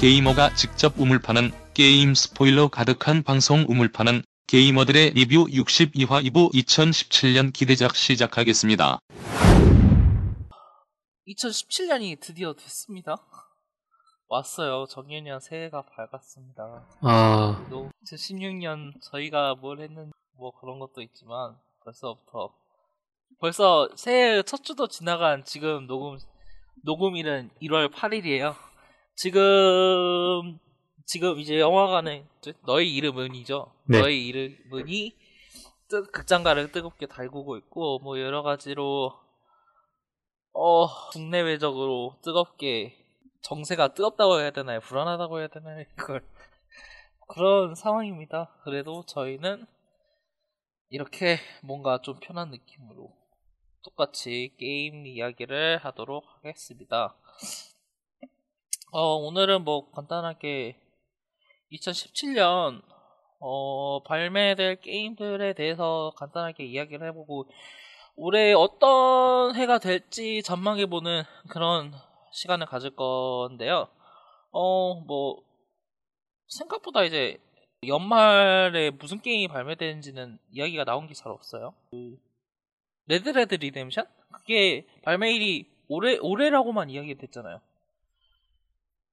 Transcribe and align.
게이머가 0.00 0.54
직접 0.54 0.98
우물파는 0.98 1.50
게임 1.74 2.14
스포일러 2.14 2.68
가득한 2.68 3.22
방송 3.22 3.66
우물파는 3.68 4.22
게이머들의 4.46 5.10
리뷰 5.10 5.44
62화 5.44 6.24
2부 6.24 6.54
2017년 6.54 7.52
기대작 7.52 7.94
시작하겠습니다. 7.94 8.98
2017년이 11.28 12.18
드디어 12.18 12.54
됐습니다. 12.54 13.18
왔어요. 14.28 14.86
정년년 14.86 15.38
새해가 15.38 15.82
밝았습니다. 15.82 16.86
아, 17.02 17.66
또 17.68 17.90
2016년 18.06 18.94
저희가 19.02 19.56
뭘 19.56 19.80
했는지 19.80 20.12
뭐 20.38 20.58
그런 20.58 20.78
것도 20.78 21.02
있지만 21.02 21.58
벌써부터 21.84 22.54
벌써 23.38 23.90
새해 23.96 24.42
첫 24.44 24.64
주도 24.64 24.88
지나간 24.88 25.44
지금 25.44 25.86
녹음 25.86 26.16
녹음일은 26.84 27.50
1월 27.60 27.92
8일이에요. 27.92 28.69
지금 29.20 30.58
지금 31.04 31.38
이제 31.40 31.60
영화관에 31.60 32.24
너의 32.64 32.96
이름은이죠. 32.96 33.70
네. 33.90 34.00
너의 34.00 34.26
이름은이 34.26 35.14
뜨, 35.88 36.04
극장가를 36.04 36.72
뜨겁게 36.72 37.04
달구고 37.04 37.58
있고 37.58 37.98
뭐 37.98 38.18
여러 38.18 38.42
가지로 38.42 39.12
어 40.54 40.86
국내외적으로 41.10 42.16
뜨겁게 42.22 42.96
정세가 43.42 43.92
뜨겁다고 43.92 44.40
해야 44.40 44.52
되나요? 44.52 44.80
불안하다고 44.80 45.40
해야 45.40 45.48
되나요? 45.48 45.84
이걸 45.98 46.24
그런 47.28 47.74
상황입니다. 47.74 48.56
그래도 48.64 49.04
저희는 49.04 49.66
이렇게 50.88 51.36
뭔가 51.62 52.00
좀 52.00 52.18
편한 52.20 52.48
느낌으로 52.48 53.14
똑같이 53.82 54.54
게임 54.58 55.06
이야기를 55.06 55.76
하도록 55.84 56.24
하겠습니다. 56.36 57.14
어, 58.92 59.14
오늘은 59.16 59.62
뭐 59.64 59.90
간단하게 59.92 60.76
2017년 61.72 62.82
어, 63.38 64.02
발매될 64.02 64.80
게임들에 64.80 65.52
대해서 65.54 66.12
간단하게 66.16 66.64
이야기를 66.64 67.06
해보고 67.08 67.48
올해 68.16 68.52
어떤 68.52 69.54
해가 69.54 69.78
될지 69.78 70.42
전망해보는 70.42 71.22
그런 71.48 71.92
시간을 72.32 72.66
가질 72.66 72.96
건데요. 72.96 73.88
어, 74.50 74.94
뭐 75.02 75.42
생각보다 76.48 77.04
이제 77.04 77.38
연말에 77.86 78.90
무슨 78.90 79.20
게임이 79.20 79.48
발매되는지는 79.48 80.38
이야기가 80.50 80.84
나온 80.84 81.06
게 81.06 81.14
잘 81.14 81.30
없어요. 81.32 81.74
그 81.92 82.18
레드 83.06 83.30
데드 83.30 83.54
리뎀션? 83.54 84.06
그게 84.32 84.86
발매일이 85.04 85.70
올해 85.88 86.18
올해라고만 86.18 86.90
이야기됐잖아요. 86.90 87.60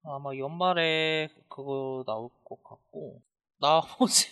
아마 0.09 0.35
연말에 0.37 1.29
그거 1.49 2.03
나올 2.05 2.29
것 2.45 2.63
같고. 2.63 3.21
나머지 3.59 4.29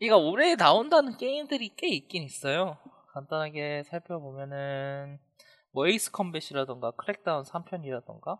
이가 0.00 0.16
올해 0.16 0.54
나온다는 0.56 1.16
게임들이 1.18 1.74
꽤 1.76 1.88
있긴 1.88 2.22
있어요. 2.22 2.78
간단하게 3.12 3.82
살펴보면은 3.84 5.18
뭐 5.72 5.86
에이스 5.86 6.10
컴뱃이라던가 6.12 6.92
크랙다운 6.92 7.44
3편이라던가 7.44 8.38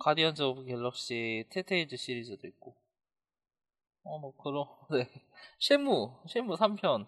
가디언즈 0.00 0.42
오브 0.42 0.64
갤럭시 0.64 1.44
텔테일즈 1.50 1.96
시리즈도 1.96 2.46
있고. 2.46 2.74
어 4.04 4.18
뭐 4.18 4.34
그런 4.36 4.64
네. 4.90 5.06
쉔무 5.60 6.22
쉔무 6.28 6.54
3편. 6.56 7.06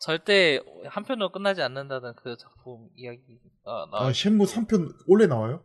절대 0.00 0.60
한 0.86 1.02
편으로 1.04 1.30
끝나지 1.32 1.62
않는다는 1.62 2.14
그 2.14 2.36
작품 2.36 2.90
이야기가 2.96 3.88
나 3.90 3.98
아, 4.06 4.12
쉔무 4.12 4.44
3편 4.44 4.94
올해 5.08 5.26
나와요? 5.26 5.64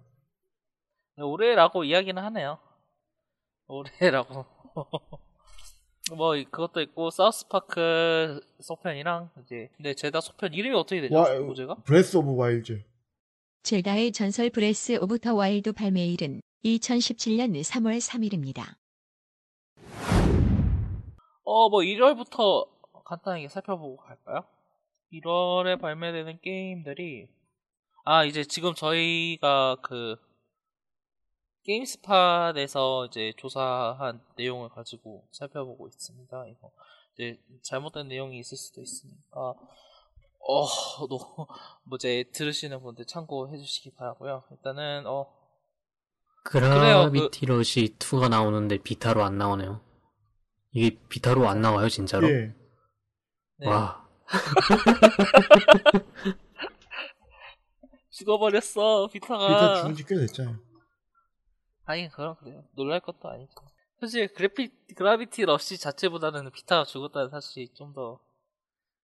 올해라고 1.22 1.84
이야기는 1.84 2.22
하네요. 2.24 2.59
올해라고. 3.68 4.46
뭐 6.16 6.34
그것도 6.50 6.81
있고 6.81 7.12
사우스파크 7.12 8.40
속편이랑 8.62 9.30
이제 9.44 9.69
근데 9.78 9.94
젤다 9.94 10.22
속편 10.22 10.53
이름이 10.53 10.75
어떻게 10.75 11.02
되죠? 11.02 11.16
와, 11.16 11.40
모제가? 11.40 11.75
브레스 11.85 12.18
오브 12.18 12.35
와일즈. 12.35 12.84
젤다의 13.63 14.12
전설 14.13 14.50
브레스 14.50 14.97
오브 15.02 15.19
더 15.19 15.35
와일드 15.35 15.74
발매일은 15.74 16.41
2017년 16.66 17.52
3월 17.62 18.00
3일입니다. 18.00 18.63
어 21.44 21.69
뭐 21.69 21.81
1월부터 21.81 22.68
간단하게 23.06 23.47
살펴보고 23.50 23.97
갈까요? 23.97 24.46
1월에 25.12 25.79
발매되는 25.81 26.40
게임들이 26.41 27.28
아 28.06 28.24
이제 28.24 28.44
지금 28.44 28.74
저희가 28.75 29.78
그 29.81 30.16
게임스팟에서 31.69 33.06
이제 33.06 33.31
조사한 33.38 34.22
내용을 34.38 34.69
가지고 34.69 35.28
살펴보고 35.31 35.88
있습니다. 35.88 36.47
이거 36.47 36.72
이제 37.13 37.40
잘못된 37.62 38.07
내용이 38.07 38.40
있을 38.40 38.57
수도 38.57 38.81
있으니까 38.81 39.53
어, 40.41 40.66
너, 41.08 41.18
뭐, 41.84 41.97
이제, 41.97 42.24
들으시는 42.34 42.81
분들 42.81 43.06
참고해 43.06 43.58
주시기 43.58 43.91
바라고요 43.94 44.44
일단은, 44.52 45.06
어, 45.06 45.28
그라비티 46.46 47.46
러시 47.46 47.96
2가 48.00 48.29
나오는데 48.29 48.78
비타로 48.78 49.22
안 49.24 49.38
나오네요. 49.38 49.81
이게 50.72 50.97
비타로 51.09 51.47
안 51.47 51.62
나와요, 51.62 51.90
진짜로? 51.90 52.28
예. 52.29 52.56
네. 53.58 53.68
와, 53.68 54.08
죽어버렸어, 58.09 59.08
비타가. 59.12 59.47
일단 59.50 59.75
죽은 59.75 59.96
지 59.96 60.06
꽤 60.06 60.16
됐잖아 60.16 60.58
요. 61.90 61.94
아니, 61.94 62.10
그럼 62.10 62.36
그래요. 62.38 62.64
놀랄 62.76 63.00
것도 63.00 63.30
아니죠. 63.30 63.54
사실, 64.00 64.34
그래피, 64.34 64.70
그라비티 64.96 65.46
러시 65.46 65.78
자체보다는 65.80 66.52
비타가 66.52 66.86
죽었다는 66.86 67.30
사실이 67.30 67.74
좀 67.74 67.94
더 67.94 68.20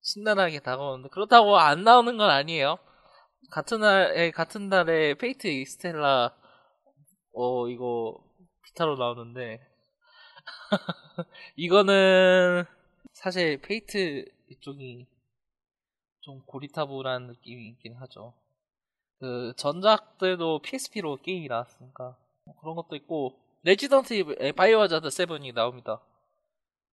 신나하게 0.01 0.59
다가오는데, 0.59 1.09
그렇다고 1.09 1.57
안 1.57 1.83
나오는 1.83 2.17
건 2.17 2.29
아니에요. 2.29 2.77
같은 3.51 3.79
날에, 3.81 4.31
같은 4.31 4.69
달에 4.69 5.15
페이트 5.15 5.47
익스텔라, 5.47 6.35
어, 7.33 7.67
이거, 7.69 8.23
비타로 8.65 8.97
나오는데, 8.97 9.61
이거는, 11.55 12.65
사실, 13.13 13.59
페이트 13.61 14.25
이쪽이 14.49 15.07
좀 16.21 16.41
고리타분한 16.45 17.27
느낌이 17.27 17.67
있긴 17.69 17.95
하죠. 17.95 18.33
그, 19.19 19.53
전작들도 19.57 20.61
PSP로 20.61 21.17
게임이 21.17 21.47
나왔으니까, 21.47 22.03
뭐 22.03 22.24
그런 22.61 22.75
것도 22.75 22.95
있고, 22.95 23.39
레지던트 23.63 24.13
이블, 24.13 24.35
에, 24.39 24.51
바이오하자드 24.51 25.07
7이 25.07 25.53
나옵니다. 25.53 26.01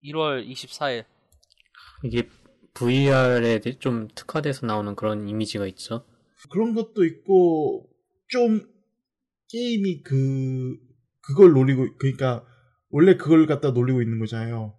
1월 0.04 0.46
24일. 0.48 1.04
이게 2.04 2.28
VR에 2.74 3.60
좀 3.78 4.08
특화돼서 4.14 4.66
나오는 4.66 4.94
그런 4.96 5.28
이미지가 5.28 5.66
있죠. 5.68 6.06
그런 6.50 6.74
것도 6.74 7.04
있고 7.04 7.88
좀 8.28 8.66
게임이 9.48 10.02
그 10.02 10.76
그걸 11.20 11.52
노리고 11.52 11.86
그러니까 11.98 12.44
원래 12.90 13.16
그걸 13.16 13.46
갖다 13.46 13.70
노리고 13.70 14.02
있는 14.02 14.18
거잖아요. 14.18 14.74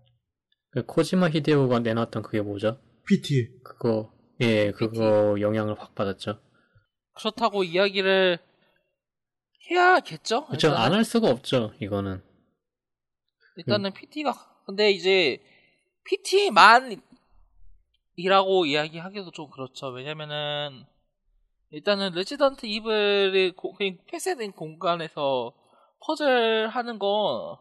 그 0.71 0.85
코지마 0.85 1.29
히데오가 1.29 1.79
내놨던 1.79 2.23
그게 2.23 2.41
뭐죠? 2.41 2.79
PT. 3.05 3.61
그거, 3.63 4.11
예, 4.41 4.71
그거 4.71 5.39
영향을 5.39 5.79
확 5.79 5.93
받았죠. 5.93 6.39
그렇다고 7.15 7.63
이야기를 7.63 8.39
해야겠죠? 9.69 10.45
그쵸, 10.45 10.69
일단은- 10.69 10.75
안할 10.77 11.03
수가 11.05 11.29
없죠, 11.29 11.73
이거는. 11.81 12.21
일단은 13.57 13.93
PT가 13.93 14.33
근데 14.65 14.91
이제 14.91 15.39
PT만 16.05 17.01
이라고 18.15 18.65
이야기하기도 18.65 19.31
좀 19.31 19.49
그렇죠. 19.49 19.87
왜냐면은 19.87 20.85
일단은 21.71 22.11
레지던트 22.13 22.65
이블이 22.65 23.51
고- 23.51 23.73
그냥 23.73 23.97
폐쇄된 24.07 24.51
공간에서 24.51 25.53
퍼즐 26.05 26.67
하는 26.67 26.99
거 26.99 27.59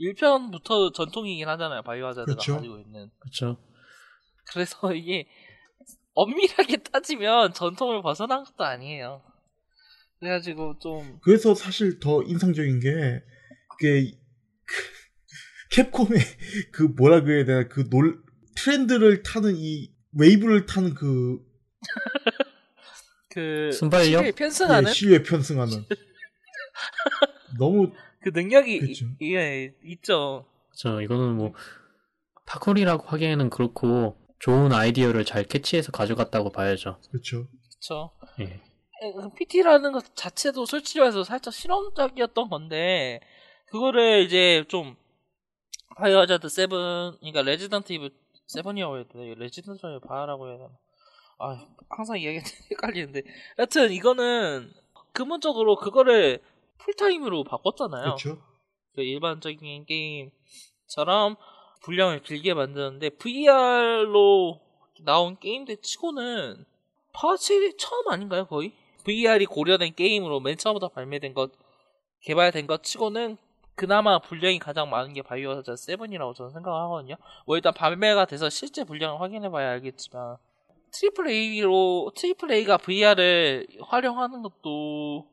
1편부터 0.00 0.92
전통이긴 0.94 1.48
하잖아요. 1.48 1.82
바이오 1.82 2.06
하자드가 2.06 2.24
그렇죠. 2.34 2.56
가지고 2.56 2.78
있는. 2.78 3.10
그쵸. 3.18 3.56
그래서 4.52 4.92
이게 4.92 5.26
엄밀하게 6.14 6.78
따지면 6.78 7.52
전통을 7.54 8.02
벗어난 8.02 8.44
것도 8.44 8.64
아니에요. 8.64 9.22
그래가지고 10.20 10.78
좀 10.78 11.18
그래서 11.22 11.54
사실 11.54 11.98
더 12.00 12.22
인상적인 12.22 12.80
게 12.80 13.22
그게 13.70 14.12
캡콤의 15.70 16.20
그 16.72 16.82
뭐라 16.84 17.22
그래야 17.22 17.44
되나 17.44 17.68
그 17.68 17.82
놀 17.90 18.22
트렌드를 18.56 19.22
타는 19.22 19.54
이 19.56 19.92
웨이브를 20.12 20.66
타는 20.66 20.94
그 20.94 21.40
그 23.30 23.70
순발력? 23.72 24.34
편승하는 24.36 24.88
예, 24.88 24.92
시류에 24.92 25.22
편승하는 25.22 25.84
너무 27.58 27.92
그 28.20 28.30
능력이 28.32 28.78
그쵸. 28.80 29.06
이, 29.20 29.34
예, 29.34 29.74
있죠. 29.84 30.46
그쵸, 30.70 31.00
이거는 31.00 31.34
뭐, 31.36 31.52
파쿠리라고 32.46 33.06
하기에는 33.06 33.50
그렇고, 33.50 34.16
좋은 34.38 34.72
아이디어를 34.72 35.24
잘 35.24 35.44
캐치해서 35.44 35.92
가져갔다고 35.92 36.50
봐야죠. 36.52 37.00
그렇죠. 37.10 37.48
그쵸. 37.70 38.10
예. 38.40 38.60
PT라는 39.36 39.92
것 39.92 40.14
자체도 40.16 40.66
솔직히 40.66 41.00
말해서 41.00 41.24
살짝 41.24 41.52
실험적이었던 41.52 42.48
건데, 42.48 43.20
그거를 43.66 44.22
이제 44.22 44.64
좀 44.68 44.96
바이오하자드 45.96 46.48
seven 46.48 47.16
그러니까 47.20 47.42
레지던트 47.42 47.92
이블 47.92 48.10
seven이라고 48.46 48.96
해야 48.96 49.04
되나 49.04 49.34
레지던트 49.36 49.86
이블이라고 49.86 50.48
해야 50.48 50.58
되나 50.58 50.70
아 51.38 51.66
항상 51.88 52.18
이야기 52.18 52.38
헷갈리는데 52.70 53.22
여튼 53.58 53.92
이거는 53.92 54.72
근본적으로 55.12 55.76
그거를 55.76 56.42
풀타임으로 56.78 57.44
바꿨잖아요 57.44 58.16
그렇죠. 58.16 58.42
그 58.94 59.02
일반적인 59.02 59.86
게임처럼 59.86 61.36
분량을 61.82 62.22
길게 62.22 62.54
만드는데 62.54 63.10
VR로 63.10 64.60
나온 65.00 65.38
게임들 65.38 65.78
치고는 65.80 66.64
사실 67.12 67.65
이 67.65 67.76
처음 67.76 68.08
아닌가요 68.08 68.46
거의? 68.46 68.72
VR이 69.04 69.46
고려된 69.46 69.94
게임으로 69.94 70.40
맨 70.40 70.56
처음부터 70.56 70.88
발매된 70.88 71.34
것 71.34 71.52
개발된 72.22 72.66
것 72.66 72.82
치고는 72.82 73.36
그나마 73.74 74.18
분량이 74.18 74.58
가장 74.58 74.88
많은 74.88 75.12
게 75.12 75.22
바이오 75.22 75.50
하자드 75.50 75.72
7이라고 75.72 76.34
저는 76.34 76.52
생각하거든요. 76.52 77.16
뭐 77.46 77.56
일단 77.56 77.74
발매가 77.74 78.24
돼서 78.26 78.48
실제 78.48 78.84
분량을 78.84 79.20
확인해 79.20 79.50
봐야 79.50 79.70
알겠지만 79.70 80.36
triple 80.92 81.28
A로 81.28 82.12
triple 82.14 82.52
A가 82.52 82.78
VR을 82.78 83.66
활용하는 83.82 84.42
것도 84.42 85.28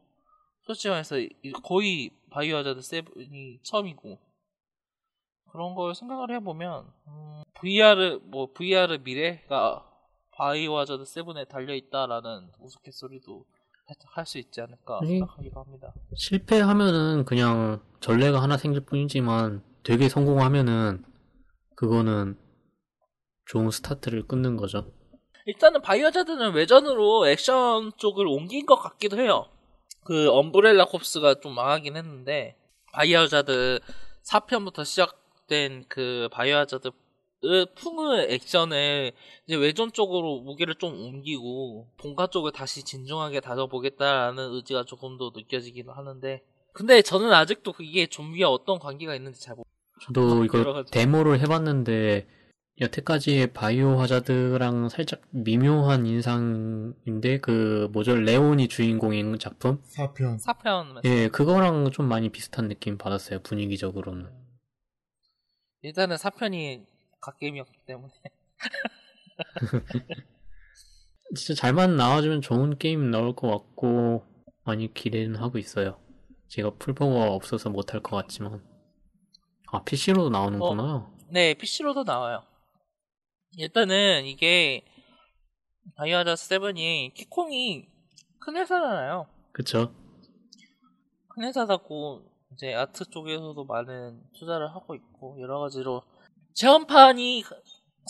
솔직히 0.63 0.89
말해서 0.89 1.15
거의 1.63 2.11
바이오 2.31 2.57
하자드 2.57 2.79
7이 2.79 3.63
처음이고 3.63 4.17
그런 5.51 5.75
걸 5.75 5.93
생각을 5.93 6.31
해보면 6.35 6.91
음, 7.07 7.43
VR 7.55 8.19
뭐 8.23 8.51
VR 8.53 8.99
미래가 9.03 9.87
바이오 10.31 10.77
하자드 10.77 11.03
7에 11.03 11.47
달려 11.47 11.75
있다라는 11.75 12.51
우스갯소리도 12.59 13.45
할 14.05 14.25
수 14.25 14.37
있지 14.37 14.61
않을까 14.61 14.99
아니, 15.01 15.19
생각하기도 15.19 15.59
합니다. 15.59 15.93
실패하면은 16.15 17.25
그냥 17.25 17.81
전례가 17.99 18.41
하나 18.41 18.57
생길 18.57 18.81
뿐이지만 18.85 19.63
되게 19.83 20.09
성공하면은 20.09 21.03
그거는 21.75 22.37
좋은 23.45 23.71
스타트를 23.71 24.27
끊는 24.27 24.55
거죠. 24.57 24.91
일단은 25.45 25.81
바이오하자드는 25.81 26.53
외전으로 26.53 27.27
액션 27.27 27.91
쪽을 27.97 28.27
옮긴 28.27 28.65
것 28.65 28.75
같기도 28.75 29.17
해요. 29.19 29.47
그 30.05 30.29
엄브렐라 30.29 30.85
콥스가 30.85 31.35
좀 31.41 31.55
망하긴 31.55 31.97
했는데 31.97 32.55
바이오하자드 32.93 33.79
4편부터 34.23 34.85
시작된 34.85 35.85
그 35.87 36.29
바이오하자드 36.31 36.91
풍의 37.75 38.33
액션을 38.33 39.11
이제 39.47 39.55
외전 39.55 39.91
쪽으로 39.91 40.41
무게를 40.41 40.75
좀 40.75 40.93
옮기고 40.93 41.87
본가 41.97 42.27
쪽을 42.27 42.51
다시 42.51 42.83
진중하게 42.83 43.39
다져보겠다라는 43.39 44.53
의지가 44.53 44.83
조금 44.85 45.17
더 45.17 45.31
느껴지긴 45.35 45.89
하는데 45.89 46.43
근데 46.73 47.01
저는 47.01 47.33
아직도 47.33 47.73
그게 47.73 48.07
좀비와 48.07 48.49
어떤 48.49 48.79
관계가 48.79 49.15
있는지 49.15 49.41
잘 49.41 49.55
모르. 49.55 49.65
저도 50.01 50.45
이걸 50.45 50.73
가지. 50.73 50.91
데모를 50.91 51.39
해봤는데 51.41 52.27
여태까지의 52.79 53.53
바이오 53.53 53.99
하자드랑 53.99 54.89
살짝 54.89 55.21
미묘한 55.31 56.05
인상인데 56.07 57.39
그 57.39 57.89
뭐죠 57.91 58.15
레온이 58.15 58.67
주인공인 58.67 59.37
작품 59.37 59.81
4편. 59.83 60.39
4편 60.41 61.05
예 61.05 61.27
그거랑 61.27 61.91
좀 61.91 62.07
많이 62.07 62.29
비슷한 62.29 62.67
느낌 62.69 62.97
받았어요 62.97 63.39
분위기적으로는 63.43 64.29
일단은 65.81 66.15
4편이 66.15 66.85
갓게임이었기 67.21 67.77
때문에. 67.85 68.13
진짜 71.35 71.53
잘만 71.61 71.95
나와주면 71.95 72.41
좋은 72.41 72.77
게임 72.77 73.09
나올 73.09 73.33
것 73.35 73.49
같고 73.49 74.25
많이 74.63 74.93
기대는 74.93 75.37
하고 75.37 75.57
있어요. 75.57 75.99
제가 76.49 76.71
풀퍼가 76.71 77.31
없어서 77.31 77.69
못할 77.69 78.01
것 78.01 78.15
같지만. 78.17 78.61
아 79.67 79.83
PC로도 79.83 80.29
나오는구나. 80.29 81.09
네 81.29 81.53
PC로도 81.53 82.03
나와요. 82.03 82.43
일단은 83.57 84.25
이게 84.25 84.83
바이오하자드 85.95 86.41
7이 86.41 87.13
캡콤이 87.13 87.87
큰 88.39 88.57
회사잖아요. 88.57 89.27
그쵸? 89.53 89.93
큰 91.29 91.43
회사다고 91.43 92.25
이제 92.53 92.73
아트 92.73 93.05
쪽에서도 93.05 93.63
많은 93.63 94.21
투자를 94.33 94.69
하고 94.75 94.95
있고 94.95 95.39
여러 95.39 95.59
가지로 95.59 96.03
체험판이 96.53 97.43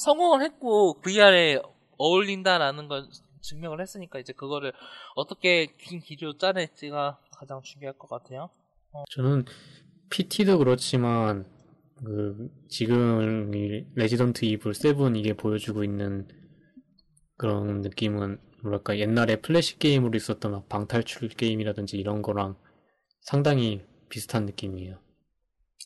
성공을 0.03 0.43
했고 0.43 0.99
VR에 1.01 1.61
어울린다라는 1.97 2.87
걸 2.87 3.07
증명을 3.41 3.81
했으니까 3.81 4.19
이제 4.19 4.33
그거를 4.33 4.73
어떻게 5.15 5.67
긴 5.77 5.99
길이로 5.99 6.37
짜낼지가 6.37 7.19
가장 7.31 7.61
중요할 7.61 7.97
것 7.97 8.09
같아요. 8.09 8.49
저는 9.11 9.45
PT도 10.09 10.57
그렇지만 10.57 11.45
그 11.95 12.49
지금 12.67 13.53
이 13.53 13.85
레지던트 13.95 14.45
이블 14.45 14.73
7 14.73 15.15
이게 15.15 15.33
보여주고 15.33 15.83
있는 15.83 16.27
그런 17.37 17.81
느낌은 17.81 18.39
뭐랄까 18.63 18.97
옛날에 18.97 19.37
플래시 19.37 19.79
게임으로 19.79 20.15
있었던 20.15 20.51
막 20.51 20.69
방탈출 20.69 21.29
게임이라든지 21.29 21.97
이런 21.97 22.21
거랑 22.21 22.55
상당히 23.21 23.83
비슷한 24.09 24.45
느낌이에요. 24.45 24.99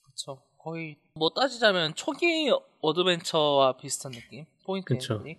그쵸. 0.04 0.42
거의 0.58 0.98
뭐 1.18 1.30
따지자면 1.34 1.96
초기 1.96 2.52
어드벤처와 2.82 3.78
비슷한 3.78 4.12
느낌? 4.12 4.46
포인트 4.66 4.94
그쵸. 4.94 5.16
엔딩? 5.16 5.38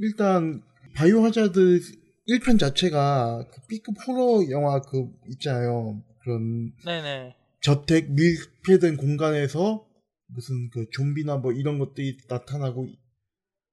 일단 0.00 0.62
바이오 0.94 1.22
하자드 1.22 1.80
1편 2.28 2.58
자체가 2.58 3.46
그 3.50 3.60
B급 3.68 3.94
호러 4.06 4.50
영화 4.50 4.80
그 4.82 5.10
있잖아요. 5.30 6.02
그런 6.20 6.72
네네. 6.84 7.36
저택 7.62 8.12
밀폐된 8.12 8.98
공간에서 8.98 9.86
무슨 10.26 10.68
그 10.70 10.86
좀비나 10.90 11.38
뭐 11.38 11.52
이런 11.52 11.78
것들이 11.78 12.18
나타나고 12.28 12.86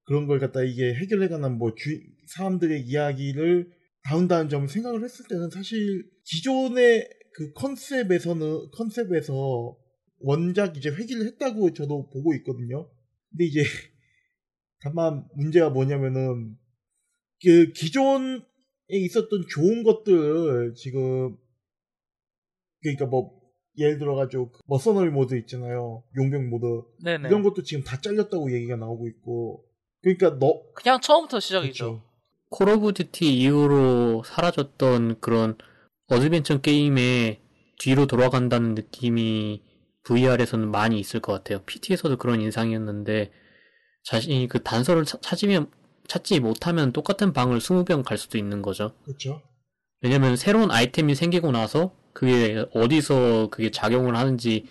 그런 0.04 0.26
걸 0.26 0.38
갖다 0.38 0.62
이게 0.62 0.94
해결해 0.94 1.28
가는 1.28 1.58
뭐 1.58 1.74
주, 1.74 2.00
사람들의 2.28 2.80
이야기를 2.82 3.70
다룬다는 4.04 4.48
점을 4.48 4.66
생각을 4.66 5.04
했을 5.04 5.26
때는 5.28 5.50
사실 5.50 6.08
기존의 6.24 7.10
그 7.34 7.52
컨셉에서는 7.52 8.70
컨셉에서 8.72 9.76
원작 10.20 10.76
이제 10.76 10.90
회귀를 10.90 11.26
했다고 11.26 11.72
저도 11.72 12.08
보고 12.10 12.34
있거든요. 12.34 12.88
근데 13.30 13.44
이제 13.44 13.62
다만 14.80 15.26
문제가 15.34 15.70
뭐냐면은 15.70 16.56
그 17.42 17.72
기존에 17.72 18.40
있었던 18.88 19.44
좋은 19.48 19.82
것들 19.82 20.74
지금 20.74 21.36
그러니까 22.80 23.06
뭐 23.06 23.36
예를 23.78 23.98
들어가지고 23.98 24.52
그 24.52 24.60
머서너리 24.66 25.10
모드 25.10 25.36
있잖아요 25.36 26.02
용병 26.16 26.48
모드 26.48 26.82
네네. 27.04 27.28
이런 27.28 27.42
것도 27.42 27.62
지금 27.62 27.84
다 27.84 28.00
잘렸다고 28.00 28.52
얘기가 28.52 28.76
나오고 28.76 29.08
있고 29.08 29.64
그러니까 30.02 30.38
너 30.38 30.62
그냥 30.74 31.00
처음부터 31.00 31.40
시작이죠. 31.40 32.02
Call 32.48 32.68
of 32.68 32.92
Duty 32.94 33.36
이후로 33.38 34.22
사라졌던 34.24 35.20
그런 35.20 35.58
어드벤처 36.06 36.60
게임에 36.60 37.40
뒤로 37.78 38.06
돌아간다는 38.06 38.74
느낌이 38.74 39.65
VR에서는 40.06 40.70
많이 40.70 40.98
있을 41.00 41.20
것 41.20 41.32
같아요. 41.32 41.60
PT에서도 41.66 42.16
그런 42.16 42.40
인상이었는데 42.40 43.32
자신이 44.04 44.46
그 44.48 44.62
단서를 44.62 45.04
차- 45.04 45.18
찾으면 45.20 45.68
찾지 46.06 46.38
못하면 46.40 46.92
똑같은 46.92 47.32
방을 47.32 47.58
20번 47.58 48.04
갈 48.04 48.16
수도 48.16 48.38
있는 48.38 48.62
거죠. 48.62 48.92
그렇죠. 49.04 49.42
왜냐면 50.02 50.36
새로운 50.36 50.70
아이템이 50.70 51.14
생기고 51.16 51.50
나서 51.50 51.92
그게 52.12 52.64
어디서 52.72 53.48
그게 53.50 53.70
작용을 53.70 54.16
하는지 54.16 54.66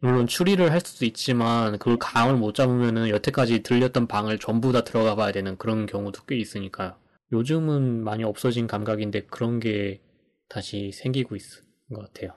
물론 0.00 0.26
추리를 0.26 0.70
할 0.70 0.80
수도 0.80 1.06
있지만 1.06 1.78
그걸 1.78 1.96
감을 1.98 2.36
못 2.36 2.54
잡으면은 2.54 3.08
여태까지 3.08 3.62
들렸던 3.62 4.06
방을 4.06 4.38
전부 4.38 4.72
다 4.72 4.82
들어가 4.84 5.14
봐야 5.14 5.32
되는 5.32 5.56
그런 5.56 5.86
경우도 5.86 6.24
꽤 6.26 6.36
있으니까요. 6.36 6.96
요즘은 7.32 8.04
많이 8.04 8.22
없어진 8.22 8.66
감각인데 8.66 9.22
그런 9.30 9.60
게 9.60 10.02
다시 10.50 10.92
생기고 10.92 11.36
있는 11.36 11.48
것 11.94 12.12
같아요. 12.12 12.34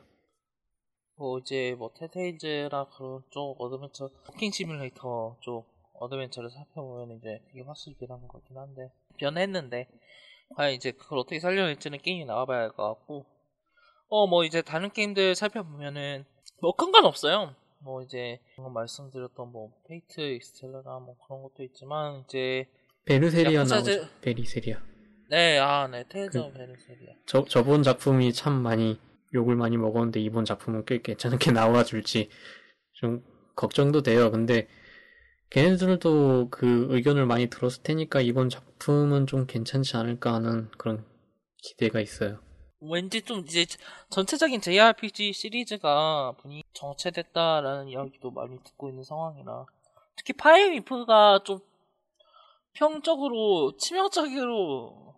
뭐 1.18 1.40
이제 1.40 1.76
뭐 1.78 1.92
테테이즈나 1.98 2.88
그런 2.96 3.24
쪽 3.32 3.60
어드벤처 3.60 4.10
walking 4.26 4.52
simulator 4.52 5.38
쪽 5.42 5.66
어드벤처를 6.00 6.50
살펴보면 6.52 7.18
이제 7.18 7.42
그게 7.48 7.62
확실히 7.62 7.96
변한 7.98 8.20
것 8.28 8.34
같긴 8.40 8.58
한데 8.58 8.92
변했는데 9.18 9.88
과연 10.56 10.74
이제 10.74 10.92
그걸 10.92 11.20
어떻게 11.20 11.40
살려낼지는 11.40 12.00
게임이 12.00 12.26
나와봐야 12.26 12.60
할 12.62 12.70
것 12.72 12.88
같고 12.88 13.26
어 14.10 14.28
뭐 14.28 14.46
이제 14.46 14.62
다른 14.62 14.90
게임들 14.92 15.36
살펴보면은 15.36 16.24
뭐 16.62 16.72
큰 16.74 16.92
건 16.92 17.06
없어요. 17.06 17.56
뭐 17.80 18.02
이제 18.04 18.40
방금 18.56 18.74
말씀드렸던 18.74 19.52
뭐 19.52 19.72
Fate 19.88 20.22
Extella나 20.22 21.00
뭐 21.00 21.16
그런 21.26 21.42
것도 21.44 21.64
있지만 21.64 22.24
이제 22.26 22.68
Berseria 23.06 23.64
나오죠. 23.64 24.08
Berseria. 24.22 24.80
네 25.30 25.60
아 25.60 25.75
네 25.75 26.06
Tales 26.10 26.40
그- 26.42 26.54
Berseria 26.54 27.14
저, 27.26 27.44
저번 27.46 27.84
작품이 27.84 28.32
참 28.34 28.54
많이 28.54 28.98
욕을 29.34 29.56
많이 29.56 29.78
먹었는데 29.78 30.20
이번 30.20 30.46
작품은 30.46 30.86
꽤 30.86 31.02
괜찮게 31.02 31.52
나와줄지 31.52 32.30
좀 32.94 33.24
걱정도 33.56 34.02
돼요. 34.02 34.32
근데 34.32 34.68
걔네들도 35.50 36.50
그 36.50 36.88
의견을 36.90 37.26
많이 37.26 37.48
들었을 37.48 37.84
테니까 37.84 38.22
이번 38.22 38.50
작품은 38.50 39.28
좀 39.28 39.46
괜찮지 39.48 39.96
않을까 39.98 40.34
하는 40.34 40.70
그런 40.78 41.06
기대가 41.62 42.00
있어요. 42.02 42.40
왠지 42.80 43.22
좀 43.24 43.40
이제 43.40 43.66
전체적인 44.10 44.62
JRPG 44.62 45.34
시리즈가 45.34 46.34
분위 46.40 46.64
정체됐다라는 46.74 47.88
이야기도 47.88 48.30
많이 48.32 48.60
듣고 48.64 48.90
있는 48.90 49.04
상황이라 49.04 49.66
특히 50.16 50.34
파엠 50.34 50.88
if가 50.88 51.42
좀 51.44 51.60
평적으로 52.74 53.76
치명적으로 53.78 55.16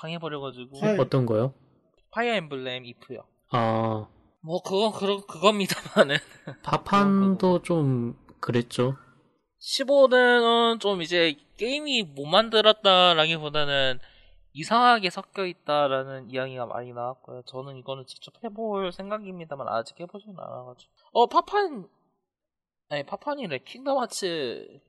당해버려가지고 0.00 0.80
파이- 0.80 0.98
어떤 0.98 1.26
거요? 1.26 1.52
Fire 2.12 2.34
Emblem 2.34 2.84
if요. 2.84 3.24
아, 3.50 4.06
뭐 4.40 4.62
그건 4.62 4.92
그런 4.92 5.26
그겁니다만은 5.26 6.16
파판도 6.62 7.62
좀 7.62 8.16
그랬죠. 8.40 8.96
15는 9.60 10.80
좀 10.80 11.02
이제 11.02 11.36
게임이 11.56 12.02
못 12.02 12.26
만들었다라기보다는 12.26 13.98
이상하게 14.52 15.08
섞여 15.10 15.46
있다라는 15.46 16.30
이야기가 16.30 16.66
많이 16.66 16.92
나왔고요. 16.92 17.42
저는 17.46 17.76
이거는 17.76 18.04
직접 18.06 18.34
해볼 18.44 18.92
생각입니다만 18.92 19.68
아직 19.68 19.98
해보지는 20.00 20.34
않아가지고. 20.38 20.92
어 21.12 21.26
파판 21.26 21.88
아니 22.90 23.04
파판이래 23.04 23.58
킹덤 23.58 23.98
하츠 23.98 24.80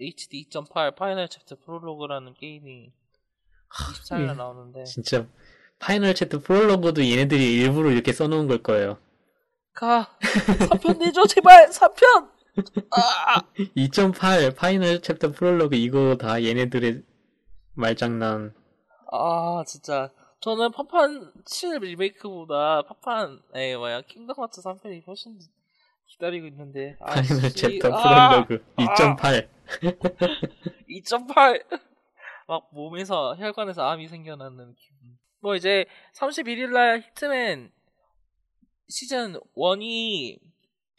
HD 0.00 0.48
2.8 0.50 0.96
파이널 0.96 1.28
챕터 1.28 1.56
프롤로그라는 1.64 2.34
게임이 2.34 2.92
24일에 3.70 4.30
예. 4.30 4.32
나오는데 4.32 4.84
진짜 4.84 5.26
Final 5.78 6.14
Chapter 6.14 6.40
Prologue도 6.40 7.04
얘네들이 7.08 7.54
일부러 7.54 7.90
이렇게 7.90 8.12
써놓은 8.12 8.46
걸 8.48 8.62
거예요. 8.62 8.98
가 9.72 10.08
3편 10.20 10.98
내줘 10.98 11.26
제발 11.26 11.68
3편! 11.68 12.30
아! 12.90 13.42
2.8 13.76 14.56
Final 14.56 15.02
Chapter 15.02 15.32
Prologue 15.32 15.76
이거 15.76 16.16
다 16.16 16.42
얘네들의 16.42 17.02
말장난. 17.74 18.54
아 19.12 19.62
진짜. 19.66 20.10
저는 20.40 20.70
파판 20.72 21.32
7 21.44 21.78
리메이크보다 21.80 22.82
파판 22.82 23.40
에 23.54 23.76
뭐야 23.76 24.02
Kingdom 24.02 24.36
Hearts 24.42 24.62
3편이 24.62 25.06
훨씬 25.06 25.38
기다리고 26.06 26.46
있는데. 26.46 26.96
아, 27.00 27.14
Final 27.14 27.50
씨, 27.50 27.54
챕터 27.54 27.92
아, 27.92 28.30
프롤로그 28.30 28.64
2.8. 28.76 29.48
2.8 30.88 31.64
막 32.48 32.68
몸에서 32.72 33.34
혈관에서 33.36 33.82
암이 33.82 34.08
생겨나는 34.08 34.74
기분 34.76 35.15
뭐 35.46 35.54
이제 35.54 35.86
31일날 36.16 37.04
Hitman 37.04 37.70
시즌 38.88 39.38
1이 39.56 40.40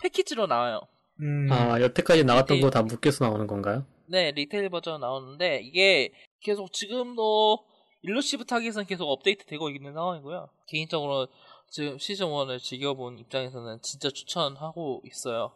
패키지로 0.02 0.48
나와요 0.48 0.80
음, 1.20 1.50
아, 1.52 1.82
여태까지 1.82 2.24
나왔던 2.24 2.56
네. 2.56 2.62
거다 2.62 2.84
묶여서 2.84 3.26
나오는 3.26 3.46
건가요? 3.46 3.86
네, 4.06 4.32
retail 4.32 4.70
버전 4.70 5.02
나오는데 5.02 5.60
이게 5.64 6.14
계속 6.40 6.72
지금도 6.72 7.66
Elusive 8.04 8.46
Target은 8.46 8.86
계속 8.86 9.10
업데이트 9.10 9.46
되고 9.46 9.70
있는 9.70 9.92
상황이고요. 9.94 10.48
개인적으로 10.68 11.28
지금 11.70 11.98
시즌 11.98 12.28
1을 12.28 12.60
즐겨본 12.60 13.18
입장에서는 13.18 13.82
진짜 13.82 14.10
추천하고 14.10 15.02
있어요. 15.06 15.52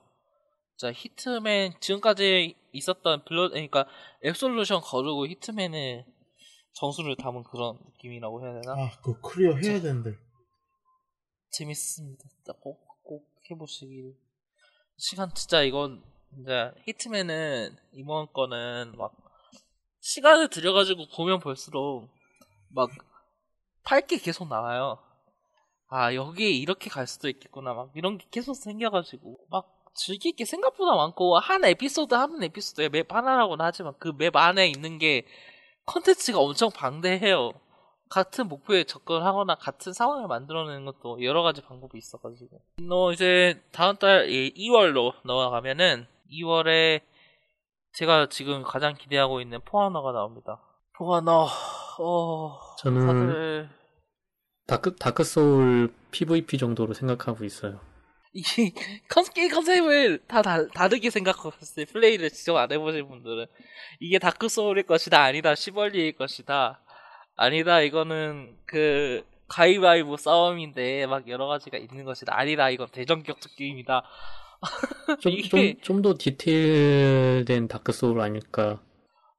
자, 0.75 0.91
Hitman 0.91 1.75
지금까지 1.79 2.55
있었던 2.73 3.23
블러 3.23 3.49
그러니까 3.49 3.85
Absolution 4.25 4.81
거르고 4.81 5.27
Hitman의 5.27 6.05
정수를 6.73 7.15
담은 7.17 7.43
그런 7.43 7.77
느낌이라고 7.85 8.41
해야 8.41 8.53
되나? 8.61 8.73
아, 8.73 8.91
그거 9.01 9.19
클리어 9.29 9.55
해야 9.55 9.81
되는데. 9.81 10.17
재밌습니다. 11.51 12.23
꼭, 12.61 13.03
꼭 13.03 13.27
해보시길. 13.49 14.15
시간, 14.97 15.33
진짜 15.33 15.61
이건, 15.63 16.03
진짜, 16.33 16.73
Hitman은, 16.85 17.75
이번 17.93 18.31
거는, 18.31 18.93
막, 18.97 19.13
시간을 19.99 20.49
들여가지고 20.49 21.07
보면 21.15 21.39
볼수록, 21.39 22.07
막, 22.69 22.89
팔 23.83 24.07
게 24.07 24.17
계속 24.17 24.47
나와요. 24.47 24.99
아, 25.89 26.13
여기에 26.13 26.49
이렇게 26.51 26.89
갈 26.89 27.05
수도 27.07 27.27
있겠구나. 27.27 27.73
막, 27.73 27.91
이런 27.95 28.17
게 28.17 28.25
계속 28.31 28.53
생겨가지고, 28.53 29.47
막, 29.49 29.67
즐길 29.93 30.33
게 30.35 30.45
생각보다 30.45 30.95
많고, 30.95 31.37
한 31.37 31.65
에피소드, 31.65 32.13
한 32.13 32.41
에피소드에 32.41 32.87
맵 32.89 33.11
하나라고는 33.13 33.65
하지만, 33.65 33.93
그 33.99 34.13
맵 34.13 34.35
안에 34.37 34.67
있는 34.69 34.99
게, 34.99 35.25
컨텐츠가 35.85 36.39
엄청 36.39 36.69
방대해요. 36.71 37.51
같은 38.09 38.47
목표에 38.49 38.83
접근하거나 38.83 39.55
같은 39.55 39.93
상황을 39.93 40.27
만들어내는 40.27 40.85
것도 40.85 41.23
여러 41.23 41.43
가지 41.43 41.61
방법이 41.61 41.97
있어가지고. 41.97 42.61
너 42.81 43.13
이제 43.13 43.61
다음 43.71 43.95
달 43.95 44.27
2월로 44.27 45.13
넘어가면은 45.23 46.07
2월에 46.29 47.01
제가 47.93 48.27
지금 48.29 48.63
가장 48.63 48.95
기대하고 48.95 49.41
있는 49.41 49.59
For 49.61 49.76
Honor가 49.76 50.11
나옵니다. 50.11 50.59
For 50.97 51.14
Honor, 51.14 51.47
어, 51.99 52.59
저는 52.79 53.07
다들 53.07 53.69
Dark, 54.67 54.95
Dark 54.95 55.23
Souls 55.23 55.93
PVP 56.11 56.57
정도로 56.57 56.93
생각하고 56.93 57.43
있어요. 57.43 57.79
이 58.33 58.43
컨- 59.09 59.25
게임 59.33 59.49
컨셉을 59.51 60.19
다 60.27 60.41
다, 60.41 60.65
다르게 60.69 61.09
생각하고 61.09 61.51
있어요. 61.61 61.85
플레이를 61.91 62.29
직접 62.29 62.55
안 62.55 62.71
해보신 62.71 63.07
분들은 63.07 63.45
이게 63.99 64.19
다크 64.19 64.47
소울일 64.47 64.83
것이다 64.83 65.21
아니다 65.21 65.53
Chivalry일 65.55 66.13
것이다 66.13 66.81
아니다 67.35 67.81
이거는 67.81 68.55
그 68.65 69.23
가위바위보 69.49 70.15
싸움인데 70.15 71.07
막 71.07 71.27
여러 71.27 71.47
가지가 71.47 71.77
있는 71.77 72.05
것이다 72.05 72.37
아니다 72.37 72.69
이건 72.69 72.87
대전격투 72.91 73.55
게임이다 73.55 74.03
좀, 75.19 75.31
이게- 75.33 75.49
좀, 75.49 75.81
좀더 75.81 76.13
디테일된 76.17 77.67
Dark 77.67 77.91
Souls 77.91 78.21
아닐까. 78.21 78.81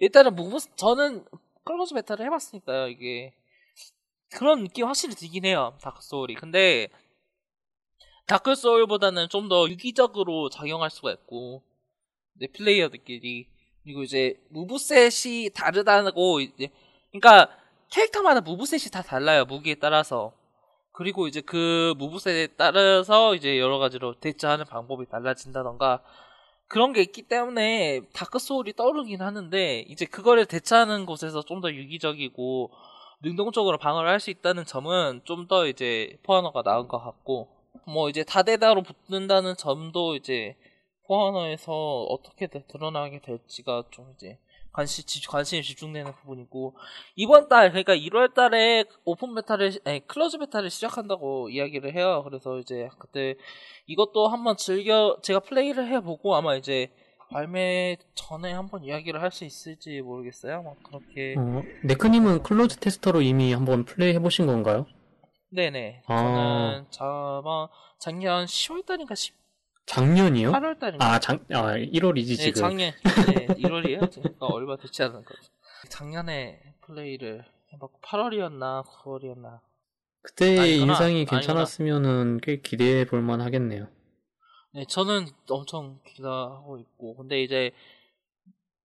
일단은 0.01 0.35
move 0.35 0.59
저는 0.77 1.25
closed 1.65 1.95
beta를 1.95 2.27
해봤으니까요 2.27 2.89
이게 2.89 3.33
그런 4.35 4.65
느낌 4.65 4.87
확실히 4.87 5.15
들긴 5.15 5.45
해요 5.47 5.79
다크 5.81 6.03
소울이 6.03 6.35
근데 6.35 6.89
Dark 8.27 8.55
Souls보다는 8.55 9.29
좀 9.29 9.49
더 9.49 9.69
유기적으로 9.69 10.49
작용할 10.49 10.91
수가 10.91 11.13
있고 11.13 11.63
내 12.35 12.47
플레이어들끼리 12.49 13.49
그리고 13.85 14.03
이제 14.03 14.41
move 14.51 15.01
set이 15.01 15.51
다르다고 15.55 16.41
이제 16.41 16.71
그러니까 17.11 17.51
캐릭터마다 17.91 18.41
move 18.41 18.66
set이 18.66 18.91
다 18.93 19.03
달라요 19.03 19.45
무기에 19.45 19.75
따라서. 19.77 20.33
그리고 20.93 21.27
이제 21.27 21.41
그 21.41 21.95
move 21.99 22.24
set에 22.24 22.49
따라서 22.57 23.35
이제 23.35 23.59
여러 23.59 23.79
가지로 23.79 24.15
대처하는 24.21 24.67
방법이 24.67 25.07
달라진다던가 25.09 26.03
그런 26.69 26.93
게 26.93 27.01
있기 27.03 27.23
때문에 27.23 28.03
다크 28.15 28.39
소울이 28.39 28.75
떠오르긴 28.75 29.21
하는데 29.23 29.81
이제 29.89 30.05
그거를 30.07 30.47
대처하는 30.47 31.07
곳에서 31.07 31.43
좀 31.43 31.61
더 31.63 31.73
유기적이고 31.73 32.73
능동적으로 33.23 33.79
방어를 33.79 34.11
할 34.11 34.21
수 34.21 34.31
있다는 34.31 34.65
점은 34.67 35.23
좀 35.25 35.49
더 35.49 35.67
이제 35.67 36.19
For 36.25 36.36
Honor가 36.36 36.63
나은 36.63 36.89
것 36.89 36.99
같고 37.03 37.49
뭐 37.87 38.09
이제 38.09 38.23
다대다로 38.25 38.83
붙는다는 38.83 39.57
점도 39.57 40.15
이제 40.17 40.57
For 41.07 41.23
Honor에서 41.23 41.73
어떻게 42.05 42.47
드- 42.47 42.67
드러나게 42.69 43.21
될지가 43.21 43.85
좀 43.91 44.13
이제 44.15 44.39
관심 44.73 45.05
집- 45.05 45.29
관심이 45.29 45.63
집중되는 45.63 46.13
부분이고 46.13 46.75
이번 47.17 47.49
달 47.49 47.71
그러니까 47.71 47.95
1월 47.95 48.33
달에 48.33 48.85
open 49.05 49.35
beta를 49.35 49.73
아니 49.85 50.07
closed 50.07 50.39
beta를 50.39 50.71
시작한다고 50.71 51.51
이야기를 51.51 51.95
해요. 51.95 52.23
그래서 52.25 52.59
이제 52.59 52.89
그때 52.99 53.35
이것도 53.87 54.29
한번 54.29 54.57
즐겨 54.57 55.19
제가 55.23 55.41
플레이를 55.41 55.89
해 55.89 56.01
보고 56.01 56.35
아마 56.35 56.55
이제 56.57 56.91
발매 57.31 57.97
전에 58.15 58.53
한번 58.53 58.85
이야기를 58.85 59.21
할 59.21 59.31
수 59.31 59.45
있을지 59.45 60.01
모르겠어요. 60.03 60.63
막 60.63 60.77
그렇게 60.83 61.35
어, 61.39 61.63
네크님은 61.85 62.43
closed 62.43 62.77
tester로 62.79 63.21
이미 63.23 63.53
한번 63.53 63.85
플레이 63.85 64.15
해보신 64.15 64.47
건가요? 64.47 64.87
네네 65.55 66.03
아. 66.07 66.85
저는 66.91 67.13
아마 67.13 67.69
작년 67.99 68.47
10월 68.47 68.87
달인가 68.87 69.15
11월 69.15 69.35
작년이요? 69.87 70.53
달인가 70.79 71.05
아, 71.15 71.19
작, 71.19 71.43
아, 71.53 71.77
1월이지, 71.77 72.29
네, 72.29 72.35
지금. 72.37 72.53
작년 72.61 72.93
네, 73.27 73.47
1월이에요. 73.61 74.11
그러니까 74.11 74.47
얼마 74.47 74.77
되지 74.77 75.03
않은 75.03 75.25
거죠. 75.25 75.41
작년에 75.91 76.75
플레이를 76.87 77.45
해봤고 77.75 78.01
8월이었나 78.01 78.85
9월이었나. 78.87 79.61
그때 80.23 80.59
아니구나. 80.59 80.93
인상이. 80.93 81.25
괜찮았으면은 81.27 82.41
꽤 82.43 82.61
기대해 82.61 83.05
볼만 83.05 83.41
하겠네요. 83.41 83.89
네, 84.75 84.85
저는 84.89 85.27
엄청 85.51 86.01
기대하고 86.07 86.79
있고 86.79 87.17
근데 87.17 87.43
이제 87.43 87.73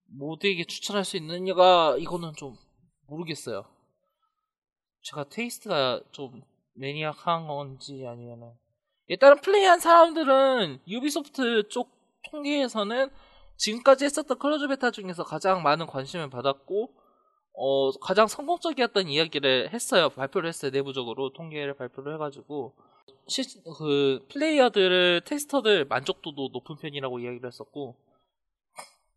모두에게 0.07 0.65
추천할 0.65 1.05
수 1.05 1.15
있느냐가 1.15 1.95
이거는 1.97 2.33
좀 2.35 2.55
모르겠어요. 3.07 3.65
제가 5.03 5.25
taste가 5.29 6.01
좀 6.11 6.41
maniac 6.77 7.27
한 7.27 7.47
건지 7.47 8.05
아니면은. 8.07 8.51
일단은 9.07 9.41
플레이한 9.41 9.79
사람들은 9.79 10.81
유비소프트 10.87 11.69
쪽 11.69 11.89
통계에서는 12.31 13.09
지금까지 13.57 14.05
했었던 14.05 14.37
close 14.37 14.67
베타 14.67 14.91
중에서 14.91 15.23
가장 15.23 15.63
많은 15.63 15.87
관심을 15.87 16.29
받았고 16.29 16.93
어 17.53 17.91
가장 17.99 18.27
성공적이었던 18.27 19.07
이야기를 19.07 19.73
했어요. 19.73 20.09
발표를 20.09 20.49
했어요. 20.49 20.71
내부적으로 20.71 21.33
통계를 21.33 21.73
발표를 21.75 22.15
해가지고. 22.15 22.75
실, 23.27 23.45
그 23.77 24.25
플레이어들을 24.29 25.21
테스터들 25.25 25.85
만족도도 25.85 26.49
높은 26.53 26.77
편이라고 26.77 27.19
이야기를 27.19 27.47
했었고 27.47 27.95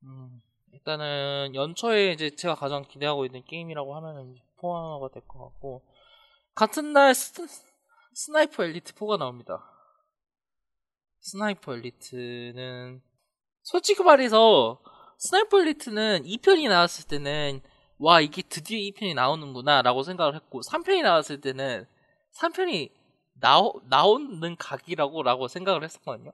음, 0.04 0.42
일단은 0.72 1.54
연초에 1.54 2.12
이제 2.12 2.30
제가 2.30 2.54
가장 2.54 2.82
기대하고 2.82 3.24
있는 3.26 3.44
게임이라고 3.44 3.94
하면은 3.96 4.36
포 4.58 4.71
아너가 4.71 5.08
될 5.08 5.22
것 5.28 5.38
같고 5.38 5.82
같은 6.60 6.92
날 6.92 7.14
스, 7.14 7.32
스나이퍼 8.12 8.64
엘리트 8.64 8.92
4가 8.92 9.16
나옵니다. 9.18 9.64
스나이퍼 11.20 11.72
엘리트는 11.72 13.00
솔직히 13.62 14.02
말해서 14.02 14.82
스나이퍼 15.16 15.58
엘리트는 15.58 16.24
2편이 16.24 16.68
나왔을 16.68 17.08
때는 17.08 17.62
와 17.96 18.20
이게 18.20 18.42
드디어 18.42 18.78
2편이 18.78 19.14
나오는구나 19.14 19.80
라고 19.80 20.02
생각을 20.02 20.34
했고 20.34 20.60
3편이 20.60 21.00
나왔을 21.00 21.40
때는 21.40 21.86
3편이 22.34 22.92
나오, 23.40 23.80
나오는 23.88 24.54
각이라고 24.56 25.22
라고 25.22 25.48
생각을 25.48 25.82
했었거든요. 25.82 26.30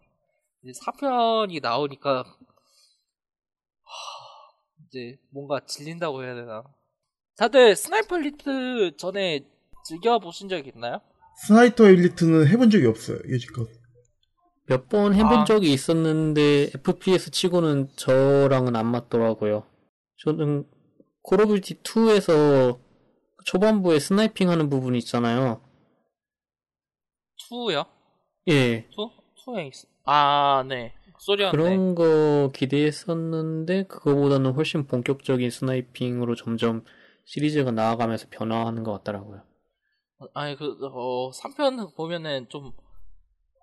이제 0.65 0.73
4편이 0.85 1.63
나오니까 1.63 2.25
하, 2.25 2.35
이제 4.89 5.21
뭔가 5.31 5.61
질린다고 5.65 6.25
해야 6.25 6.35
되나. 6.35 6.65
다들 7.37 7.77
스나이퍼 7.77 8.17
엘리트 8.17 8.97
전에 8.97 9.55
즐겨보신 9.89 10.49
적 10.49 10.67
있나요? 10.67 11.01
스나이퍼 11.47 11.87
엘리트는 11.87 12.47
해본 12.49 12.71
적이 12.71 12.87
없어요, 12.87 13.19
여지껏. 13.31 13.69
몇 14.69 14.89
번 14.89 15.15
해본 15.15 15.33
아. 15.33 15.45
적이 15.45 15.73
있었는데 15.73 16.71
FPS 16.75 17.31
치고는 17.31 17.89
저랑은 17.97 18.75
안 18.75 18.87
맞더라고요. 18.87 19.65
저는 20.19 20.65
콜 21.23 21.41
오브 21.41 21.61
듀티 21.61 21.83
2에서 21.83 22.79
초반부에 23.45 24.01
sniping 24.01 24.51
하는 24.51 24.69
부분이 24.69 24.99
있잖아요. 24.99 25.61
2요? 27.51 27.87
예. 28.49 28.89
2? 28.91 29.11
2에 29.47 29.69
있어. 29.69 29.87
아, 30.05 30.65
네. 30.69 30.95
소리였네. 31.19 31.57
그런 31.57 31.95
거 31.95 32.51
기대했었는데 32.53 33.85
그거보다는 33.85 34.53
훨씬 34.53 34.87
본격적인 34.87 35.49
sniping으로 35.51 36.35
점점 36.35 36.85
시리즈가 37.25 37.71
나아가면서 37.71 38.27
변화하는 38.31 38.83
것 38.83 38.93
같더라고요. 38.93 39.43
아니 40.35 40.57
그 40.57 40.79
어, 40.83 41.31
3편 41.31 41.95
보면은 41.95 42.49
좀 42.49 42.73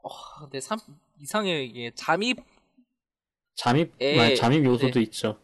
어, 0.04 0.10
근데 0.42 0.60
3 0.60 0.80
이상해 1.20 1.64
이게 1.64 1.92
잠입 1.96 2.38
잠입, 3.56 3.94
에, 4.02 4.20
아, 4.20 4.36
잠입 4.36 4.66
요소도 4.66 4.94
네. 4.94 5.02
있죠. 5.02 5.40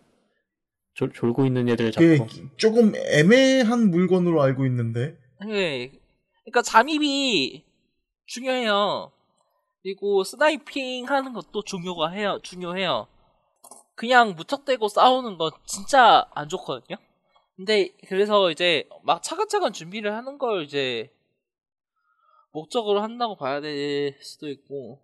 졸, 0.94 1.14
졸고 1.14 1.46
있는 1.46 1.70
애들 1.70 1.92
그게 1.92 2.18
잡고. 2.18 2.58
조금 2.58 2.94
애매한 2.96 3.90
물건으로 3.92 4.42
알고 4.42 4.66
있는데. 4.66 5.18
예. 5.48 5.92
그러니까 6.44 6.62
잠입이 6.64 7.64
중요해요. 8.26 9.12
그리고 9.82 10.24
스나이핑 10.24 11.08
하는 11.08 11.34
것도 11.34 11.64
중요가 11.64 12.10
해요. 12.10 12.40
중요해요. 12.44 13.08
그냥 13.96 14.36
무턱대고 14.36 14.88
싸우는 14.88 15.38
건 15.38 15.52
진짜 15.66 16.26
안 16.34 16.50
좋거든요. 16.50 16.98
근데 17.60 17.90
그래서 18.08 18.50
이제 18.52 18.88
막 19.04 19.22
차근차근 19.22 19.74
준비를 19.74 20.16
하는 20.16 20.38
걸 20.38 20.64
이제 20.64 21.14
목적으로 22.54 23.02
한다고 23.02 23.36
봐야 23.36 23.60
될 23.60 24.18
수도 24.22 24.48
있고 24.48 25.02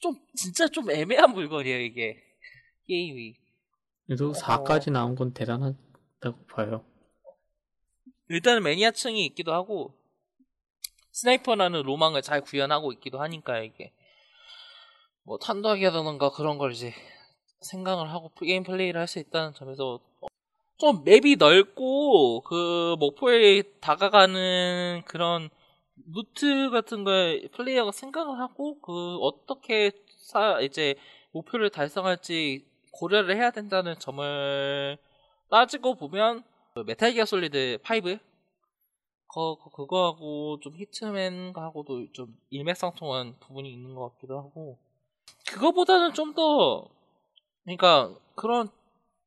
좀 0.00 0.16
진짜 0.34 0.66
좀 0.66 0.90
애매한 0.90 1.32
물건이에요 1.32 1.78
이게 1.82 2.20
게임이. 2.88 3.36
그래도 4.06 4.32
4까지 4.32 4.90
나온 4.90 5.14
건 5.14 5.32
대단하다고 5.34 6.46
봐요. 6.52 6.84
일단은 8.28 8.64
매니아층이 8.64 9.24
있기도 9.26 9.54
하고 9.54 9.94
스나이퍼라는 11.12 11.80
로망을 11.84 12.22
잘 12.22 12.40
구현하고 12.40 12.92
있기도 12.94 13.20
하니까 13.20 13.60
이게 13.60 13.92
뭐 15.22 15.38
탄도학이라던가 15.38 16.32
그런 16.32 16.58
걸 16.58 16.72
이제 16.72 16.92
생각을 17.60 18.10
하고 18.10 18.32
게임 18.34 18.64
플레이를 18.64 19.00
할 19.00 19.06
수 19.06 19.20
있다는 19.20 19.54
점에서 19.54 20.00
좀 20.78 21.04
맵이 21.04 21.36
넓고 21.36 22.42
그 22.42 22.96
목표에 22.98 23.62
다가가는 23.80 25.02
그런 25.06 25.48
루트 26.14 26.70
같은 26.70 27.04
걸 27.04 27.48
플레이어가 27.52 27.92
생각을 27.92 28.38
하고 28.38 28.78
그 28.80 29.16
어떻게 29.18 29.92
사 30.18 30.60
이제 30.60 30.94
목표를 31.32 31.70
달성할지 31.70 32.66
고려를 32.92 33.36
해야 33.36 33.50
된다는 33.50 33.98
점을 33.98 34.98
따지고 35.50 35.94
보면 35.94 36.44
그 36.74 36.80
메탈 36.86 37.12
기어 37.12 37.24
솔리드 37.24 37.78
5 37.82 38.18
거, 39.28 39.56
거- 39.56 39.70
그거하고 39.70 40.58
좀 40.60 40.74
히트맨하고도 40.76 42.12
좀 42.12 42.36
일맥상통한 42.50 43.36
부분이 43.40 43.70
있는 43.72 43.94
것 43.94 44.10
같기도 44.14 44.38
하고. 44.38 44.78
그거보다는 45.48 46.14
좀 46.14 46.34
더 46.34 46.88
그러니까 47.64 48.14
그런 48.36 48.70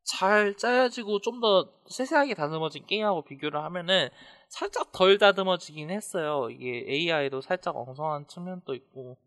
잘 0.03 0.55
짜여지고 0.57 1.21
좀 1.21 1.39
더 1.41 1.69
세세하게 1.87 2.33
다듬어진 2.35 2.85
게임하고 2.85 3.23
비교를 3.23 3.63
하면은 3.63 4.09
살짝 4.49 4.91
덜 4.91 5.17
다듬어지긴 5.17 5.89
했어요. 5.91 6.49
이게 6.49 6.83
AI도 6.87 7.41
살짝 7.41 7.75
엉성한 7.77 8.27
측면도 8.27 8.73
있고 8.75 9.17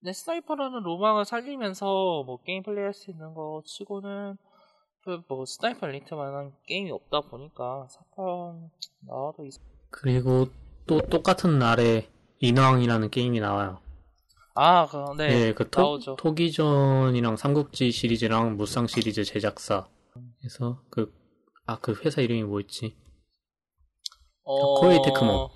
근데 0.00 0.12
sniper라는 0.12 0.82
로망을 0.82 1.24
살리면서 1.24 2.24
뭐 2.26 2.38
게임 2.42 2.62
플레이 2.62 2.84
할 2.84 2.92
수 2.94 3.10
있는 3.10 3.34
거 3.34 3.62
치고는 3.66 4.36
그뭐 5.04 5.44
스나이퍼 5.46 5.88
엘리트만한 5.88 6.52
게임이 6.66 6.90
없다 6.90 7.22
보니까 7.22 7.86
4편 7.90 8.70
나와도 9.00 9.44
있... 9.46 9.52
그리고 9.90 10.46
또 10.86 11.00
똑같은 11.02 11.58
날에 11.58 12.08
인왕이라는 12.40 13.10
게임이 13.10 13.40
나와요. 13.40 13.80
아, 14.54 14.86
그, 14.86 15.16
네, 15.16 15.48
예, 15.48 15.54
그 15.54 15.68
토, 15.70 15.80
나오죠. 15.80 16.16
토기전이랑 16.16 17.36
삼국지 17.36 17.90
시리즈랑 17.90 18.56
무쌍 18.56 18.86
시리즈 18.86 19.24
제작사. 19.24 19.86
그래서 20.44 20.82
그, 20.90 21.10
아, 21.64 21.78
그 21.80 21.98
회사 22.04 22.20
이름이 22.20 22.42
뭐였지? 22.44 22.94
어... 24.42 24.78
코에이 24.80 25.00
테크모. 25.02 25.50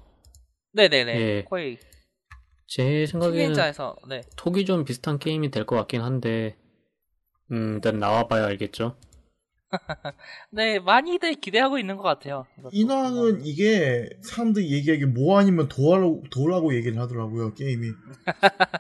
네네네. 0.73 1.21
예. 1.21 1.45
코에이. 1.45 1.77
제 2.67 3.05
생각에는 3.05 3.39
팀 3.39 3.53
닌자에서 3.53 3.97
네. 4.09 4.23
토기전 4.37 4.87
비슷한 4.87 5.19
게임이 5.19 5.51
될 5.51 5.67
것 5.67 5.77
같긴 5.77 6.01
한데, 6.01 6.57
음, 7.53 7.75
일단 7.75 7.99
나와봐야 7.99 8.47
알겠죠? 8.47 8.97
네, 10.53 10.79
많이들 10.79 11.35
기대하고 11.35 11.79
있는 11.79 11.99
것 11.99 12.03
같아요. 12.03 12.47
인왕은 12.73 13.45
이게 13.45 14.09
사람들이 14.23 14.73
얘기하기 14.73 15.05
뭐 15.05 15.39
아니면 15.39 15.69
도라고, 15.69 16.23
도라고 16.31 16.75
얘기를 16.75 16.99
하더라고요, 16.99 17.53
게임이. 17.53 17.89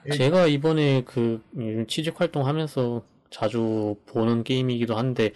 예, 0.06 0.10
제가 0.16 0.46
이번에 0.46 1.02
그 1.04 1.42
요즘 1.54 1.86
취직 1.86 2.18
활동하면서 2.18 3.04
자주 3.30 3.96
보는 4.06 4.44
게임이기도 4.44 4.96
한데, 4.96 5.32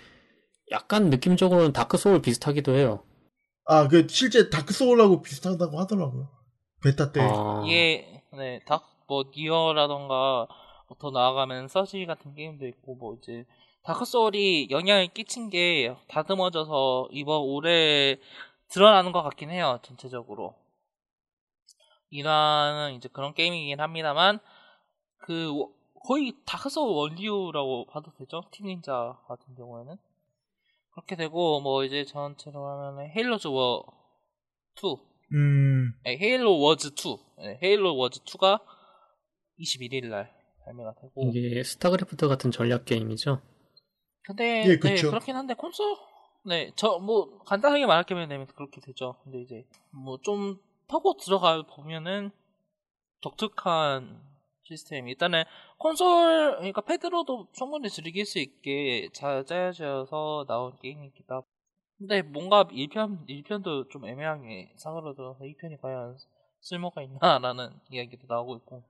약간 0.73 1.11
느낌적으로는 1.11 1.73
다크 1.73 1.97
소울 1.97 2.21
비슷하기도 2.23 2.75
해요. 2.75 3.05
아, 3.65 3.87
그 3.89 4.07
실제 4.09 4.51
다크 4.51 4.73
소울하고 4.73 5.23
비슷하다고 5.23 5.79
하더라고요. 5.79 6.29
베타 6.83 7.13
때. 7.13 7.21
아, 7.21 7.63
이게 7.65 8.23
네, 8.33 8.61
닥뭐 8.67 9.31
니어라던가 9.37 10.49
뭐더 10.89 11.11
나아가면 11.11 11.69
서지 11.69 12.05
같은 12.07 12.35
게임도 12.35 12.67
있고 12.67 12.97
뭐 12.97 13.15
이제 13.15 13.45
다크 13.85 14.05
소울이 14.05 14.69
영향을 14.71 15.09
끼친 15.09 15.49
게 15.51 15.95
다듬어져서 16.09 17.09
이번 17.13 17.41
올해 17.43 18.17
드러나는 18.69 19.13
것 19.13 19.23
같긴 19.23 19.51
해요 19.51 19.79
전체적으로 19.83 20.55
인왕은 22.11 22.95
이제 22.95 23.09
그런 23.13 23.35
게임이긴 23.35 23.81
합니다만 23.81 24.39
그 25.19 25.51
워- 25.57 25.73
거의 26.05 26.33
다크 26.45 26.69
소울 26.69 26.97
원류라고 26.97 27.87
봐도 27.87 28.13
되죠 28.19 28.43
팀 28.51 28.67
닌자 28.67 29.19
같은 29.29 29.55
경우에는 29.55 29.97
그렇게 30.93 31.17
되고 31.17 31.61
뭐 31.61 31.85
이제 31.85 32.05
전체로 32.05 32.67
하면 32.67 33.11
헤일로즈 33.17 33.49
워 33.49 33.85
2 34.77 34.97
음, 35.35 35.93
네, 36.05 36.17
헤일로 36.19 36.59
워즈 36.59 36.89
2. 36.95 37.19
네, 37.39 37.59
헤일로 37.63 37.97
워즈 37.97 38.21
2가 38.25 38.61
21일 39.59 40.07
날 40.09 40.31
발매가 40.65 40.95
되고. 41.01 41.31
이게 41.31 41.63
스타크래프트 41.63 42.29
같은 42.29 42.51
전략 42.51 42.85
게임이죠? 42.87 43.41
근데 44.25 44.65
예, 44.67 44.79
네. 44.79 44.95
그렇긴 45.11 45.37
한데 45.37 45.55
콘솔 45.55 45.97
네, 46.47 46.73
저 46.77 46.99
뭐 46.99 47.39
간단하게 47.45 47.87
되면 48.29 48.47
그렇게 48.47 48.81
되죠. 48.81 49.17
근데 49.25 49.41
이제 49.41 49.65
뭐 49.91 50.19
좀 50.23 50.59
파고 50.89 51.17
들어가 51.17 51.63
보면은 51.63 52.31
독특한 53.21 54.21
시스템. 54.65 55.09
일단은 55.09 55.45
콘솔 55.83 56.57
그러니까 56.59 56.81
패드로도 56.81 57.49
충분히 57.53 57.91
즐길 57.91 58.25
수 58.25 58.39
있게 58.39 59.09
잘 59.13 59.45
짜여져서 59.45 60.47
나온 60.49 60.79
게임이기도 60.79 61.35
하고. 61.35 61.47
근데 61.99 62.23
뭔가 62.23 62.65
1편 62.65 63.29
1편도 63.29 63.91
좀 63.91 64.07
애매하게 64.07 64.73
사그러들어서 64.77 65.41
2편이 65.45 65.81
과연 65.81 66.17
쓸모가 66.61 67.03
있나라는 67.03 67.71
이야기도 67.91 68.27
나오고 68.29 68.57
있고. 68.59 68.85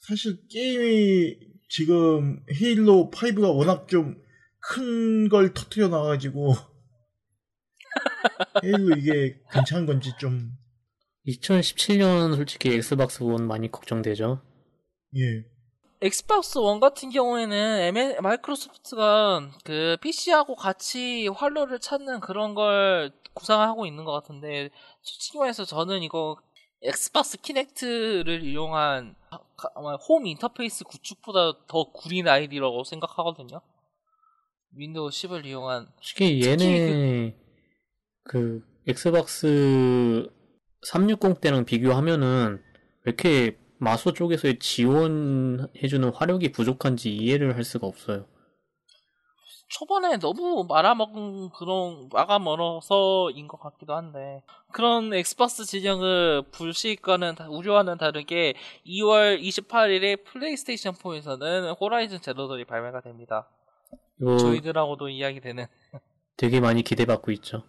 사실 0.00 0.46
게임이 0.48 1.36
지금 1.68 2.44
헤일로 2.50 3.10
5가 3.12 3.56
워낙 3.56 3.88
좀 3.88 4.22
큰 4.62 5.28
걸 5.28 5.52
터트려 5.54 5.88
놔가지고 5.88 6.54
헤일로 8.64 8.96
이게 8.96 9.40
괜찮은 9.52 9.86
건지 9.86 10.12
좀 10.18 10.52
2017년 11.26 12.34
솔직히 12.36 12.70
엑스박스 12.70 13.22
원 13.22 13.46
많이 13.46 13.70
걱정되죠? 13.70 14.40
예. 15.16 15.44
엑스박스 16.02 16.58
원 16.58 16.80
같은 16.80 17.10
경우에는 17.10 17.80
ML 17.80 18.20
마이크로소프트가 18.20 19.50
그 19.62 19.96
PC하고 20.00 20.56
같이 20.56 21.28
활로를 21.28 21.78
찾는 21.78 22.18
그런 22.18 22.54
걸 22.54 23.12
구상하고 23.34 23.86
있는 23.86 24.04
것 24.04 24.10
같은데 24.10 24.70
솔직히 25.00 25.38
말해서 25.38 25.64
저는 25.64 26.02
이거 26.02 26.36
엑스박스 26.82 27.40
키넥트를 27.40 28.42
이용한 28.42 29.14
홈 30.08 30.26
인터페이스 30.26 30.82
구축보다 30.84 31.52
더 31.68 31.92
구린 31.92 32.26
아이디어라고 32.26 32.82
생각하거든요. 32.82 33.60
윈도우 34.74 35.10
10을 35.10 35.46
이용한 35.46 35.86
솔직히 36.00 36.44
얘네 36.44 37.36
그 38.24 38.64
엑스박스 38.88 40.28
360 40.84 41.40
때랑 41.40 41.64
비교하면은 41.64 42.60
왜 43.04 43.12
이렇게 43.12 43.56
마소 43.82 44.12
쪽에서의 44.12 44.60
지원해주는 44.60 46.12
화력이 46.14 46.52
부족한지 46.52 47.12
이해를 47.14 47.56
할 47.56 47.64
수가 47.64 47.88
없어요. 47.88 48.26
초반에 49.68 50.18
너무 50.18 50.64
말아먹은 50.68 51.48
그런 51.50 52.08
말아먹어서인 52.12 53.48
것 53.48 53.58
같기도 53.58 53.94
한데 53.94 54.42
그런 54.70 55.12
엑스박스 55.14 55.64
진영을 55.64 56.42
불시과는 56.52 57.34
다- 57.34 57.48
우려와는 57.48 57.96
다르게 57.98 58.54
2월 58.86 59.42
28일에 59.42 60.22
플레이스테이션 60.24 60.92
4에서는 60.94 61.74
호라이즌 61.80 62.20
제로 62.20 62.40
던이 62.40 62.66
발매가 62.66 63.00
됩니다. 63.00 63.48
이거 64.20 64.36
저희들하고도 64.36 65.08
이야기되는 65.08 65.66
되게 66.36 66.60
많이 66.60 66.82
기대받고 66.82 67.32
있죠. 67.32 67.64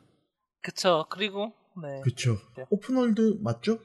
그쵸 0.62 1.06
그리고 1.10 1.54
네, 1.82 2.02
그쵸. 2.04 2.36
네. 2.58 2.65
open 2.69 3.01
world 3.01 3.39
맞죠? 3.41 3.80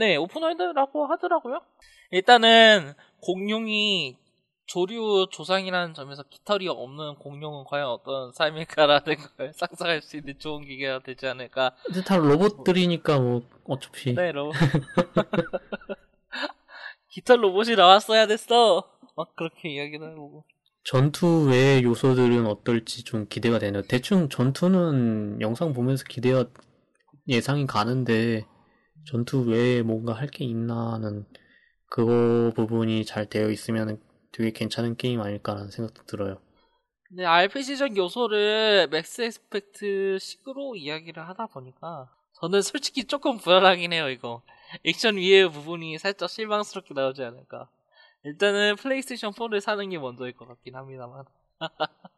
네 0.00 0.16
open 0.16 0.44
world라고 0.44 1.06
하더라고요. 1.08 1.60
일단은 2.10 2.94
공룡이 3.20 4.16
조류 4.64 5.26
조상이라는 5.30 5.92
점에서 5.92 6.22
깃털이 6.22 6.68
없는 6.68 7.16
공룡은 7.16 7.64
과연 7.64 7.86
어떤 7.88 8.32
삶일까라는 8.32 9.04
걸 9.36 9.52
상상할 9.52 10.00
수 10.00 10.16
있는 10.16 10.38
좋은 10.38 10.64
기회가 10.64 11.00
되지 11.00 11.26
않을까 11.26 11.74
근데 11.84 12.02
다 12.02 12.16
로봇들이니까 12.16 13.18
뭐 13.18 13.42
어차피 13.64 14.14
네, 14.14 14.32
로봇. 14.32 14.54
깃털 17.10 17.44
로봇이 17.44 17.74
나왔어야 17.76 18.26
됐어. 18.26 18.90
막 19.16 19.36
그렇게 19.36 19.68
이야기도 19.68 20.06
해보고. 20.06 20.44
전투 20.82 21.48
외의 21.50 21.82
요소들은 21.82 22.46
어떨지 22.46 23.04
좀 23.04 23.26
기대가 23.28 23.58
되네요. 23.58 23.82
대충 23.82 24.30
전투는 24.30 25.42
영상 25.42 25.74
보면서 25.74 26.04
기대가 26.08 26.46
예상이 27.28 27.66
가는데 27.66 28.46
전투 29.04 29.42
외에 29.42 29.82
뭔가 29.82 30.12
할 30.14 30.28
게 30.30 30.44
있나는 30.44 31.26
그거 31.86 32.52
부분이 32.54 33.04
잘 33.04 33.28
되어 33.28 33.50
있으면 33.50 34.00
되게 34.32 34.52
괜찮은 34.52 34.96
게임 34.96 35.20
아닐까라는 35.20 35.70
생각도 35.70 36.04
들어요. 36.06 36.40
근데 37.08 37.24
RPG적 37.24 37.96
요소를 37.96 38.88
매스 38.90 39.22
이펙트 39.22 40.18
식으로 40.20 40.76
이야기를 40.76 41.26
하다 41.28 41.46
보니까 41.46 42.08
저는 42.40 42.62
솔직히 42.62 43.04
조금 43.04 43.36
불안하긴 43.38 43.92
해요, 43.92 44.08
이거. 44.08 44.42
액션 44.84 45.16
위의 45.16 45.50
부분이 45.50 45.98
살짝 45.98 46.30
실망스럽게 46.30 46.94
나오지 46.94 47.22
않을까. 47.24 47.68
일단은 48.24 48.76
플레이스테이션 48.76 49.32
4를 49.32 49.60
사는 49.60 49.88
게 49.90 49.98
먼저일 49.98 50.32
것 50.36 50.46
같긴 50.46 50.76
합니다만. 50.76 51.24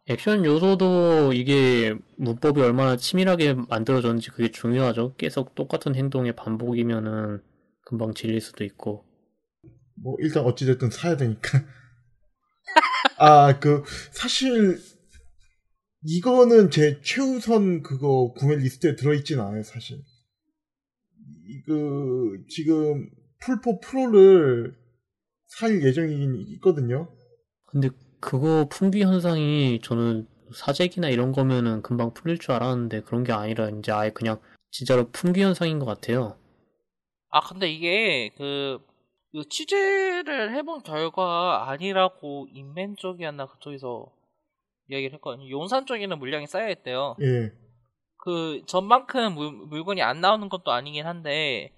액션 0.07 0.45
요소도 0.45 1.33
이게 1.33 1.95
문법이 2.17 2.61
얼마나 2.61 2.97
치밀하게 2.97 3.55
만들어졌는지 3.55 4.31
그게 4.31 4.51
중요하죠. 4.51 5.15
계속 5.17 5.55
똑같은 5.55 5.95
행동의 5.95 6.35
반복이면은 6.35 7.43
금방 7.85 8.15
질릴 8.15 8.41
수도 8.41 8.65
있고. 8.65 9.05
뭐 9.95 10.17
일단 10.21 10.45
어찌됐든 10.45 10.91
사야 10.91 11.17
되니까. 11.17 11.65
아 13.19 13.59
그 13.61 13.85
사실 14.13 14.79
이거는 16.05 16.71
제 16.71 17.01
최우선 17.03 17.83
그거 17.83 18.33
구매 18.37 18.57
리스트에 18.57 18.97
들어있진 18.97 19.39
않아요 19.41 19.63
사실. 19.63 20.03
그 21.67 22.45
지금 22.49 23.09
플포 23.41 23.81
프로를 23.81 24.75
살 25.47 25.83
예정이긴 25.83 26.35
있거든요. 26.55 27.15
근데 27.67 27.89
그거 28.23 28.67
품귀 28.71 29.03
현상이 29.03 29.81
저는 29.83 30.29
사재기나 30.55 31.09
이런 31.09 31.33
거면은 31.33 31.83
금방 31.83 32.15
풀릴 32.15 32.39
줄 32.39 32.53
알았는데 32.53 33.03
그런 33.03 33.25
게 33.25 33.33
아니라 33.33 33.69
이제 33.69 33.91
아예 33.91 34.11
그냥 34.11 34.41
진짜로 34.71 35.11
품귀 35.11 35.43
현상인 35.43 35.81
것 35.81 35.87
같아요. 35.87 36.39
아, 37.31 37.41
근데 37.41 37.69
이게, 37.69 38.31
그, 38.37 38.79
그 39.33 39.49
취재를 39.49 40.55
해본 40.55 40.85
결과 40.85 41.69
아니라고 41.69 42.47
인벤 42.53 42.97
쪽이었나 42.97 43.47
그쪽에서 43.47 44.07
이야기를 44.89 45.15
했거든요. 45.15 45.51
용산 45.51 45.85
쪽에는 45.85 46.19
물량이 46.19 46.47
쌓여 46.47 46.71
있대요. 46.71 47.17
예. 47.23 47.53
그 48.19 48.63
전만큼 48.67 49.35
물, 49.35 49.51
물건이 49.51 50.01
안 50.01 50.21
나오는 50.21 50.49
것도 50.49 50.71
아니긴 50.71 51.07
한데 51.07 51.73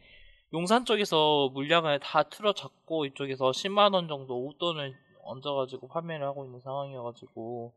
용산 0.52 0.84
쪽에서 0.84 1.50
물량을 1.54 2.00
다 2.00 2.24
틀어잡고 2.24 3.06
이쪽에서 3.06 3.50
10만 3.50 3.94
원 3.94 4.08
정도 4.08 4.46
웃돈을 4.46 5.03
얹어가지고 5.24 5.88
판매를 5.88 6.26
하고 6.26 6.44
있는 6.44 6.60
상황이어가지고 6.60 7.72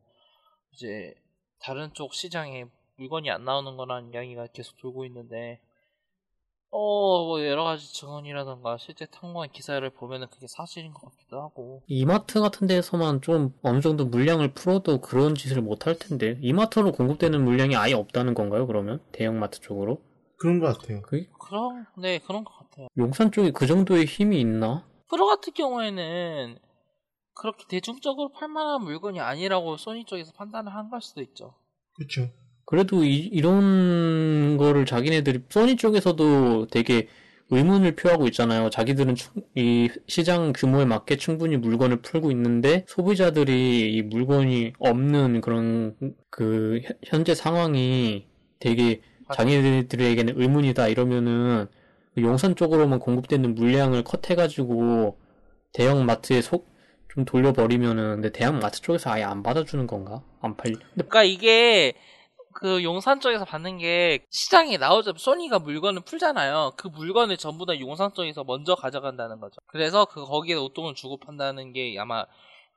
이제 0.74 1.14
다른 1.60 1.94
쪽 1.94 2.14
시장에 2.14 2.66
물건이 2.98 3.30
안 3.32 3.44
나오는 3.46 3.78
거라는 3.78 4.14
이야기가 4.14 4.48
계속 4.54 4.78
돌고 4.80 5.06
있는데 5.06 5.60
어 6.70 7.26
뭐 7.28 7.46
여러 7.46 7.64
가지 7.64 7.94
증언이라던가 7.94 8.78
실제 8.78 9.06
탐구한 9.06 9.52
기사를 9.52 9.88
보면은 9.90 10.28
그게 10.30 10.48
사실인 10.48 10.94
것 10.94 11.10
같기도 11.12 11.42
하고 11.42 11.82
이마트 11.88 12.40
같은 12.42 12.68
데서만 12.68 13.22
좀 13.22 13.54
어느 13.64 13.80
정도 13.82 14.06
물량을 14.06 14.54
풀어도 14.54 15.02
그런 15.02 15.36
짓을 15.36 15.62
못 15.62 15.88
할 15.88 15.98
텐데 15.98 16.38
이마트로 16.42 16.92
공급되는 16.92 17.44
물량이 17.44 17.76
아예 17.76 17.94
없다는 17.94 18.34
건가요? 18.34 18.68
그러면 18.68 19.02
대형마트 19.12 19.60
쪽으로? 19.62 20.02
그런 20.38 20.60
것 20.60 20.78
같아요. 20.78 21.02
그게 21.02 21.28
그런 21.40 21.86
네 21.98 22.20
그런 22.20 22.44
것 22.44 22.54
같아요. 22.54 22.88
용산 22.98 23.32
쪽에 23.32 23.52
그 23.52 23.66
정도의 23.66 24.06
힘이 24.06 24.40
있나? 24.42 24.86
프로 25.10 25.26
같은 25.28 25.54
경우에는 25.54 26.60
그렇게 27.40 27.66
대중적으로 27.70 28.32
팔만한 28.32 28.84
물건이 28.84 29.20
아니라고 29.20 29.78
소니 29.78 30.06
쪽에서 30.06 30.32
판단을 30.34 30.74
한 30.74 30.90
걸 30.90 31.02
수도 31.02 31.22
있죠. 31.22 31.54
그렇죠. 31.96 32.30
그래도 32.66 33.04
이, 33.04 33.40
런 33.42 34.58
거를 34.58 34.86
자기네들이 34.86 35.44
소니 35.50 35.78
쪽에서도 35.78 36.68
되게 36.68 37.08
의문을 37.50 37.96
표하고 37.96 38.28
있잖아요. 38.28 38.70
자기들은 38.70 39.16
충- 39.16 39.42
이 39.56 39.90
시장 40.08 40.52
규모에 40.54 40.84
맞게 40.84 41.16
충분히 41.16 41.56
물건을 41.56 42.02
풀고 42.02 42.30
있는데 42.32 42.84
소비자들이 42.90 43.94
이 43.94 44.02
물건이 44.02 44.74
없는 44.80 45.40
그런 45.42 45.96
그 46.30 46.82
현- 46.84 46.98
현재 47.06 47.34
상황이 47.36 48.26
되게 48.60 49.02
자기들에게는 49.34 50.34
의문이다 50.42 50.88
이러면은 50.90 51.68
그 52.16 52.22
용산 52.22 52.56
쪽으로만 52.56 53.00
공급되는 53.00 53.56
물량을 53.56 54.04
컷해가지고 54.04 55.18
대형 55.74 56.06
마트에 56.06 56.42
속 56.42 56.68
좀 57.18 57.26
돌려버리면은 57.26 58.22
근데 58.22 58.32
대형 58.32 58.60
마트 58.60 58.80
쪽에서 58.80 59.10
아예 59.10 59.24
안 59.24 59.42
받아주는 59.42 59.88
건가? 59.88 60.22
안 60.40 60.56
팔. 60.56 60.74
근데 60.74 60.86
그러니까 60.94 61.24
이게 61.24 61.94
그 62.54 62.84
용산 62.84 63.20
쪽에서 63.20 63.44
받는 63.44 63.80
게 63.80 64.20
시장에 64.30 64.78
나오자마자 64.78 65.20
소니가 65.20 65.58
물건을 65.58 66.02
풀잖아요. 66.02 66.74
그 66.78 66.90
물건을 66.90 67.38
전부 67.38 67.66
다 67.66 67.80
용산 67.80 68.14
쪽에서 68.14 68.44
먼저 68.44 68.76
가져간다는 68.76 69.40
거죠. 69.40 69.56
그래서 69.66 70.06
그 70.06 70.26
거기에 70.26 70.54
웃돈을 70.54 70.94
주고 70.94 71.18
판다는 71.18 71.74
게 71.74 71.96
아마 71.98 72.24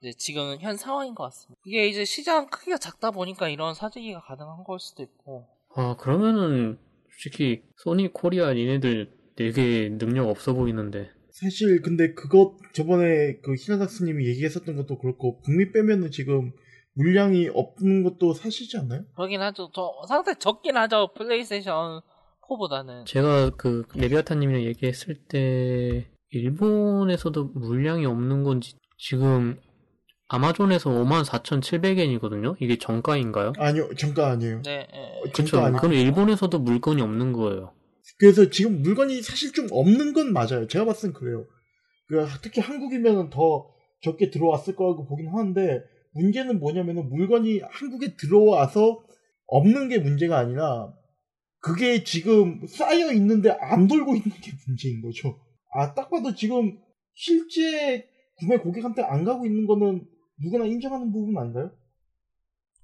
이제 0.01 0.17
지금 0.17 0.57
현 0.59 0.79
상황인 0.79 1.15
것 1.15 1.25
같습니다. 1.25 1.61
이게 1.67 1.87
이제 1.87 2.07
시장 2.07 2.47
크기가 2.49 2.79
작다 2.79 3.11
보니까 3.11 3.51
이런 3.51 3.75
사재기가 3.75 4.23
가능한 4.23 4.65
걸 4.65 4.79
수도 4.81 5.03
있고 5.03 5.49
아, 5.77 5.97
그러면은, 5.97 6.79
솔직히, 7.11 7.63
소니 7.77 8.13
코리아 8.15 8.57
얘네들 8.57 9.13
되게 9.37 9.91
능력 9.91 10.29
없어 10.29 10.55
보이는데. 10.55 11.11
사실 11.43 11.81
근데 11.83 12.13
그것 12.15 12.57
저번에 12.75 13.39
그 13.43 13.55
히라닥스님이 13.55 14.27
얘기했었던 14.29 14.77
것도 14.77 14.99
그렇고 14.99 15.41
북미 15.43 15.73
빼면은 15.73 16.11
지금 16.11 16.53
물량이 16.95 17.49
없는 17.55 18.03
것도 18.03 18.35
사실이지 18.35 18.77
않나요? 18.79 19.03
그러긴 19.15 19.41
하죠. 19.41 19.71
저 19.75 19.93
상당히 20.07 20.39
적긴 20.39 20.77
하죠. 20.77 21.11
플레이스테이션 21.15 22.03
4보다는. 22.51 23.07
제가 23.07 23.51
그, 23.51 23.85
레비아타님이랑 23.95 24.63
얘기했을 24.65 25.15
때, 25.15 26.09
일본에서도 26.31 27.45
물량이 27.55 28.07
없는 28.07 28.43
건지, 28.43 28.75
지금, 28.99 29.59
아마존에서 30.29 30.91
54,700엔이거든요? 30.91 32.57
이게 32.61 32.77
정가인가요? 32.77 33.53
아니요, 33.57 33.89
정가 33.97 34.31
아니에요. 34.31 34.63
네. 34.63 34.87
정가 35.33 35.67
아니고. 35.67 35.81
그럼 35.81 35.95
일본에서도 35.95 36.59
물건이 36.59 37.03
없는 37.03 37.33
거예요. 37.33 37.73
그래서 38.21 38.51
지금 38.51 38.83
물건이 38.83 39.23
사실 39.23 39.53
좀 39.53 39.67
없는 39.71 40.13
건 40.13 40.35
맞아요. 40.35 40.69
제가 40.69 40.85
봤을 40.85 41.09
땐 41.09 41.19
그래요. 41.19 41.47
그 42.07 42.27
특히 42.43 42.61
한국이면 42.61 43.31
더 43.31 43.67
적게 44.03 44.31
들어왔을 44.31 44.77
거라고 44.77 45.07
보긴 45.07 45.29
하는데 45.29 45.83
문제는 46.13 46.61
뭐냐면은 46.61 47.09
물건이 47.09 47.63
한국에 47.71 48.17
들어와서 48.17 49.03
없는 49.47 49.89
게 49.89 49.99
문제가 49.99 50.37
아니라 50.39 50.93
그게 51.61 52.05
지금 52.05 52.67
쌓여 52.67 53.11
있는데 53.13 53.51
안 53.51 53.89
돌고 53.89 54.15
있는 54.15 54.31
게 54.31 54.53
문제인 54.67 55.01
거죠. 55.01 55.41
아, 55.73 55.95
딱 55.95 56.11
봐도 56.11 56.35
지금 56.35 56.79
실제 57.15 58.07
구매 58.39 58.59
고객한테 58.59 59.03
안 59.03 59.25
가고 59.25 59.47
있는 59.47 59.67
거는 59.67 60.07
누구나 60.43 60.67
인정하는 60.67 61.11
부분 61.11 61.39
아닌가요? 61.39 61.71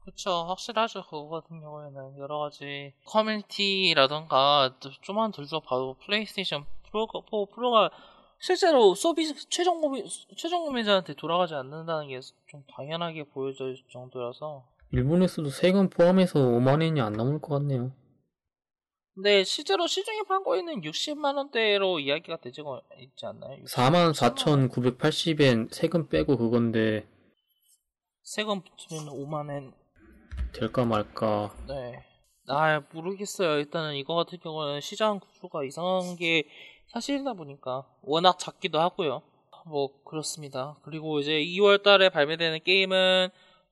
그쵸, 0.07 0.31
확실하죠. 0.47 1.03
그거 1.05 1.29
같은 1.29 1.61
경우에는 1.61 2.17
여러 2.19 2.39
가지 2.39 2.95
커뮤니티라던가 3.07 4.77
좀만 5.03 5.33
들춰 5.33 5.61
봐도 5.61 5.97
플레이스테이션 6.07 6.65
프로가, 6.89 7.21
프로- 7.29 7.47
프로가 7.47 7.91
실제로 8.39 8.95
소비 8.95 9.35
최종 9.49 9.81
구매 9.81 10.05
최종 10.37 10.65
구매자한테 10.65 11.15
돌아가지 11.15 11.55
않는다는 11.55 12.07
게 12.09 12.21
좀 12.49 12.63
당연하게 12.77 13.25
보여질 13.25 13.77
정도라서. 13.93 14.65
일본에서도 14.93 15.49
세금 15.51 15.91
포함해서 15.91 16.39
5만 16.39 16.81
원이 16.83 17.01
안 17.01 17.13
넘을 17.15 17.41
것 17.41 17.59
같네요. 17.59 17.91
근데 19.15 19.43
실제로 19.43 19.89
시중에 19.89 20.23
팔고 20.29 20.55
있는 20.57 20.83
60만 20.83 21.37
원대로 21.37 21.99
이야기가 21.99 22.37
되지가 22.37 22.83
있지 23.01 23.27
않나요? 23.27 23.65
44,980엔 23.65 25.73
세금 25.73 26.09
빼고 26.09 26.37
그건데 26.37 27.09
세금 28.23 28.61
붙으면 28.63 29.07
5만 29.13 29.49
원. 29.51 29.75
될까 30.53 30.85
말까. 30.85 31.55
네. 31.69 32.03
아 32.49 32.81
모르겠어요. 32.93 33.59
일단은 33.59 33.97
이거 33.97 34.15
같은 34.15 34.39
경우는 34.39 34.81
시장 34.81 35.19
구조가 35.21 35.65
이상한 35.65 36.17
게 36.17 36.45
사실이다 36.89 37.35
보니까 37.35 37.87
워낙 38.03 38.39
작기도 38.39 38.81
하고요. 38.81 39.23
뭐 39.67 40.03
그렇습니다. 40.05 40.77
그리고 40.85 41.19
이제 41.19 41.33
2월 41.43 41.83
달에 41.83 42.09
발매되는 42.09 42.61
게임은 42.63 43.31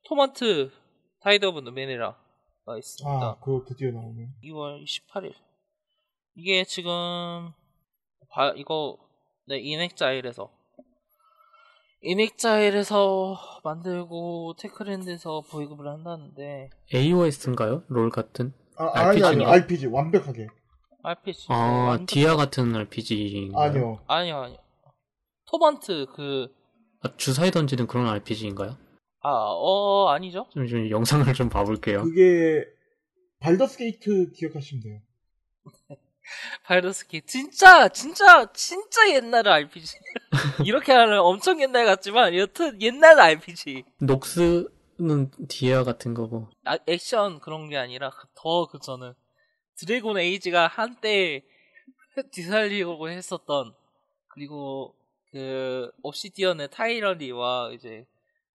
토먼트 0.09 0.73
타이드 1.21 1.47
오브 1.47 1.61
누메네라가 1.61 2.77
있습니다. 2.79 3.25
아, 3.25 3.39
그거 3.39 3.65
드디어 3.67 3.93
나오네. 3.93 4.27
2월 4.45 4.83
28일. 4.85 5.33
이게 6.35 6.65
지금 6.65 6.91
바- 8.31 8.53
이거 8.57 8.99
네 9.47 9.59
인엑자일에서 9.61 10.51
인엑자일에서 12.05 13.61
만들고 13.65 14.55
테크랜드에서 14.59 15.41
배급을 15.51 15.89
한다는데 15.89 16.69
AOS인가요? 16.95 17.83
롤 17.89 18.11
같은? 18.11 18.53
아, 18.77 18.91
아니, 18.95 19.09
RPG 19.23 19.25
아니, 19.25 19.37
인가? 19.39 19.53
RPG. 19.53 19.87
완벽하게. 19.87 20.47
RPG 21.03 21.47
아, 21.51 21.55
완전- 21.89 22.07
디아 22.07 22.37
같은 22.37 22.75
RPG인가요? 22.77 23.63
아니요. 23.63 23.99
아니요 24.07 24.37
아니요 24.39 24.59
토먼트 25.51 26.07
그 26.15 26.49
아, 27.03 27.09
주사위 27.17 27.51
던지는 27.51 27.87
그런 27.87 28.07
RPG인가요? 28.09 28.77
아, 29.21 29.29
어, 29.31 30.09
아니죠? 30.09 30.47
좀, 30.53 30.67
좀 30.67 30.91
영상을 30.91 31.33
좀 31.35 31.49
봐볼게요. 31.49 32.03
그게, 32.03 32.65
발더스 33.41 33.79
게이트 33.79 34.31
기억하시면 34.33 34.83
돼요. 34.83 35.01
바이러스키. 36.65 37.23
진짜, 37.23 37.89
진짜, 37.89 38.51
진짜 38.53 39.11
옛날 39.15 39.47
RPG. 39.47 39.95
이렇게 40.67 40.93
하면 40.93 41.19
엄청 41.21 41.61
옛날 41.61 41.85
같지만, 41.87 42.35
여튼 42.37 42.81
옛날 42.81 43.19
RPG. 43.21 43.85
녹스는 44.01 45.31
디아 45.49 45.85
같은 45.85 46.15
거고. 46.15 46.49
아, 46.65 46.79
액션 46.87 47.41
그런 47.41 47.69
게 47.69 47.77
아니라, 47.77 48.11
그- 48.11 48.27
더그 48.35 48.79
전은. 48.81 49.15
드래곤 49.77 50.19
에이지가 50.19 50.69
한때 50.69 51.45
뒤살리고 52.33 53.09
했었던, 53.11 53.75
그리고 54.29 54.95
그, 55.33 55.91
옵시디언의 56.03 56.71
타이러리와 56.71 57.73
이제, 57.75 58.07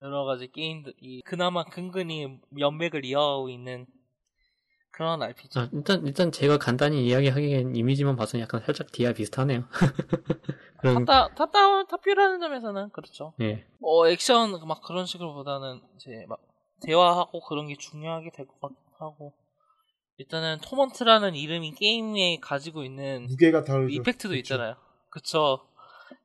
여러 0.01 0.23
가지 0.23 0.49
게임들이 0.49 1.23
그나마 1.25 1.65
근근히 1.65 2.39
연맥을 2.57 3.03
이어가고 3.03 3.49
있는 3.49 3.85
그런 4.99 5.23
RPG. 5.23 5.57
아, 5.57 5.69
일단, 5.71 6.05
일단 6.05 6.29
제가 6.29 6.57
간단히 6.57 7.05
이야기하기엔 7.07 7.73
이미지만 7.73 8.17
봐서 8.17 8.37
약간 8.37 8.59
살짝 8.65 8.91
디아 8.91 9.13
비슷하네요. 9.13 9.63
그런, 10.81 11.05
top-da, 11.05 11.35
top-down, 11.35 11.87
top 11.87 12.00
view라는 12.00 12.41
점에서는 12.41 12.89
그렇죠. 12.89 13.33
예. 13.39 13.65
어, 13.81 14.07
액션 14.09 14.51
막 14.67 14.81
그런 14.81 15.05
식으로 15.05 15.33
보다는 15.35 15.79
이제 15.95 16.25
막 16.27 16.41
대화하고 16.81 17.39
그런 17.47 17.67
게 17.69 17.75
중요하게 17.77 18.31
될 18.35 18.45
것 18.45 18.59
같기도 18.59 18.91
하고. 18.99 19.33
일단은 20.17 20.57
토먼트라는 20.65 21.33
이름이 21.33 21.75
게임에 21.75 22.39
가지고 22.41 22.83
있는 22.83 23.27
무게가 23.27 23.63
다르죠. 23.63 23.87
이펙트도 23.93 24.29
그쵸. 24.31 24.35
있잖아요. 24.39 24.75
그쵸. 25.09 25.65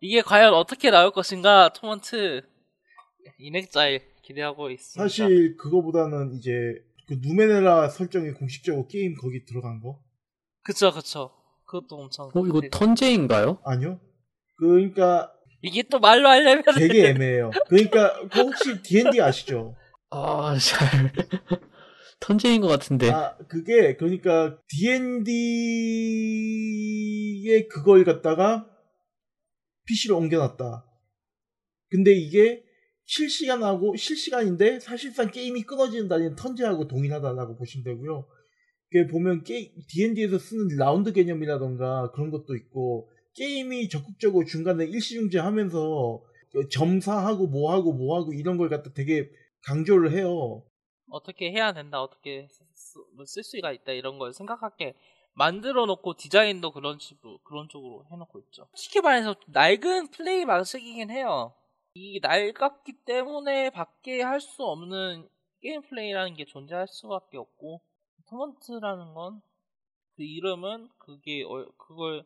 이게 0.01 0.21
과연 0.21 0.53
어떻게 0.53 0.91
나올 0.91 1.13
것인가, 1.13 1.69
토먼트. 1.69 2.43
인엑자일 3.39 4.01
기대하고 4.23 4.71
있습니다. 4.71 5.01
사실 5.09 5.57
그거보다는 5.59 6.39
이제 6.39 6.75
그 7.07 7.19
누메네라 7.21 7.89
설정이 7.89 8.33
공식적으로 8.33 8.87
게임 8.87 9.15
거기 9.15 9.45
들어간 9.45 9.81
거 9.81 10.01
그쵸, 10.63 10.93
그쵸. 10.93 11.31
그것도 11.67 11.97
엄청. 11.97 12.31
어, 12.35 12.47
이거. 12.47 12.61
턴제인가요? 12.71 13.61
아니요? 13.65 14.01
그러니까 14.57 15.33
이게 15.63 15.83
또 15.83 15.99
말로 15.99 16.29
하려면. 16.29 16.63
되게 16.77 17.09
애매해요. 17.09 17.51
그러니까 17.69 18.29
그 18.29 18.41
혹시 18.41 18.83
D&D 18.83 19.21
아시죠? 19.21 19.75
아, 20.11 20.57
잘. 20.59 21.13
턴제인 22.21 22.61
것 22.63 22.69
같은데. 22.69 23.11
아 23.11 23.37
그게 23.49 23.97
그러니까 23.97 24.59
D&D의 24.69 25.29
그걸 27.69 28.05
갖다가 28.05 28.67
PC로 29.87 30.17
옮겨놨다. 30.17 30.87
근데 31.91 32.13
이게 32.13 32.63
실시간하고 33.07 33.97
실시간인데 33.97 34.81
사실상 34.81 35.31
게임이 35.31 35.63
끊어지는다는 35.63 36.37
턴제하고 36.37 36.89
동일하다라고 36.89 37.57
보시면 37.57 37.85
되고요. 37.85 38.27
이게 38.91 39.07
보면 39.07 39.43
게 39.43 39.73
D&D에서 39.89 40.39
쓰는 40.39 40.77
라운드 40.77 41.13
개념이라던가 41.13 42.13
그런 42.13 42.31
것도 42.31 42.55
있고 42.57 43.11
게임이 43.35 43.89
적극적으로 43.89 44.47
중간에 44.47 44.85
일시중지하면서 44.85 46.23
그 46.53 46.69
점사하고 46.69 47.49
뭐하고 47.49 47.93
뭐하고 47.93 48.33
이런 48.33 48.57
걸 48.57 48.69
갖다 48.69 48.93
되게 48.93 49.29
강조를 49.67 50.13
해요. 50.13 50.65
어떻게 51.11 51.51
해야 51.51 51.73
된다, 51.73 52.01
어떻게 52.01 52.49
뭐쓸 53.17 53.43
수가 53.43 53.73
있다 53.73 53.93
이런 53.93 54.19
걸 54.19 54.33
생각하게 54.33 54.95
만들어 55.35 55.87
놓고 55.87 56.15
디자인도 56.15 56.73
그런 56.73 56.99
식으로 56.99 57.39
그런 57.43 57.69
쪽으로 57.69 58.05
해놓고 58.13 58.39
있죠. 58.41 58.69
쉽게 58.75 59.01
말해서 59.01 59.35
낡은 59.49 60.09
플레이 60.13 60.47
방식이긴 60.47 61.11
해요. 61.11 61.55
이 61.95 62.19
낡았기 62.21 62.93
때문에 63.05 63.71
밖에 63.71 64.23
할 64.23 64.41
수 64.41 64.65
없는 64.65 65.29
게임 65.61 65.81
플레이라는 65.83 66.35
게 66.35 66.45
존재할 66.45 66.87
수밖에 66.89 67.39
없고 67.39 67.81
토먼트라는 68.29 69.15
건 69.15 69.41
그 70.17 70.23
이름은 70.23 70.91
그게 70.99 71.43
어- 71.45 71.67
그걸 71.77 72.25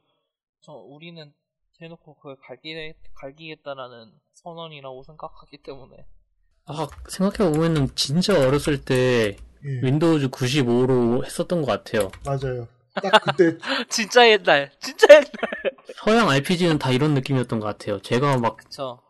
저 0.61 0.72
우리는 0.72 1.33
대놓고 1.78 2.16
그걸 2.16 2.37
갈기 2.37 2.74
갈기겠다라는 3.14 4.12
선언이라고 4.35 5.04
생각하기 5.04 5.59
때문에 5.62 6.07
아, 6.66 6.87
생각해보면은 7.09 7.94
진짜 7.94 8.35
어렸을 8.46 8.85
때 8.85 9.38
예, 9.64 9.68
윈도우즈 9.83 10.28
95로 10.28 11.24
했었던 11.24 11.62
것 11.62 11.66
같아요. 11.66 12.11
맞아요. 12.26 12.68
딱 12.92 13.22
그때 13.22 13.57
진짜 13.88 14.28
옛날 14.28 14.70
진짜 14.81 15.07
옛날 15.14 15.33
서양 15.96 16.28
RPG는 16.28 16.78
다 16.78 16.90
이런 16.92 17.14
느낌이었던 17.14 17.59
것 17.59 17.64
같아요. 17.66 18.00
제가 18.00 18.37
막 18.38 18.59
그쵸. 18.59 19.00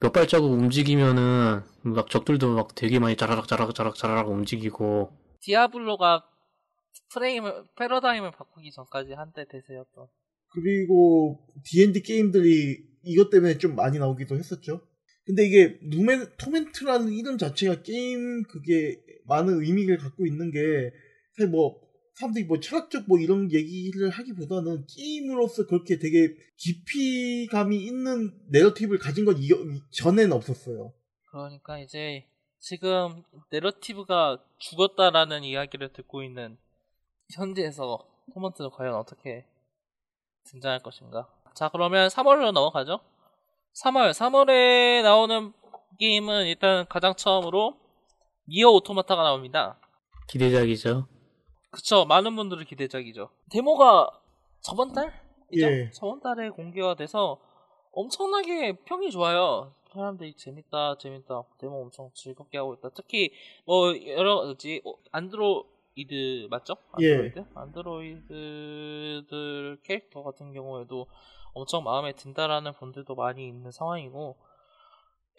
몇 0.00 0.12
발자국 0.12 0.50
움직이면은 0.52 1.60
막 1.82 2.08
적들도 2.08 2.54
막 2.54 2.74
되게 2.74 2.98
많이 2.98 3.16
자라락 3.16 3.46
자라락 3.46 3.74
자라락 3.74 3.96
자라락 3.96 4.28
움직이고 4.30 5.12
디아블로가 5.42 6.24
프레임을 7.12 7.64
패러다임을 7.76 8.30
바꾸기 8.30 8.70
전까지 8.72 9.12
한때 9.12 9.44
대세였던 9.50 10.06
그리고 10.52 11.38
D&D 11.64 12.02
게임들이 12.02 12.82
이것 13.04 13.30
때문에 13.30 13.58
좀 13.58 13.76
많이 13.76 13.98
나오기도 13.98 14.36
했었죠. 14.36 14.80
근데 15.26 15.46
이게 15.46 15.78
누멘 15.82 16.32
토멘트라는 16.38 17.12
이름 17.12 17.36
자체가 17.36 17.82
게임 17.82 18.42
그게 18.44 18.96
많은 19.26 19.62
의미를 19.62 19.98
갖고 19.98 20.26
있는 20.26 20.50
게 20.50 20.58
사실 21.36 21.50
뭐 21.50 21.78
사람들이 22.20 22.44
뭐 22.44 22.60
철학적 22.60 23.04
뭐 23.08 23.18
이런 23.18 23.50
얘기를 23.50 24.10
하기보다는 24.10 24.86
게임으로서 24.86 25.66
그렇게 25.66 25.98
되게 25.98 26.34
깊이감이 26.56 27.82
있는 27.82 28.38
내러티브를 28.50 28.98
가진 28.98 29.24
건 29.24 29.36
이, 29.38 29.48
전에는 29.90 30.32
없었어요. 30.32 30.92
그러니까 31.30 31.78
이제 31.78 32.26
지금 32.58 33.22
내러티브가 33.50 34.44
죽었다라는 34.58 35.44
이야기를 35.44 35.94
듣고 35.94 36.22
있는 36.22 36.58
현지에서 37.34 38.06
토먼트는 38.34 38.70
과연 38.70 38.94
어떻게 38.94 39.46
등장할 40.44 40.82
것인가 40.82 41.28
자 41.54 41.68
그러면 41.70 42.08
3월로 42.08 42.52
넘어가죠 42.52 43.00
3월 43.82 44.10
3월에 44.10 45.02
나오는 45.02 45.52
게임은 45.98 46.46
일단 46.46 46.86
가장 46.88 47.14
처음으로 47.14 47.78
니어 48.48 48.68
오토마타가 48.70 49.22
나옵니다 49.22 49.78
기대작이죠. 50.28 51.08
그쵸 51.70 52.04
많은 52.04 52.36
분들의 52.36 52.64
기대작이죠 52.66 53.30
데모가 53.50 54.10
저번 54.60 54.92
달? 54.92 55.12
이죠? 55.50 55.66
예. 55.66 55.90
저번 55.90 56.20
달에 56.20 56.50
공개가 56.50 56.94
돼서 56.94 57.40
엄청나게 57.92 58.72
평이 58.84 59.10
좋아요 59.10 59.74
사람들이 59.92 60.34
재밌다 60.34 60.98
재밌다 60.98 61.42
데모 61.58 61.82
엄청 61.82 62.10
즐겁게 62.14 62.58
하고 62.58 62.74
있다 62.74 62.90
특히 62.90 63.32
뭐 63.64 63.92
여러 64.06 64.42
가지 64.42 64.80
어, 64.84 64.94
안드로이드 65.10 66.46
맞죠? 66.50 66.76
예. 67.00 67.14
안드로이드? 67.14 67.44
안드로이드들 67.54 69.28
캐릭터 69.82 70.22
같은 70.22 70.52
경우에도 70.52 71.06
엄청 71.52 71.82
마음에 71.82 72.12
든다라는 72.12 72.74
분들도 72.74 73.16
많이 73.16 73.48
있는 73.48 73.72
상황이고 73.72 74.36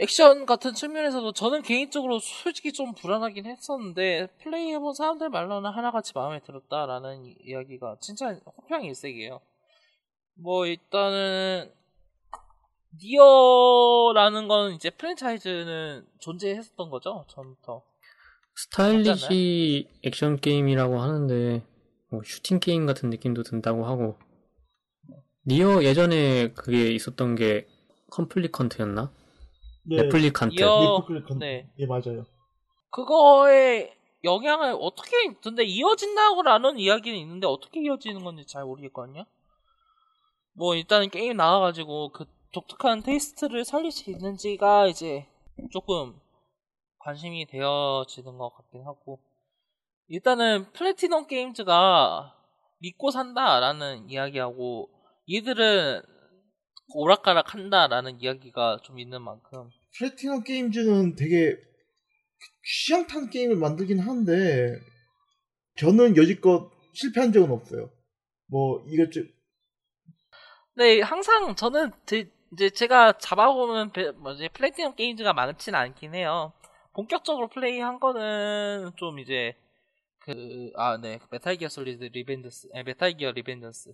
액션 0.02 0.48
같은 0.48 0.74
측면에서도 0.74 1.32
저는 1.34 1.62
개인적으로 1.62 2.18
솔직히 2.20 2.74
좀 2.74 2.94
불안하긴 2.96 3.46
했었는데 3.46 4.30
플레이해본 4.42 4.96
사람들 4.96 5.30
말로는 5.30 5.70
하나같이 5.70 6.14
마음에 6.16 6.40
들었다라는 6.42 7.24
이- 7.26 7.36
이야기가 7.46 7.98
진짜 8.02 8.36
호평이 8.58 8.88
일색이에요. 8.88 9.40
뭐 10.34 10.66
일단은 10.66 11.72
니어라는 13.00 14.48
건 14.48 14.72
이제 14.74 14.90
프랜차이즈는 14.90 16.08
존재했었던 16.20 16.90
거죠 16.90 17.26
전부터. 17.30 17.84
스타일리시 18.56 19.88
액션 20.04 20.38
게임이라고 20.40 21.00
하는데 21.00 21.64
뭐 22.10 22.22
슈팅 22.26 22.60
게임 22.60 22.88
같은 22.88 23.12
느낌도 23.12 23.44
든다고 23.44 23.86
하고 23.86 24.18
니어 25.46 25.84
예전에 25.84 26.54
그게 26.54 26.90
있었던 26.92 27.36
게 27.36 27.68
컴플리컨트였나? 28.10 29.12
네. 29.84 30.04
레플리칸트. 30.04 30.56
니어- 30.56 31.02
리플 31.08 31.24
컨 31.26 31.40
네. 31.40 31.70
예 31.80 31.86
맞아요. 31.86 32.26
그거에 32.92 33.96
영향을 34.24 34.78
어떻게 34.80 35.34
근데 35.42 35.64
이어진다고라는 35.64 36.78
이야기는 36.78 37.18
있는데 37.20 37.48
어떻게 37.48 37.82
이어지는 37.82 38.24
건지 38.24 38.46
잘 38.46 38.64
모르겠거든요. 38.66 39.26
뭐 40.54 40.76
일단은 40.76 41.10
게임 41.10 41.38
나와가지고 41.38 42.10
그 42.10 42.26
독특한 42.52 43.02
taste를 43.02 43.64
살릴 43.66 43.92
수 43.92 44.12
있는지가 44.12 44.88
이제 44.88 45.26
조금 45.72 46.20
관심이 47.00 47.46
되어지는 47.48 48.38
것 48.38 48.54
같긴 48.56 48.86
하고 48.86 49.20
일단은 50.10 50.72
플래티넘 50.74 51.28
게임즈가 51.28 52.36
믿고 52.80 53.12
산다라는 53.12 54.10
이야기하고 54.10 54.90
얘들은 55.32 56.02
오락가락 56.96 57.54
한다라는 57.54 58.22
이야기가 58.22 58.80
좀 58.84 59.00
있는 59.00 59.22
만큼 59.22 59.70
플래티넘 59.98 60.44
게임즈는 60.44 61.16
되게 61.16 61.58
취향 62.64 63.08
타는 63.08 63.30
게임을 63.30 63.56
만들긴 63.56 64.00
하는데 64.00 64.80
저는 65.78 66.18
여지껏 66.18 66.72
실패한 66.94 67.32
적은 67.34 67.52
없어요. 67.52 67.90
뭐 68.48 68.84
이것저것 68.88 69.28
네, 70.76 71.02
항상 71.02 71.56
저는 71.56 71.92
제, 72.06 72.30
이제 72.54 72.70
제가 72.70 73.18
잡아보는 73.18 73.92
베- 73.92 74.12
뭐지 74.12 74.50
플래티넘 74.50 74.96
게임즈가 74.96 75.34
많지는 75.34 75.78
않긴 75.78 76.16
해요. 76.16 76.54
본격적으로 76.94 77.48
플레이한 77.50 78.00
거는 78.00 78.92
좀 78.98 79.20
이제 79.20 79.56
그 80.20 80.72
아 80.76 80.98
네 80.98 81.20
메탈 81.32 81.56
기어 81.58 81.70
솔리드 81.70 82.06
리벤전스, 82.06 82.70
에 82.74 82.84
메탈 82.84 83.14
기어 83.18 83.32
리벤전스 83.32 83.94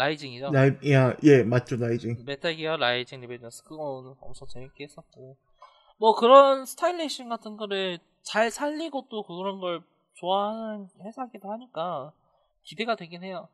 라이징이죠. 0.00 0.50
라이, 0.50 0.70
야, 0.92 1.14
예 1.24 1.42
맞죠 1.42 1.76
라이징. 1.76 2.24
메탈 2.24 2.54
기어 2.54 2.76
라이징 2.78 3.20
리벤전스 3.20 3.64
그거는 3.64 4.14
엄청 4.20 4.48
재밌게 4.48 4.84
했었고 4.84 5.36
뭐 5.98 6.14
그런 6.14 6.64
스타일리싱 6.64 7.28
같은 7.28 7.58
거를 7.58 7.98
잘 8.22 8.50
살리고 8.50 9.08
또 9.10 9.22
그런 9.22 9.60
걸 9.60 9.82
좋아하는 10.14 10.88
회사기도 11.04 11.50
하니까 11.52 12.12
기대가 12.62 12.96
되긴 12.96 13.22
해요. 13.22 13.48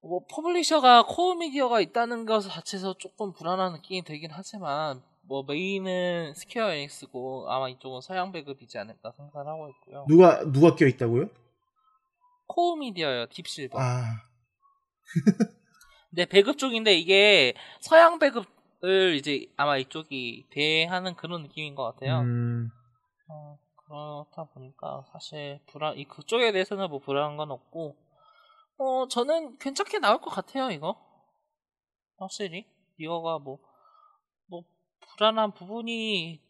뭐 0.00 0.20
publisher가 0.30 1.06
코흐 1.06 1.34
미디어가 1.34 1.80
있다는 1.80 2.26
것 2.26 2.40
자체에서 2.40 2.94
조금 2.98 3.32
불안한 3.32 3.72
느낌이 3.72 4.02
들긴 4.04 4.30
하지만 4.32 5.02
뭐 5.22 5.42
메인은 5.48 6.34
스퀘어 6.34 6.70
에닉스고 6.72 7.50
아마 7.50 7.68
이쪽은 7.70 8.02
서양 8.02 8.30
배급이지 8.30 8.78
않을까 8.78 9.12
생각을 9.12 9.48
하고 9.48 9.68
있고요. 9.70 10.04
누가 10.08 10.44
누가 10.52 10.74
껴 10.76 10.86
있다고요? 10.86 11.28
코흐 12.46 12.76
미디어요 12.76 13.26
딥실버. 13.26 13.78
아 13.80 14.04
네, 16.10 16.26
배급 16.26 16.58
쪽인데 16.58 16.94
이게 16.94 17.54
서양 17.80 18.18
배급을 18.18 19.16
이제 19.16 19.52
아마 19.56 19.76
이쪽이 19.76 20.46
대행하는 20.50 21.14
그런 21.16 21.42
느낌인 21.42 21.74
것 21.74 21.84
같아요. 21.84 22.20
음, 22.20 22.70
어, 23.28 23.58
그렇다 23.86 24.44
보니까 24.52 25.04
사실 25.12 25.60
불안, 25.66 25.98
이 25.98 26.04
그쪽에 26.04 26.52
대해서는 26.52 26.88
뭐 26.88 27.00
불안한 27.00 27.36
건 27.36 27.50
없고, 27.50 27.96
어, 28.78 29.08
저는 29.08 29.58
괜찮게 29.58 29.98
나올 29.98 30.20
것 30.20 30.30
같아요, 30.30 30.70
이거. 30.70 30.96
확실히. 32.16 32.66
이거가 32.98 33.38
뭐, 33.40 33.58
뭐, 34.46 34.62
불안한 35.00 35.52
부분이 35.54 36.40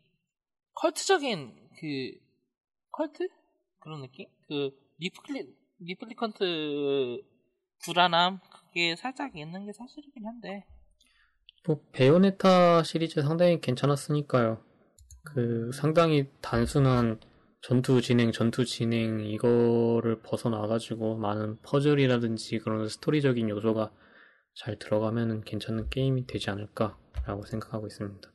컬트적인 0.75 1.71
그, 1.81 2.21
컬트? 2.93 3.29
그런 3.81 4.03
느낌? 4.03 4.27
그, 4.47 4.71
리플리, 4.99 5.55
리플리컨트 5.81 7.34
불안함? 7.85 8.41
그게 8.51 8.97
살짝 8.97 9.37
있는 9.37 9.67
게 9.67 9.73
사실이긴 9.73 10.27
한데. 10.27 10.65
뭐 11.67 11.81
베요네타 11.93 12.83
시리즈 12.83 13.23
상당히 13.23 13.61
괜찮았으니까요. 13.61 14.63
그 15.25 15.71
상당히 15.73 16.29
단순한 16.41 17.21
전투 17.63 18.03
진행, 18.03 18.31
전투 18.31 18.67
진행 18.67 19.21
이거를 19.21 20.21
벗어나가지고 20.23 21.17
많은 21.17 21.59
퍼즐이라든지 21.63 22.59
그런 22.59 22.89
스토리적인 22.89 23.49
요소가 23.49 23.91
잘 24.55 24.79
들어가면은 24.79 25.41
괜찮은 25.43 25.89
게임이 25.89 26.27
되지 26.27 26.51
않을까라고 26.51 27.47
생각하고 27.47 27.87
있습니다. 27.87 28.31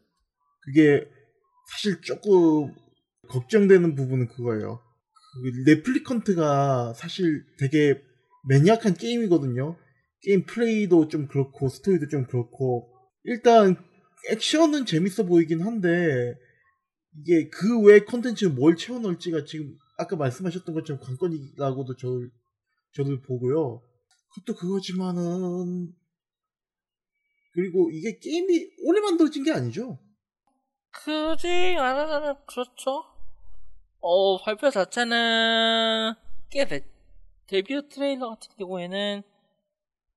그게 0.61 1.07
사실 1.71 2.01
조금 2.01 2.73
걱정되는 3.29 3.93
부분은 3.93 4.27
그거예요. 4.29 4.81
그 5.43 5.69
레플리컨트가 5.69 6.93
사실 6.95 7.45
되게 7.59 8.08
maniac한 8.49 8.95
게임이거든요. 8.95 9.77
게임 10.21 10.43
플레이도 10.45 11.07
좀 11.07 11.27
그렇고 11.27 11.69
스토리도 11.69 12.07
좀 12.09 12.25
그렇고 12.25 12.91
일단 13.23 13.77
액션은 14.31 14.85
재밌어 14.85 15.23
보이긴 15.23 15.61
한데 15.61 16.35
이게 17.17 17.49
그 17.49 17.81
외 17.81 17.99
컨텐츠를 17.99 18.53
뭘 18.53 18.75
채워넣을지가 18.75 19.45
지금 19.45 19.77
아까 19.97 20.15
말씀하셨던 20.15 20.73
것처럼 20.75 21.01
관건이라고도 21.01 21.95
저, 21.95 22.07
저도 22.93 23.21
보고요. 23.21 23.81
그것도 24.33 24.57
그거지만은 24.57 25.93
그리고 27.53 27.89
이게 27.91 28.17
게임이 28.19 28.71
오래 28.85 29.01
만들어진 29.01 29.43
게 29.43 29.51
아니죠. 29.51 29.99
굳이 30.91 31.75
말하자면 31.75 32.37
그렇죠. 32.47 33.03
어 34.01 34.41
발표 34.43 34.69
자체는 34.69 36.13
꽤 36.49 36.65
됐. 36.65 36.98
데뷔 37.49 37.81
트레일러 37.89 38.29
같은 38.29 38.51
경우에는 38.57 39.23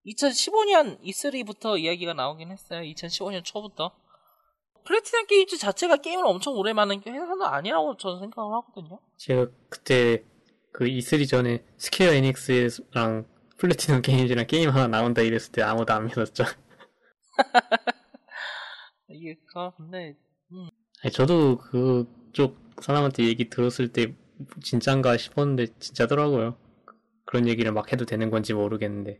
2015년 0.06 1.02
E3부터 1.02 1.80
이야기가 1.80 2.12
나오긴 2.12 2.50
했어요. 2.50 2.82
2015년 2.82 3.42
초부터. 3.42 3.96
플래티넘 4.84 5.26
게임즈 5.26 5.58
자체가 5.58 5.96
게임을 5.96 6.26
엄청 6.26 6.54
오래 6.54 6.72
만든 6.72 7.00
게 7.00 7.10
회사는 7.10 7.42
아니라고 7.42 7.96
저는 7.96 8.20
생각을 8.20 8.52
하거든요. 8.56 9.00
제가 9.16 9.46
그때 9.70 10.24
그 10.72 10.84
E3 10.84 11.28
전에 11.28 11.64
스퀘어 11.78 12.12
에닉스랑 12.12 13.26
플래티넘 13.56 14.02
게임즈랑 14.02 14.46
게임 14.46 14.70
하나 14.70 14.88
나온다 14.88 15.22
이랬을 15.22 15.52
때 15.52 15.62
아무도 15.62 15.94
안 15.94 16.06
믿었죠. 16.06 16.44
이게 19.08 19.36
그 19.46 19.70
근데 19.76 20.16
아니, 21.02 21.12
저도 21.12 21.58
그쪽 21.58 22.58
사람한테 22.82 23.24
얘기 23.24 23.48
들었을 23.48 23.92
때 23.92 24.14
진짠가 24.60 25.16
싶었는데 25.16 25.78
진짜더라고요. 25.78 26.56
그런 27.32 27.48
얘기를 27.48 27.72
막 27.72 27.90
해도 27.90 28.04
되는 28.04 28.28
건지 28.30 28.52
모르겠는데. 28.52 29.18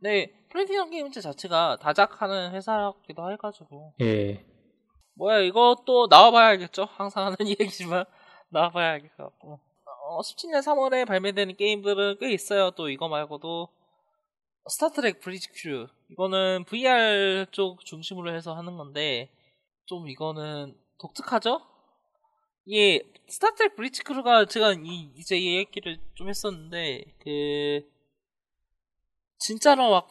네 0.00 0.32
플래티넘 0.48 0.88
게임즈 0.88 1.20
자체가 1.20 1.76
다작하는 1.78 2.52
회사기도 2.52 3.30
해가지고 3.32 3.92
예. 4.00 4.46
뭐야 5.16 5.40
이것도 5.40 6.06
나와봐야겠죠 6.08 6.88
항상 6.90 7.26
하는 7.26 7.36
얘기지만 7.60 8.06
나와봐야 8.48 8.92
알것 8.92 9.14
같고 9.14 9.60
어, 10.08 10.20
17년 10.22 10.62
3월에 10.62 11.06
발매되는 11.06 11.54
게임들은 11.56 12.16
꽤 12.18 12.32
있어요 12.32 12.70
또 12.70 12.88
이거 12.88 13.08
말고도 13.08 13.68
스타트렉 14.66 15.20
브리지 15.20 15.50
크루 15.52 15.86
이거는 16.08 16.64
VR 16.64 17.44
쪽 17.50 17.84
중심으로 17.84 18.34
해서 18.34 18.56
하는 18.56 18.78
건데 18.78 19.30
좀 19.84 20.08
이거는 20.08 20.74
독특하죠? 20.98 21.60
예 22.68 23.00
스타트렉 23.26 23.76
브리지 23.76 24.02
크루가 24.04 24.44
제가 24.44 24.74
이, 24.74 25.10
이제 25.16 25.38
이 25.38 25.56
얘기를 25.56 25.98
좀 26.14 26.28
했었는데 26.28 27.04
그 27.20 27.88
진짜로 29.38 29.90
막 29.90 30.10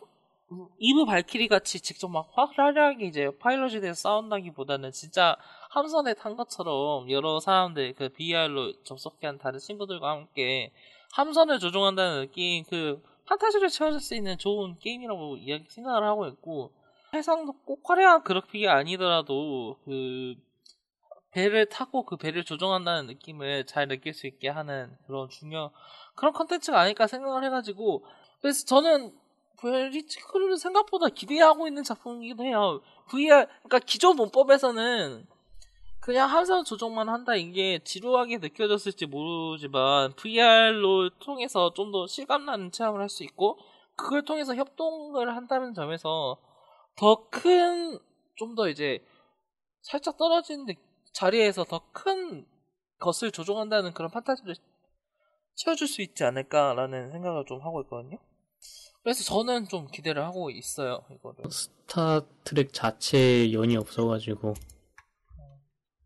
이브 0.80 1.06
발키리 1.06 1.48
같이 1.48 1.80
직접 1.80 2.08
막 2.08 2.28
화려하게 2.34 3.06
이제 3.06 3.30
파일럿이 3.38 3.82
돼서 3.82 3.94
싸운다기보다는 3.94 4.92
진짜 4.92 5.38
함선에 5.70 6.16
탄 6.16 6.36
것처럼 6.36 7.12
여러 7.12 7.40
사람들 7.40 7.94
그 7.94 8.10
VR로 8.10 8.74
접속한 8.84 9.38
다른 9.38 9.60
친구들과 9.60 10.10
함께 10.10 10.72
함선을 11.12 11.60
조종한다는 11.60 12.22
느낌 12.22 12.64
그 12.64 13.00
판타지를 13.26 13.70
채워줄 13.70 14.00
수 14.00 14.16
있는 14.16 14.40
좋은 14.40 14.80
게임이라고 14.80 15.38
생각을 15.68 16.04
하고 16.04 16.28
있고 16.28 16.72
해상도 17.14 17.54
꼭 17.66 17.88
화려한 17.88 18.24
그래픽이 18.24 18.68
아니더라도 18.68 19.78
그 19.86 20.36
배를 21.32 21.68
타고 21.68 22.04
그 22.06 22.18
배를 22.18 22.44
조종한다는 22.44 23.08
느낌을 23.08 23.66
잘 23.66 23.88
느낄 23.88 24.14
수 24.14 24.28
있게 24.28 24.50
하는 24.50 24.96
그런 25.06 25.30
중요 25.30 25.72
그런 26.16 26.34
컨텐츠가 26.34 26.80
아닐까 26.80 27.08
생각을 27.08 27.44
해가지고 27.46 28.04
그래서 28.42 28.66
저는 28.66 29.14
브리치크를 29.58 30.58
생각보다 30.58 31.10
기대하고 31.10 31.68
있는 31.68 31.84
작품이기도 31.84 32.44
해요. 32.46 32.82
VR, 33.10 33.46
그러니까 33.64 33.80
기존 33.80 34.16
문법에서는 34.16 35.28
그냥 36.00 36.30
함선 36.30 36.64
조종만 36.64 37.10
한다 37.10 37.36
이게 37.36 37.80
지루하게 37.84 38.38
느껴졌을지 38.38 39.06
모르지만 39.06 40.14
VR로 40.16 41.10
통해서 41.20 41.74
좀 41.74 41.92
더 41.92 42.08
실감나는 42.08 42.72
체험을 42.72 43.02
할 43.02 43.10
수 43.10 43.24
있고 43.24 43.58
그걸 43.98 44.24
통해서 44.24 44.56
협동을 44.56 45.36
한다는 45.36 45.74
점에서 45.74 46.38
더 46.96 47.28
큰 47.30 48.00
좀 48.38 48.56
더 48.56 48.70
이제 48.70 49.04
살짝 49.82 50.16
떨어진 50.18 50.66
느- 50.66 50.74
자리에서 51.14 51.64
더 51.64 51.82
큰 51.92 52.46
것을 53.00 53.32
조종한다는 53.32 53.94
그런 53.94 54.12
판타지를 54.12 54.56
채워줄 55.56 55.88
수 55.88 56.02
있지 56.02 56.24
않을까라는 56.24 57.12
생각을 57.12 57.46
좀 57.48 57.62
하고 57.62 57.82
있거든요. 57.82 58.18
그래서 59.04 59.24
저는 59.24 59.68
좀 59.70 59.88
기대를 59.88 60.24
하고 60.24 60.50
있어요 60.50 61.06
이거를. 61.12 61.50
스타트랙 61.50 62.74
자체에 62.74 63.54
연이 63.54 63.78
없어가지고 63.78 64.54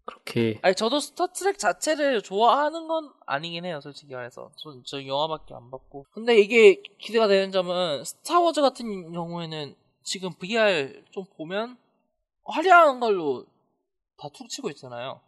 그렇게 0.05 0.59
아니 0.61 0.75
저도 0.75 0.99
스타트랙 0.99 1.57
자체를 1.57 2.21
좋아하는 2.21 2.87
건 2.87 3.11
아니긴 3.25 3.65
해요 3.65 3.79
솔직히 3.81 4.13
말해서 4.13 4.51
저, 4.57 4.75
저 4.85 5.05
영화밖에 5.05 5.53
안 5.55 5.71
봤고 5.71 6.05
근데 6.11 6.37
이게 6.37 6.81
기대가 6.99 7.27
되는 7.27 7.51
점은 7.51 8.03
스타워즈 8.03 8.61
같은 8.61 9.11
경우에는 9.11 9.75
지금 10.03 10.31
VR 10.33 11.03
좀 11.11 11.25
보면 11.37 11.77
화려한 12.43 12.99
걸로 12.99 13.45
다 14.23 14.29
툭치고 14.29 14.69
있잖아요. 14.69 15.19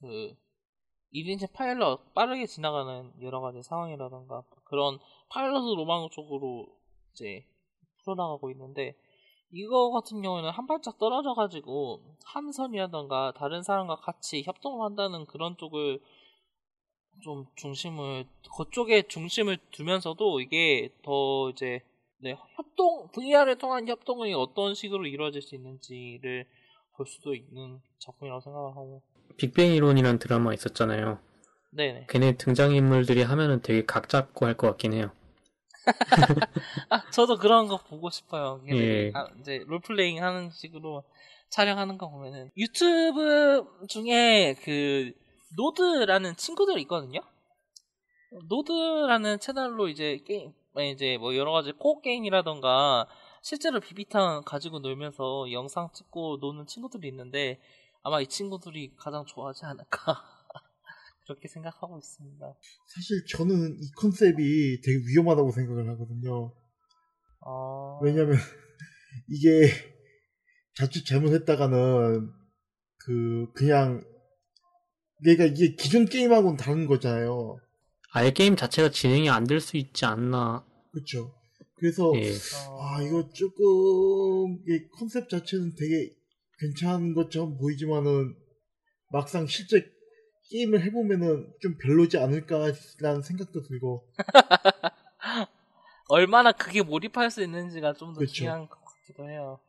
그 0.00 0.36
1인칭 1.12 1.52
파일럿 1.52 2.14
빠르게 2.14 2.46
지나가는 2.46 3.12
여러 3.20 3.40
가지 3.40 3.60
상황이라던가 3.64 4.44
그런 4.64 5.00
파일럿 5.30 5.76
로망 5.76 6.08
쪽으로 6.12 6.68
이제 7.12 7.44
풀어나가고 8.04 8.52
있는데 8.52 8.94
이거 9.50 9.90
같은 9.90 10.22
경우에는 10.22 10.48
한 10.50 10.68
발짝 10.68 10.96
떨어져 10.98 11.34
가지고 11.34 12.04
함선이라던가 12.24 13.32
다른 13.36 13.64
사람과 13.64 13.96
같이 13.96 14.44
협동을 14.44 14.84
한다는 14.84 15.26
그런 15.26 15.56
쪽을 15.56 16.00
좀 17.24 17.46
중심을 17.56 18.28
그쪽에 18.56 19.02
중심을 19.08 19.58
두면서도 19.72 20.40
이게 20.40 20.94
더 21.02 21.50
이제 21.50 21.82
네, 22.18 22.36
협동 22.54 23.08
VR을 23.10 23.58
통한 23.58 23.88
협동이 23.88 24.32
어떤 24.34 24.74
식으로 24.74 25.06
이루어질 25.06 25.42
수 25.42 25.56
있는지를 25.56 26.46
볼 27.00 27.06
수도 27.06 27.34
있는 27.34 27.80
작품이라고 27.98 28.42
생각을 28.42 28.72
하고 28.72 29.00
빅뱅 29.38 29.72
이론이란 29.72 30.18
드라마 30.18 30.52
있었잖아요. 30.52 31.18
네네 31.70 32.08
걔네 32.10 32.36
등장인물들이 32.36 33.22
하면은 33.22 33.62
되게 33.62 33.86
각 33.86 34.10
잡고 34.10 34.44
할 34.44 34.54
것 34.54 34.66
같긴 34.66 34.92
해요. 34.92 35.10
아 36.90 37.10
저도 37.10 37.38
그런 37.38 37.68
거 37.68 37.78
보고 37.78 38.10
싶어요 38.10 38.60
예. 38.68 39.12
아, 39.14 39.28
이제 39.40 39.64
롤플레잉 39.66 40.22
하는 40.22 40.50
식으로 40.50 41.04
촬영하는 41.48 41.96
거 41.96 42.10
보면은 42.10 42.50
유튜브 42.58 43.64
중에 43.88 44.56
그 44.62 45.12
노드라는 45.56 46.36
친구들이 46.36 46.82
있거든요. 46.82 47.20
노드라는 48.50 49.40
채널로 49.40 49.88
이제 49.88 50.22
게임 50.26 50.52
이제 50.92 51.16
뭐 51.16 51.34
여러 51.34 51.50
가지 51.52 51.72
코어 51.72 52.02
게임이라던가 52.02 53.06
실제로 53.42 53.80
비비탄 53.80 54.42
가지고 54.44 54.80
놀면서 54.80 55.50
영상 55.52 55.90
찍고 55.92 56.38
노는 56.40 56.66
친구들이 56.66 57.08
있는데 57.08 57.60
아마 58.02 58.20
이 58.20 58.26
친구들이 58.26 58.94
가장 58.96 59.24
좋아하지 59.26 59.64
않을까 59.66 60.22
그렇게 61.26 61.48
생각하고 61.48 61.98
있습니다. 61.98 62.54
사실 62.86 63.24
저는 63.26 63.76
이 63.80 63.90
컨셉이 63.92 64.80
되게 64.82 64.98
위험하다고 65.06 65.52
생각을 65.52 65.88
하거든요. 65.90 66.52
어... 67.46 67.98
왜냐면 68.02 68.36
이게 69.28 69.70
자칫 70.74 71.04
잘못했다가는 71.04 72.30
그 72.98 73.46
그냥 73.54 74.04
내가 75.22 75.44
이게 75.44 75.74
기존 75.76 76.06
게임하고는 76.06 76.56
다른 76.56 76.86
거잖아요. 76.86 77.58
아예 78.12 78.30
게임 78.32 78.56
자체가 78.56 78.90
진행이 78.90 79.30
안 79.30 79.44
될 79.44 79.60
수 79.60 79.76
있지 79.76 80.04
않나. 80.04 80.66
그렇죠. 80.92 81.34
그래서 81.80 82.12
예. 82.14 82.30
어... 82.68 82.78
아 82.82 83.02
이거 83.02 83.28
조금 83.30 84.62
이 84.68 84.88
컨셉 84.92 85.28
자체는 85.28 85.74
되게 85.76 86.14
괜찮은 86.58 87.14
것처럼 87.14 87.56
보이지만은 87.56 88.36
막상 89.10 89.46
실제 89.46 89.90
게임을 90.50 90.82
해보면은 90.82 91.52
좀 91.60 91.78
별로지 91.78 92.18
않을까라는 92.18 93.22
생각도 93.22 93.62
들고 93.62 94.12
얼마나 96.08 96.52
그게 96.52 96.82
몰입할 96.82 97.30
수 97.30 97.42
있는지가 97.42 97.94
좀 97.94 98.12
더. 98.12 98.26
중요한 98.26 98.68
것 98.68 98.78
같기도 98.84 99.28
해요. 99.30 99.60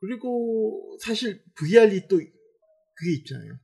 그리고 0.00 0.96
사실 1.00 1.42
VR이 1.54 2.08
또 2.08 2.16
그게 2.16 3.12
있잖아요. 3.18 3.58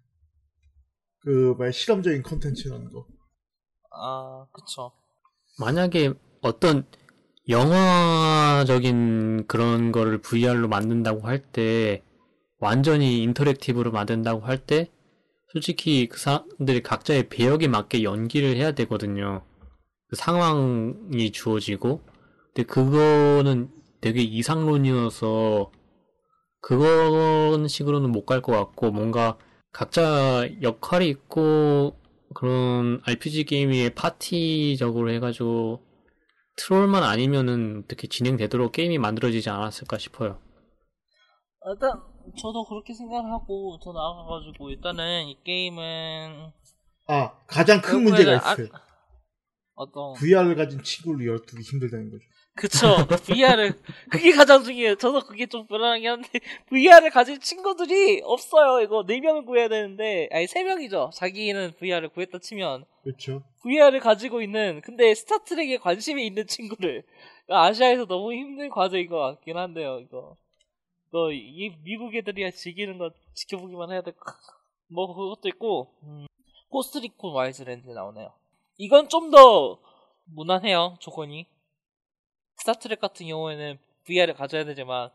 그말 1.18 1.72
실험적인 1.72 2.22
컨텐츠라는 2.22 2.92
거. 2.92 3.06
아, 3.90 4.46
그쵸. 4.52 4.92
만약에 5.58 6.12
어떤 6.42 6.86
영화적인 7.48 9.46
그런 9.46 9.92
거를 9.92 10.18
VR로 10.18 10.68
만든다고 10.68 11.26
할 11.26 11.38
때, 11.38 12.02
완전히 12.58 13.22
인터랙티브로 13.22 13.92
만든다고 13.92 14.40
할 14.46 14.58
때, 14.58 14.90
솔직히 15.52 16.08
그 16.08 16.18
사람들이 16.18 16.82
각자의 16.82 17.28
배역에 17.28 17.68
맞게 17.68 18.02
연기를 18.02 18.56
해야 18.56 18.72
되거든요. 18.72 19.44
그 20.08 20.16
상황이 20.16 21.30
주어지고. 21.32 22.00
근데 22.54 22.66
그거는 22.66 23.70
되게 24.00 24.22
이상론이어서, 24.22 25.70
그런 26.60 27.68
식으로는 27.68 28.10
못 28.10 28.26
갈 28.26 28.40
것 28.42 28.52
같고, 28.52 28.90
뭔가 28.90 29.38
각자 29.72 30.48
역할이 30.62 31.08
있고, 31.08 31.96
그런 32.34 33.00
RPG 33.04 33.44
게임이 33.44 33.90
파티적으로 33.90 35.10
해가지고 35.12 35.80
트롤만 36.56 37.02
아니면은 37.02 37.82
어떻게 37.84 38.06
진행되도록 38.08 38.72
게임이 38.72 38.98
만들어지지 38.98 39.50
않았을까 39.50 39.98
싶어요. 39.98 40.40
일단, 41.68 42.00
저도 42.38 42.64
그렇게 42.64 42.94
생각을 42.94 43.30
하고, 43.30 43.78
저 43.82 43.92
나가가지고, 43.92 44.70
일단은 44.70 45.26
이 45.26 45.38
게임은, 45.44 46.52
아 47.08 47.38
가장 47.46 47.80
큰 47.80 48.02
문제가 48.02 48.32
아- 48.32 48.52
있어요. 48.52 48.68
어떤, 49.74 50.14
VR을 50.14 50.56
가진 50.56 50.82
친구를 50.82 51.26
열두기 51.26 51.62
힘들다는 51.62 52.10
거죠. 52.10 52.24
그쵸. 52.56 52.96
VR을, 53.26 53.78
그게 54.10 54.32
가장 54.32 54.64
중요해요. 54.64 54.96
저도 54.96 55.20
그게 55.20 55.46
좀 55.46 55.66
불안하긴 55.66 56.08
한데, 56.08 56.28
VR을 56.70 57.10
가진 57.10 57.38
친구들이 57.38 58.22
없어요. 58.24 58.80
이거 58.80 59.04
4명을 59.04 59.44
구해야 59.44 59.68
되는데, 59.68 60.28
아니, 60.32 60.46
3명이죠. 60.46 61.12
자기는 61.12 61.72
VR을 61.78 62.08
구했다 62.08 62.38
치면. 62.38 62.84
그렇죠. 63.02 63.42
VR을 63.62 64.00
가지고 64.00 64.42
있는 64.42 64.80
근데 64.82 65.14
스타트랙에 65.14 65.76
관심이 65.78 66.26
있는 66.26 66.46
친구를 66.46 67.04
아시아에서 67.48 68.06
너무 68.06 68.32
힘든 68.32 68.68
과제인 68.68 69.08
것 69.08 69.18
같긴 69.18 69.56
한데요 69.56 70.00
이거 70.00 70.36
이거 71.08 71.30
이 71.32 71.72
미국 71.84 72.12
애들이야 72.16 72.50
즐기는 72.50 72.98
거 72.98 73.10
지켜보기만 73.34 73.92
해야 73.92 74.02
될 74.02 74.12
것 74.14 74.34
뭐 74.88 75.06
그것도 75.14 75.48
있고 75.48 75.92
음, 76.02 76.26
고스트 76.68 77.08
리콘 77.08 77.32
와일드랜드 77.32 77.88
나오네요 77.90 78.32
이건 78.78 79.08
좀 79.08 79.30
더 79.30 79.78
무난해요 80.34 80.96
조건이 80.98 81.46
스타트렉 82.58 83.00
같은 83.00 83.26
경우에는 83.26 83.78
VR을 84.04 84.34
가져야 84.34 84.64
되지만 84.64 85.10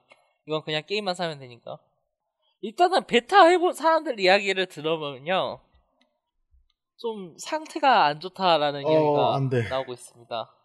이건 0.48 0.64
그냥 0.64 0.84
게임만 0.86 1.16
사면 1.16 1.40
되니까 1.40 1.80
일단은 2.62 3.06
베타 3.06 3.46
해본 3.46 3.74
사람들 3.74 4.20
이야기를 4.20 4.68
들어보면요 4.68 5.60
좀 6.98 7.36
상태가 7.38 8.06
안 8.06 8.20
좋다라는 8.20 8.86
어, 8.86 8.92
이야기가. 8.92 9.36
나오고 9.70 9.94
있습니다. 9.94 10.56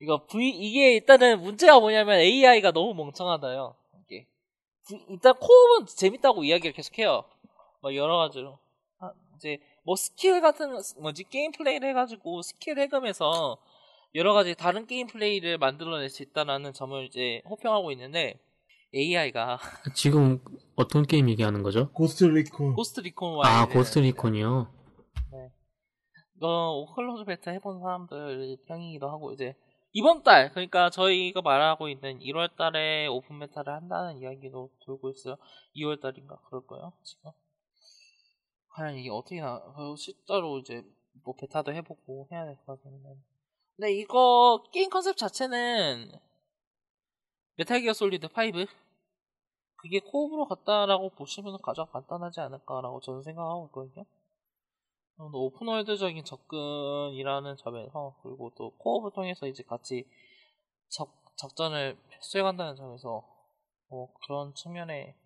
이거 0.00 0.24
V 0.26 0.48
이게 0.48 0.94
일단은 0.94 1.40
문제가 1.42 1.78
뭐냐면 1.78 2.20
AI가 2.20 2.72
너무 2.72 2.94
멍청하다요. 2.94 3.74
이게 4.04 4.26
일단 5.10 5.34
co-op은 5.34 5.86
재밌다고 5.86 6.44
이야기를 6.44 6.72
계속해요. 6.72 7.24
뭐 7.82 7.94
여러 7.94 8.16
가지로 8.16 8.58
아, 8.98 9.12
이제 9.36 9.58
뭐 9.82 9.94
스킬 9.94 10.40
같은 10.40 10.72
거, 10.72 10.80
뭐지 11.00 11.24
게임 11.24 11.52
플레이를 11.52 11.90
해가지고 11.90 12.40
스킬 12.40 12.78
해금해서 12.78 13.58
여러 14.16 14.32
가지 14.32 14.54
다른 14.54 14.86
게임 14.86 15.06
플레이를 15.06 15.58
만들어낼 15.58 16.08
수 16.08 16.22
있다라는 16.22 16.72
점을 16.72 17.04
이제 17.04 17.42
호평하고 17.48 17.92
있는데 17.92 18.40
AI가 18.94 19.58
지금 19.94 20.42
어떤 20.74 21.04
게임 21.04 21.28
얘기하는 21.28 21.62
거죠? 21.62 21.92
고스트 21.92 22.24
리콘. 22.24 22.74
고스트 22.74 23.00
리콘 23.00 23.34
아, 23.44 23.60
와일드 23.60 23.72
고스트 23.74 23.98
리콘이요? 23.98 24.74
이거 26.36 26.72
closed 26.72 27.24
beta 27.24 27.50
해본 27.50 27.80
사람들 27.80 28.58
평이기도 28.66 29.08
하고 29.08 29.32
이제 29.32 29.54
이번 29.92 30.22
달 30.22 30.50
그러니까 30.50 30.90
저희가 30.90 31.40
말하고 31.42 31.88
있는 31.88 32.18
1월 32.20 32.54
달에 32.56 33.06
open 33.06 33.38
beta를 33.38 33.72
한다는 33.72 34.18
이야기도 34.18 34.70
돌고 34.80 35.10
있어요. 35.10 35.36
2월 35.76 36.00
달인가 36.00 36.36
그럴 36.48 36.66
거예요 36.66 36.92
지금. 37.02 37.30
과연 38.68 38.96
이게 38.96 39.08
어떻게 39.10 39.40
나 39.40 39.56
어, 39.56 39.94
실제로 39.96 40.58
이제 40.58 40.82
뭐 41.24 41.34
베타도 41.36 41.72
해보고 41.72 42.28
해야 42.32 42.44
될 42.44 42.56
것 42.66 42.82
같은데. 42.82 43.16
근데 43.76 43.92
이거 43.92 44.64
게임 44.72 44.88
컨셉 44.88 45.16
자체는 45.16 46.10
메탈 47.56 47.80
기어 47.80 47.92
솔리드 47.92 48.26
5 48.26 48.30
그게 49.76 50.00
co-op으로 50.00 50.46
갔다라고 50.46 51.10
보시면 51.10 51.58
가장 51.62 51.86
간단하지 51.86 52.40
않을까라고 52.40 53.00
저는 53.00 53.22
생각하고 53.22 53.66
있거든요. 53.66 54.04
좀더 55.16 55.38
오픈월드적인 55.38 56.24
접근이라는 56.24 57.56
점에서 57.56 58.16
그리고 58.22 58.52
또 58.56 58.70
코업을 58.78 59.12
통해서 59.12 59.46
이제 59.46 59.62
같이 59.62 60.06
적, 60.88 61.10
작전을 61.36 61.98
수행한다는 62.20 62.76
점에서 62.76 63.26
뭐 63.88 64.12
그런 64.26 64.54
측면에 64.54 65.16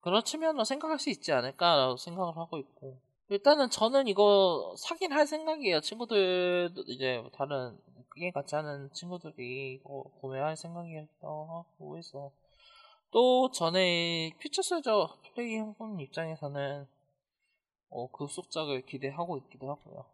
그런 0.00 0.22
측면으로 0.22 0.64
생각할 0.64 0.98
수 0.98 1.10
있지 1.10 1.32
않을까라고 1.32 1.96
생각을 1.96 2.36
하고 2.36 2.58
있고 2.58 3.00
일단은 3.30 3.70
저는 3.70 4.06
이거 4.06 4.74
사긴 4.78 5.12
할 5.12 5.26
생각이에요. 5.26 5.80
친구들 5.80 6.70
이제 6.86 7.22
다른 7.32 7.76
게임 8.16 8.32
같이 8.32 8.54
하는 8.54 8.90
친구들이 8.92 9.74
이거 9.74 10.04
구매할 10.20 10.56
생각이었다고 10.56 11.46
하고 11.46 11.98
해서 11.98 12.30
또 13.10 13.50
전에 13.50 14.32
퓨처 14.40 14.62
솔저 14.62 15.08
플레이 15.34 15.56
해본 15.56 16.00
입장에서는 16.00 16.86
어, 17.90 18.10
그 18.10 18.26
속작을 18.28 18.86
기대하고 18.86 19.38
있기도 19.38 19.70
하고요. 19.70 20.04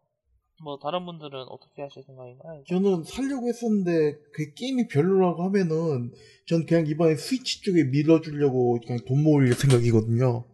뭐 0.63 0.79
다른 0.79 1.07
분들은 1.07 1.47
어떻게 1.49 1.81
하실 1.81 2.03
생각인가요? 2.03 2.63
저는 2.69 3.05
살려고 3.05 3.49
했었는데 3.49 4.19
그 4.33 4.53
게임이 4.55 4.89
별로라고 4.89 5.43
하면은 5.45 6.13
전 6.47 6.67
그냥 6.67 6.87
이번에 6.87 7.17
스위치 7.17 7.63
쪽에 7.63 7.85
밀어주려고 7.85 8.79
그냥 8.87 9.03
돈 9.07 9.23
모을 9.23 9.51
생각이거든요. 9.55 10.45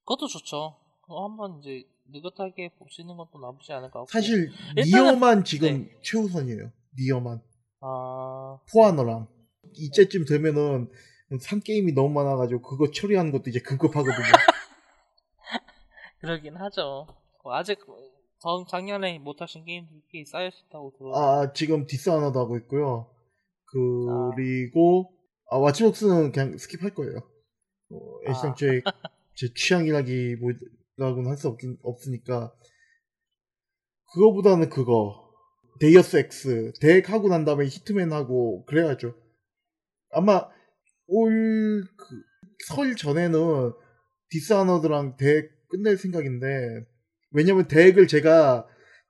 그것도 0.00 0.26
좋죠. 0.26 0.81
그거 1.02 1.24
한번 1.24 1.58
이제 1.60 1.84
느긋하게 2.10 2.70
보시는 2.78 3.16
것도 3.16 3.38
나쁘지 3.38 3.72
않을 3.72 3.90
것 3.90 4.00
같고. 4.00 4.10
사실 4.12 4.50
일단은- 4.76 4.86
니어만 4.86 5.44
지금 5.44 5.88
최우선이에요. 6.02 6.70
니어만 6.98 7.40
아 7.80 8.58
포아너랑 8.72 9.26
이때쯤 9.74 10.24
되면은 10.26 10.90
산 11.40 11.60
게임이 11.60 11.92
너무 11.92 12.10
많아가지고 12.10 12.60
그거 12.62 12.90
처리하는 12.90 13.32
것도 13.32 13.50
이제 13.50 13.60
급급하거든요. 13.60 14.12
그러긴 16.20 16.56
하죠. 16.56 17.06
뭐 17.42 17.54
아직 17.54 17.78
전 18.38 18.64
작년에 18.68 19.18
못하신 19.18 19.64
게임들이 19.64 20.24
쌓여 20.26 20.48
있다고 20.48 20.92
들어. 20.98 21.12
아 21.14 21.52
지금 21.52 21.86
디스아너도 21.86 22.38
하고 22.38 22.56
있고요. 22.58 23.10
그리고 23.66 25.12
아 25.50 25.56
와치복스는 25.56 26.32
그냥 26.32 26.56
스킵할 26.56 26.94
거예요. 26.94 27.18
어, 27.90 27.96
아. 28.26 28.30
애시당초에 28.30 28.82
제 29.34 29.48
취향이라기 29.54 30.36
보다는 30.98 31.26
할 31.26 31.36
수 31.36 31.48
없긴 31.48 31.78
없으니까 31.82 32.52
그거보다는 34.12 34.68
그거 34.68 35.30
데이어스 35.80 36.16
엑스 36.18 36.72
덱 36.80 37.08
하고 37.10 37.28
난 37.28 37.44
다음에 37.44 37.66
히트맨 37.66 38.12
하고 38.12 38.64
그래야죠. 38.66 39.14
아마 40.10 40.48
올 41.08 41.84
설 42.66 42.94
전에는 42.94 43.72
디스아너드랑 44.28 45.16
덱 45.16 45.50
끝낼 45.68 45.96
생각인데 45.96 46.84
왜냐면 47.32 47.66
덱을 47.66 48.06
제가 48.06 48.68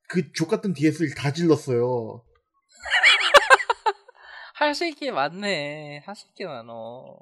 그 0.09 0.33
좆같은 0.32 0.72
DLC를 0.72 1.14
다 1.14 1.33
질렀어요. 1.33 2.24
하실 4.55 4.95
게 4.95 5.11
많네. 5.11 5.99
하실 6.07 6.33
게 6.35 6.47
많어. 6.47 7.18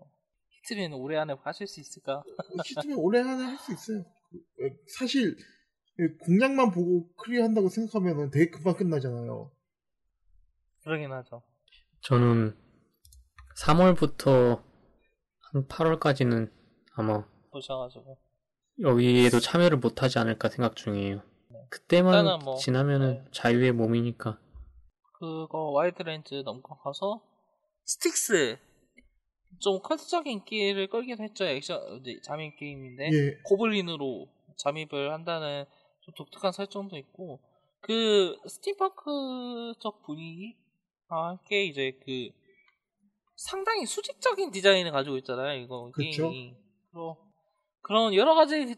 히트맨 0.51 0.93
올해 0.93 1.17
안에 1.19 1.35
하실 1.43 1.67
수 1.67 1.81
있을까? 1.81 2.23
히트맨 2.65 2.97
올해 2.99 3.21
안에 3.21 3.45
할 3.45 3.59
수 3.59 3.73
있어요. 3.73 4.05
그, 4.31 4.70
사실 4.99 5.37
공략만 6.24 6.70
보고 6.70 7.12
클리어한다고 7.16 7.68
생각하면 7.68 8.31
되게 8.31 8.51
금방 8.51 8.74
끝나잖아요. 8.76 9.51
그러긴 10.85 11.12
하죠. 11.12 11.43
저는 12.01 12.57
3월부터 13.59 14.62
한 15.53 15.66
8월까지는 15.66 16.51
아마 16.95 17.26
보셔가지고. 17.51 18.18
여기에도 18.81 19.41
참여를 19.41 19.78
못하지 19.78 20.18
않을까 20.18 20.49
생각 20.49 20.76
중이에요. 20.76 21.22
그때만 21.68 22.24
일단은 22.24 22.45
뭐, 22.45 22.57
지나면은 22.57 23.24
네. 23.24 23.31
자유의 23.33 23.72
몸이니까. 23.72 24.41
그거 25.18 25.70
와일드랜드 25.72 26.35
넘어가서 26.45 27.22
스틱스 27.85 28.59
좀 29.59 29.80
컬트적인 29.80 30.32
인기를 30.32 30.88
끌기도 30.88 31.22
했죠. 31.22 31.44
액션 31.44 32.01
이제 32.01 32.20
잠입 32.22 32.57
게임인데 32.57 33.11
예, 33.12 33.34
고블린으로 33.44 34.28
잠입을 34.57 35.12
한다는 35.12 35.64
좀 36.01 36.14
독특한 36.14 36.53
설정도 36.53 36.96
있고 36.96 37.40
그 37.80 38.36
steampunk적 38.47 40.03
분위기와 40.05 41.28
함께 41.28 41.64
이제 41.64 41.98
그 42.05 42.30
상당히 43.36 43.86
수직적인 43.86 44.51
디자인을 44.51 44.92
가지고 44.92 45.16
있잖아요. 45.18 45.61
이거 45.61 45.90
그쵸. 45.92 46.30
게임이 46.30 46.57
그런 46.90 47.16
그런 47.82 48.14
여러 48.14 48.34
가지 48.34 48.76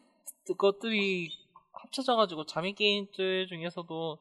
것들이 0.57 1.29
합쳐져 1.73 2.17
가지고 2.17 2.47
잠입 2.47 2.77
게임들 2.77 3.49
중에서도 3.49 4.19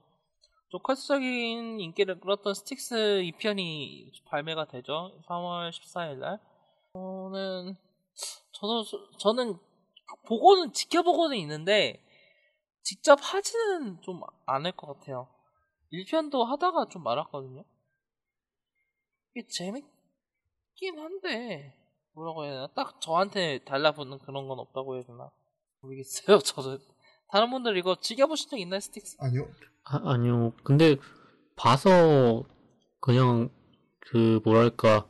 좀 0.71 0.79
컬트적인 0.81 1.81
인기를 1.81 2.21
끌었던 2.21 2.53
스틱스 2.53 2.95
2편이 3.23 4.23
발매가 4.25 4.65
되죠. 4.65 5.11
3월 5.27 5.69
14일 5.69 6.19
날. 6.19 6.39
저는 6.93 7.75
저는 8.53 8.83
저는 9.19 9.59
보고는 10.27 10.71
지켜보고는 10.71 11.35
있는데 11.39 12.01
직접 12.83 13.19
하지는 13.21 14.01
좀 14.01 14.21
않을 14.45 14.71
것 14.71 14.87
같아요. 14.87 15.27
1편도 15.91 16.45
하다가 16.45 16.87
좀 16.89 17.03
말았거든요. 17.03 17.65
이게 19.35 19.45
재밌긴 19.47 20.99
한데 20.99 21.75
뭐라고 22.13 22.45
해야 22.45 22.53
되나? 22.53 22.67
딱 22.67 23.01
저한테 23.01 23.59
달라붙는 23.65 24.19
그런 24.19 24.47
건 24.47 24.59
없다고 24.59 24.95
해야 24.95 25.03
되나? 25.03 25.31
모르겠어요. 25.81 26.39
저는 26.47 26.79
다른 27.31 27.49
분들 27.49 27.77
이거 27.77 27.95
즐겨보신 27.99 28.49
적 28.49 28.57
있나요, 28.59 28.79
스틱스? 28.79 29.17
아니요. 29.19 29.47
아, 29.85 30.01
아니요. 30.11 30.53
근데 30.63 30.97
봐서 31.55 32.43
그냥 32.99 33.49
그 33.99 34.41
뭐랄까 34.45 35.07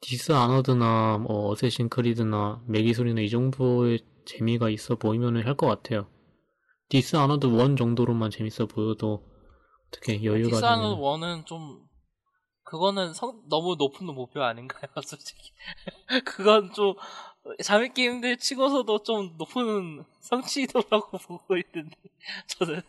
디스아너드나 0.00 1.18
뭐 1.18 1.48
어쌔신 1.50 1.88
크리드나 1.88 2.62
메기솔이나 2.66 3.20
이 3.22 3.28
정도의 3.30 4.00
재미가 4.26 4.70
있어 4.70 4.96
보이면은 4.96 5.46
할 5.46 5.56
것 5.56 5.66
같아요. 5.66 6.08
디스아너드 6.90 7.46
1 7.48 7.76
정도로만 7.76 8.30
재밌어 8.30 8.66
보여도 8.66 9.24
어떻게 9.88 10.24
여유가 10.24 10.62
디스하는 10.62 10.94
되면 10.94 10.98
원은 10.98 11.44
좀 11.44 11.86
그거는 12.64 13.14
성- 13.14 13.42
너무 13.48 13.76
높은 13.76 14.06
목표 14.06 14.42
아닌가요, 14.42 14.90
솔직히? 15.04 15.52
그건 16.24 16.72
좀 16.72 16.94
잠입 17.62 17.94
게임들 17.94 18.38
치고서도 18.38 19.02
좀 19.02 19.34
높은 19.38 20.04
성취도라고 20.20 21.18
보고 21.26 21.56
있는데 21.56 21.96
저는 22.46 22.80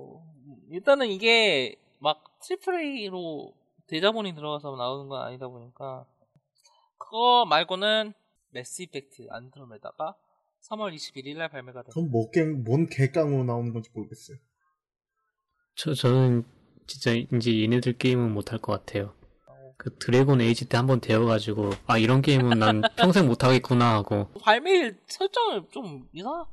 어, 0.00 0.24
일단은 0.70 1.08
이게 1.08 1.76
막 1.98 2.22
triple 2.40 2.80
A로 2.80 3.54
대자본이 3.86 4.34
들어가서 4.34 4.76
나오는 4.76 5.08
건 5.08 5.22
아니다 5.22 5.48
보니까 5.48 6.06
그거 6.98 7.44
말고는 7.46 8.12
매스 8.50 8.82
이펙트 8.82 9.26
안드로메다가 9.30 10.16
3월 10.68 10.94
21일 10.94 11.36
날 11.36 11.48
발매가 11.48 11.82
됩니다. 11.82 11.92
그건 11.94 12.10
뭐, 12.10 12.30
개, 12.30 12.42
뭔 12.44 12.86
개깡으로 12.88 13.44
나오는 13.44 13.72
건지 13.72 13.90
모르겠어요. 13.92 14.38
저, 15.74 15.92
저는 15.92 16.44
진짜 16.86 17.12
이제 17.12 17.62
얘네들 17.62 17.98
게임은 17.98 18.32
못할 18.32 18.58
것 18.58 18.72
같아요. 18.72 19.14
그 19.76 19.96
드래곤 19.98 20.40
에이지 20.40 20.68
때 20.68 20.76
한번 20.76 21.00
데여가지고 21.00 21.70
아 21.86 21.98
이런 21.98 22.22
게임은 22.22 22.58
난 22.58 22.82
평생 22.96 23.26
못하겠구나 23.26 23.94
하고 23.94 24.28
발매일 24.42 24.98
설정을 25.06 25.64
좀 25.72 26.08
이상 26.12 26.44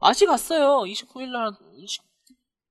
아직 0.00 0.26
갔어요. 0.26 0.80
29일 0.90 1.30
날 1.30 1.50
20, 1.76 2.02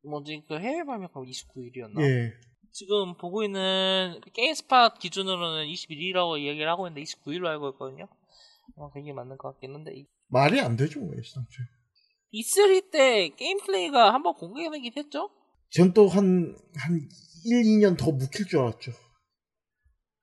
뭐지 0.10 0.44
그 0.48 0.60
해외 0.60 0.84
발매가 0.84 1.14
29일이었나? 1.14 2.02
예. 2.02 2.32
지금 2.72 3.16
보고 3.18 3.44
있는 3.44 4.20
게임스팟 4.34 4.96
기준으로는 4.96 5.68
21일이라고 5.68 6.40
이야기를 6.40 6.68
하고 6.70 6.88
있는데 6.88 7.04
29일로 7.04 7.46
알고 7.48 7.70
있거든요. 7.72 8.08
어, 8.76 8.92
그게 8.92 9.14
맞는 9.14 9.38
것 9.38 9.52
같긴 9.54 9.74
한데 9.76 9.92
이- 9.96 10.08
말이 10.28 10.60
안 10.60 10.76
되죠, 10.76 11.00
애시당초에. 11.00 11.66
E3 12.34 12.92
때 12.92 13.30
게임 13.30 13.60
플레이가 13.60 14.12
한번 14.14 14.34
공개되긴 14.34 14.92
했죠? 14.98 15.30
전 15.70 15.94
또 15.94 16.08
한, 16.08 16.56
한 16.76 17.00
1, 17.46 17.62
2년 17.64 17.98
더 17.98 18.12
묵힐 18.12 18.48
줄 18.48 18.60
알았죠. 18.60 18.92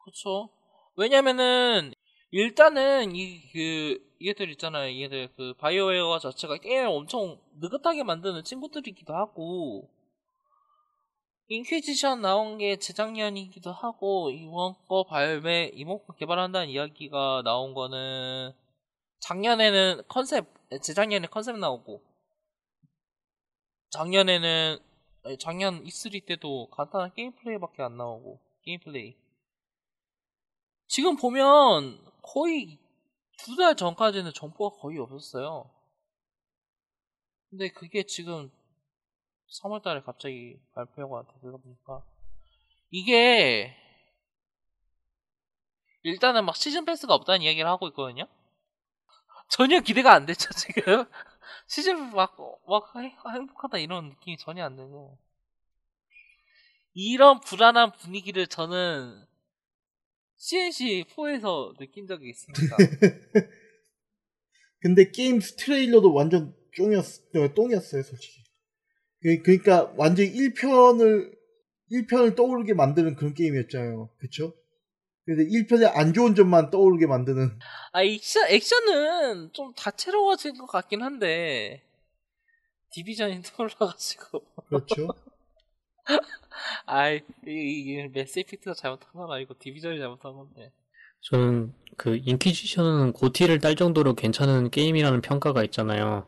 그렇죠. 0.02 0.50
왜냐면은 0.96 1.92
일단은 2.30 3.14
이 3.14 3.50
그 3.52 4.10
얘들 4.22 4.50
있잖아요. 4.50 5.00
얘들 5.02 5.28
그 5.36 5.54
바이오웨어 5.54 6.18
자체가 6.18 6.58
게임을 6.58 6.88
엄청 6.88 7.40
느긋하게 7.58 8.02
만드는 8.04 8.44
친구들이기도 8.44 9.14
하고 9.14 9.88
인퀴지션 11.48 12.20
나온 12.20 12.58
게 12.58 12.76
재작년이기도 12.76 13.72
하고 13.72 14.30
이번 14.30 14.74
거 14.86 15.04
발매 15.04 15.72
거 16.06 16.14
개발한다는 16.18 16.68
이야기가 16.68 17.42
나온 17.44 17.74
거는 17.74 18.52
작년에는 19.20 20.02
컨셉 20.06 20.46
재작년에 20.82 21.26
컨셉 21.28 21.58
나오고 21.58 22.02
작년에는 23.90 24.78
작년 25.40 25.82
E3 25.82 26.24
때도 26.26 26.68
간단한 26.70 27.14
게임 27.14 27.32
플레이밖에 27.32 27.82
안 27.82 27.96
나오고 27.96 28.38
게임 28.62 28.78
플레이 28.80 29.16
지금 30.90 31.16
보면 31.16 32.04
거의 32.20 32.76
두 33.38 33.54
달 33.56 33.76
전까지는 33.76 34.32
정보가 34.34 34.76
거의 34.80 34.98
없었어요. 34.98 35.70
근데 37.48 37.68
그게 37.70 38.02
지금 38.02 38.50
3월 39.62 39.82
달에 39.82 40.02
갑자기 40.02 40.58
발표가 40.74 41.22
되다 41.42 41.56
보니까 41.58 42.04
이게 42.90 43.76
일단은 46.02 46.44
막 46.44 46.56
시즌 46.56 46.84
패스가 46.84 47.14
없다는 47.14 47.42
이야기를 47.42 47.68
하고 47.68 47.86
있거든요. 47.88 48.26
전혀 49.48 49.80
기대가 49.80 50.12
안 50.12 50.26
됐죠 50.26 50.50
지금 50.54 51.04
시즌 51.68 52.10
막, 52.14 52.36
막 52.66 52.92
행복하다 52.96 53.78
이런 53.78 54.08
느낌이 54.08 54.38
전혀 54.38 54.64
안 54.64 54.74
되고 54.76 55.18
이런 56.94 57.38
불안한 57.40 57.92
분위기를 57.92 58.48
저는 58.48 59.29
CNC4에서 60.40 61.76
느낀 61.78 62.06
적이 62.06 62.30
있습니다. 62.30 62.76
근데 64.80 65.10
게임 65.10 65.38
트레일러도 65.40 66.14
완전 66.14 66.54
쫑이었, 66.74 67.04
어, 67.36 67.54
똥이었어요, 67.54 68.02
솔직히. 68.02 68.42
그- 69.22 69.42
그러니까 69.42 69.92
완전 69.96 70.24
1편을, 70.26 71.36
1편을 71.90 72.34
떠오르게 72.34 72.72
만드는 72.72 73.16
그런 73.16 73.34
게임이었잖아요. 73.34 74.08
그쵸? 74.18 74.54
근데 75.26 75.44
1편의 75.44 75.90
안 75.94 76.14
좋은 76.14 76.34
점만 76.34 76.70
떠오르게 76.70 77.06
만드는. 77.06 77.58
아, 77.92 78.02
액션, 78.02 78.48
액션은 78.48 79.52
좀 79.52 79.74
다채로워진 79.74 80.56
것 80.56 80.66
같긴 80.66 81.02
한데, 81.02 81.82
디비전이 82.92 83.42
떠올라가지고. 83.54 84.40
그렇죠? 84.68 85.08
아이, 86.86 87.20
이게 87.46 88.08
매스 88.08 88.40
이펙트가 88.40 88.74
잘못한 88.74 89.12
건 89.12 89.30
아니고, 89.30 89.54
디비전이 89.58 89.98
잘못한 89.98 90.34
건데. 90.34 90.72
저는 91.22 91.72
그 91.96 92.16
인퀴지션은 92.16 93.12
GOTY를 93.12 93.60
딸 93.60 93.76
정도로 93.76 94.14
괜찮은 94.14 94.70
게임이라는 94.70 95.20
평가가 95.20 95.62
있잖아요. 95.64 96.26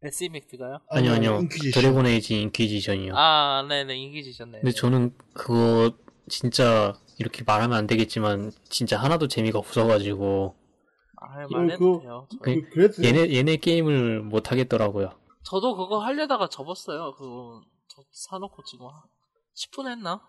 매스 0.00 0.24
이펙트가요? 0.24 0.80
아니요, 0.90 1.12
아니요. 1.12 1.38
인퀴지션. 1.40 1.82
드래곤 1.82 2.06
에이지 2.06 2.40
인퀴지션이요. 2.42 3.14
아, 3.16 3.66
네네, 3.68 3.96
인퀴지션이네. 3.96 4.60
근데 4.60 4.72
저는 4.72 5.12
그거 5.34 5.96
진짜 6.28 6.94
이렇게 7.18 7.42
말하면 7.44 7.76
안 7.76 7.86
되겠지만 7.86 8.52
진짜 8.68 8.98
하나도 8.98 9.28
재미가 9.28 9.58
없어가지고 9.58 10.54
아. 11.16 11.46
저, 11.78 12.26
그, 12.40 12.60
그래도 12.70 13.02
얘네 13.02 13.34
얘네 13.34 13.56
게임을 13.56 14.22
못 14.22 14.50
하겠더라고요. 14.50 15.12
저도 15.42 15.76
그거 15.76 15.98
하려다가 15.98 16.48
접었어요. 16.48 17.14
그거, 17.14 17.62
저 17.96 18.02
사놓고 18.10 18.62
지금 18.64 18.86
10분 19.54 19.90
했나? 19.90 20.20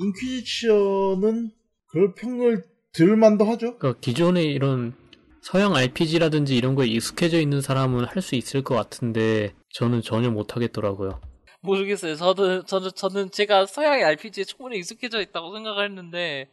인퀴지션은 0.00 1.52
그럴 1.86 2.14
평을 2.14 2.64
들만도 2.92 3.44
하죠. 3.44 3.78
그러니까 3.78 4.00
기존에 4.00 4.42
이런 4.42 4.96
서양 5.42 5.76
RPG라든지 5.76 6.56
이런 6.56 6.74
거에 6.74 6.88
익숙해져 6.88 7.38
있는 7.38 7.60
사람은 7.60 8.04
할 8.06 8.20
수 8.20 8.34
있을 8.34 8.64
것 8.64 8.74
같은데 8.74 9.54
저는 9.74 10.02
전혀 10.02 10.28
못 10.30 10.56
하겠더라고요. 10.56 11.20
모르겠어요. 11.60 12.16
저도, 12.16 12.64
저는, 12.64 12.90
저는 12.94 13.30
제가 13.30 13.66
서양의 13.66 14.02
RPG에 14.04 14.44
충분히 14.44 14.78
익숙해져 14.78 15.20
있다고 15.22 15.54
생각을 15.54 15.84
했는데, 15.88 16.50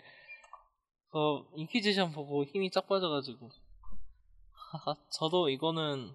그, 1.12 1.18
인퀴지션 1.56 2.14
보고 2.14 2.46
힘이 2.46 2.70
쫙 2.72 2.88
빠져가지고. 2.88 3.50
저도 5.12 5.50
이거는, 5.50 6.14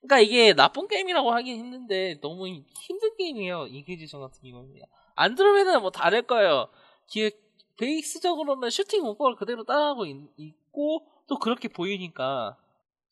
그니까 0.00 0.18
이게 0.20 0.54
나쁜 0.54 0.88
게임이라고 0.88 1.30
하긴 1.32 1.58
힘든데, 1.58 2.20
너무 2.20 2.46
힘든 2.48 3.16
게임이에요. 3.16 3.66
인퀴지션 3.66 4.20
같은 4.20 4.40
경우는. 4.50 4.74
안드로메다는 5.14 5.80
뭐 5.82 5.90
다를 5.90 6.22
거예요. 6.22 6.68
기획, 7.06 7.38
베이스적으로는 7.78 8.70
슈팅 8.70 9.02
문법을 9.02 9.36
그대로 9.36 9.64
따라하고 9.64 10.06
있, 10.06 10.16
있고, 10.38 11.06
또 11.28 11.38
그렇게 11.38 11.68
보이니까. 11.68 12.56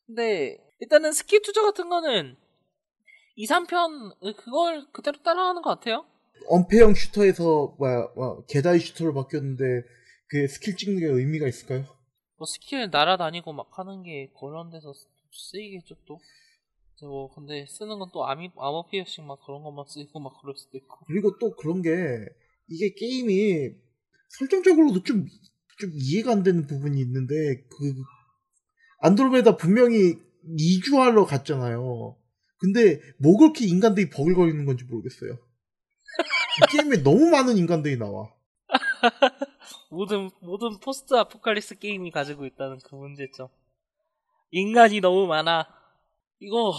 근데, 0.07 0.57
일단은 0.81 1.13
스킬 1.13 1.43
투자 1.43 1.63
같은 1.63 1.89
거는, 1.91 2.37
2, 3.37 3.47
3편 3.47 4.37
그걸 4.37 4.87
그대로 4.93 5.23
따라하는 5.23 5.63
것 5.63 5.71
같아요. 5.71 6.05
언패형 6.49 6.95
슈터에서 6.95 7.75
뭐야, 7.79 8.09
뭐 8.17 8.45
게다이 8.47 8.79
슈터로 8.81 9.13
바뀌었는데 9.15 9.65
그 10.29 10.49
스킬 10.49 10.77
찍는 10.77 10.99
게 11.01 11.07
의미가 11.07 11.47
있을까요? 11.47 11.85
뭐 12.37 12.47
스킬 12.47 12.89
날아다니고 12.91 13.53
막 13.53 13.69
하는 13.79 14.03
게 14.03 14.31
그런 14.39 14.71
데서 14.71 14.93
쓰- 14.93 15.07
쓰이겠죠 15.31 15.95
또. 16.07 16.19
뭐 17.07 17.33
근데 17.35 17.67
쓰는 17.67 17.99
건 17.99 18.11
또 18.13 18.27
아미 18.27 18.51
아머 18.57 18.85
피어싱 18.89 19.27
막 19.27 19.39
그런 19.45 19.63
것만 19.63 19.85
쓰이고 19.89 20.19
막 20.21 20.41
그럴 20.41 20.57
수도 20.57 20.77
있고. 20.79 20.99
그리고 21.07 21.39
또 21.39 21.55
그런 21.57 21.83
게 21.83 21.91
이게 22.69 22.93
게임이 22.95 23.71
설정적으로도 24.39 25.03
좀, 25.05 25.27
좀 25.79 25.91
이해가 25.95 26.33
안 26.33 26.43
되는 26.43 26.67
부분이 26.67 27.01
있는데 27.01 27.35
그 27.69 27.95
안드로메다 29.01 29.57
분명히 29.57 30.19
이주하러 30.59 31.25
갔잖아요. 31.25 32.17
근데 32.59 33.01
뭐 33.19 33.37
그렇게 33.39 33.67
인간들이 33.67 34.11
버글거리는 34.11 34.65
건지 34.65 34.85
모르겠어요. 34.85 35.33
이 35.33 36.77
게임에 36.77 37.03
너무 37.03 37.31
많은 37.31 37.57
인간들이 37.57 37.97
나와. 37.97 38.33
모든 39.91 40.31
모든 40.41 40.81
포스트 40.81 41.15
아포칼립스 41.15 41.79
게임이 41.79 42.11
가지고 42.11 42.47
있다는 42.47 42.79
그 42.85 42.95
문제점. 42.97 43.49
인간이 44.51 45.01
너무 45.01 45.27
많아. 45.27 45.78
이거 46.41 46.75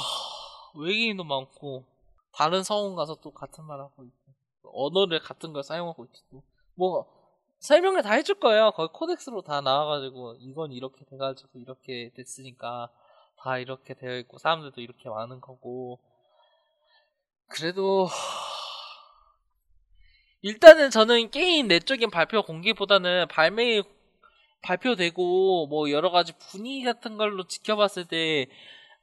외계인도 0.75 1.23
많고 1.23 1.85
다른 2.31 2.63
성운 2.63 2.95
가서 2.95 3.15
또 3.21 3.31
같은 3.31 3.63
말 3.65 3.79
하고 3.79 4.03
있고 4.03 4.33
언어를 4.63 5.19
같은 5.19 5.53
걸 5.53 5.63
사용하고 5.63 6.05
있고 6.05 6.43
뭐 6.75 7.07
설명을 7.59 8.03
다 8.03 8.13
해줄 8.13 8.39
거예요. 8.39 8.71
거의 8.71 8.87
코덱스로 8.93 9.41
다 9.41 9.61
나와가지고 9.61 10.35
이건 10.39 10.71
이렇게 10.71 11.03
돼가지고 11.05 11.59
이렇게 11.59 12.11
됐으니까 12.15 12.89
다 13.37 13.57
이렇게 13.57 13.93
되어 13.93 14.17
있고 14.17 14.37
사람들도 14.37 14.79
이렇게 14.79 15.09
많은 15.09 15.41
거고 15.41 15.99
그래도 17.47 18.07
일단은 20.41 20.89
저는 20.89 21.31
게임 21.31 21.67
내적인 21.67 22.09
발표 22.11 22.43
공개보다는 22.43 23.27
발매 23.27 23.81
발표되고 24.61 25.67
뭐 25.67 25.91
여러 25.91 26.11
가지 26.11 26.33
분위기 26.37 26.83
같은 26.83 27.17
걸로 27.17 27.45
지켜봤을 27.45 28.07
때 28.07 28.47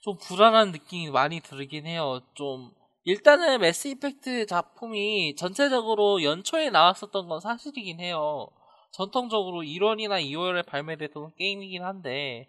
좀 0.01 0.17
불안한 0.19 0.73
느낌이 0.73 1.11
많이 1.11 1.41
들긴 1.41 1.87
해요. 1.87 2.21
좀 2.35 2.73
일단은 3.05 3.61
매스 3.61 3.89
이펙트 3.89 4.47
작품이 4.47 5.37
전체적으로 5.37 6.23
연초에 6.23 6.71
나왔었던 6.71 7.29
건 7.29 7.41
사실이긴 7.41 8.01
해요. 8.01 8.49
전통적으로 8.93 9.63
1월이나 9.63 10.23
2월에 10.25 10.65
발매됐던 10.67 11.35
게임이긴 11.37 11.83
한데 11.85 12.49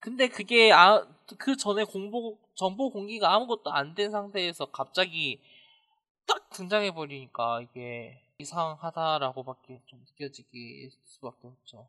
근데 0.00 0.28
그게 0.28 0.72
아, 0.72 1.06
그 1.38 1.56
전에 1.56 1.84
공보 1.84 2.38
정보 2.56 2.90
공개가 2.90 3.34
아무것도 3.34 3.70
안 3.72 3.94
된 3.94 4.10
상태에서 4.10 4.66
갑자기 4.66 5.40
딱 6.26 6.50
등장해 6.50 6.92
버리니까 6.92 7.62
이게 7.62 8.20
이상하다라고밖에 8.38 9.82
좀 9.86 10.00
느껴지기 10.00 10.90
수밖에 11.04 11.48
없죠. 11.48 11.88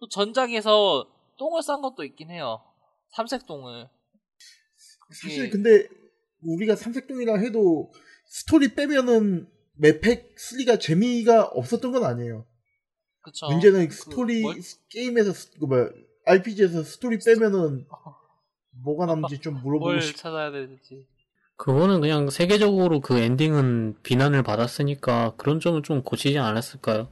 또 0.00 0.08
전작에서 0.08 1.06
똥을 1.36 1.62
싼 1.62 1.82
것도 1.82 2.04
있긴 2.04 2.30
해요. 2.30 2.62
삼색똥을. 3.16 3.88
사실 5.22 5.50
근데 5.50 5.86
우리가 6.42 6.76
삼색동이라 6.76 7.38
해도 7.38 7.90
스토리 8.26 8.74
빼면은 8.74 9.48
매펙 9.78 10.36
3가 10.36 10.78
재미가 10.80 11.44
없었던 11.46 11.92
건 11.92 12.04
아니에요. 12.04 12.44
그쵸. 13.22 13.46
문제는 13.48 13.88
그 13.88 13.94
스토리 13.94 14.42
뭘- 14.42 14.56
게임에서 14.90 15.32
스- 15.32 15.50
그 15.58 15.64
뭐야 15.64 15.88
RPG에서 16.26 16.82
스토리 16.82 17.18
빼면은 17.18 17.86
뭐가 18.84 19.06
남지 19.06 19.38
좀 19.40 19.54
물어보고 19.62 19.90
뭘 19.92 20.02
싶. 20.02 20.16
찾아야 20.16 20.50
되지. 20.50 21.06
그거는 21.56 22.00
그냥 22.02 22.28
세계적으로 22.28 23.00
그 23.00 23.16
엔딩은 23.18 24.02
비난을 24.02 24.42
받았으니까 24.42 25.34
그런 25.36 25.58
점은 25.58 25.82
좀 25.82 26.02
고치지 26.02 26.38
않았을까요? 26.38 27.08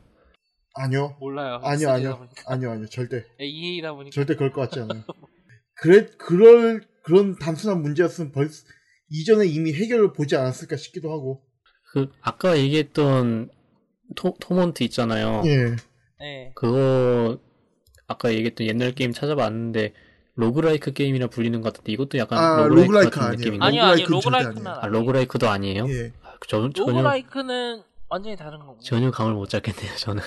아니요, 0.74 1.16
몰라요. 1.20 1.60
아니요, 1.62 1.86
S3 1.88 1.90
다 1.90 1.94
아니요, 1.94 2.18
보니까. 2.18 2.42
아니요, 2.52 2.70
아니요, 2.72 2.86
절대, 2.88 3.24
EA다 3.40 3.94
보니까. 3.94 4.12
절대 4.14 4.34
그럴 4.34 4.52
것 4.52 4.60
같지 4.62 4.80
않아요. 4.80 5.02
그래, 5.76 6.06
그럴 6.18 6.82
그런 7.02 7.36
단순한 7.38 7.82
문제였으면 7.82 8.32
벌 8.32 8.48
이전에 9.10 9.46
이미 9.46 9.72
해결을 9.74 10.12
보지 10.12 10.36
않았을까 10.36 10.76
싶기도 10.76 11.12
하고. 11.12 11.44
그 11.92 12.10
아까 12.20 12.58
얘기했던 12.58 13.50
토, 14.16 14.34
토먼트 14.40 14.82
있잖아요. 14.84 15.42
예, 15.46 15.76
네. 16.18 16.52
그거 16.54 17.38
아까 18.06 18.32
얘기했던 18.32 18.66
옛날 18.66 18.92
게임 18.92 19.12
찾아봤는데 19.12 19.92
roguelike 20.34 20.92
게임이라 20.92 21.28
불리는 21.28 21.60
것 21.60 21.72
같은데 21.72 21.92
이것도 21.92 22.18
약간 22.18 22.38
아, 22.38 22.56
roguelike, 22.66 22.80
roguelike 22.80 23.10
같은 23.10 23.22
아니에요. 23.22 23.38
느낌인가? 23.38 23.66
아니요, 23.66 23.82
아니요. 23.82 24.06
roguelike는 24.08 24.66
아니에요. 24.66 24.80
아 24.80 24.86
roguelike도 24.88 25.48
아니에요? 25.48 25.86
예. 25.88 26.12
아, 26.22 26.34
저, 26.48 26.70
전혀 26.70 26.92
roguelike는 26.92 27.82
완전히 28.08 28.36
다른 28.36 28.58
거고. 28.58 28.78
전혀 28.80 29.10
감을 29.10 29.34
못 29.34 29.48
잡겠네요 29.48 29.94
저는. 29.96 30.22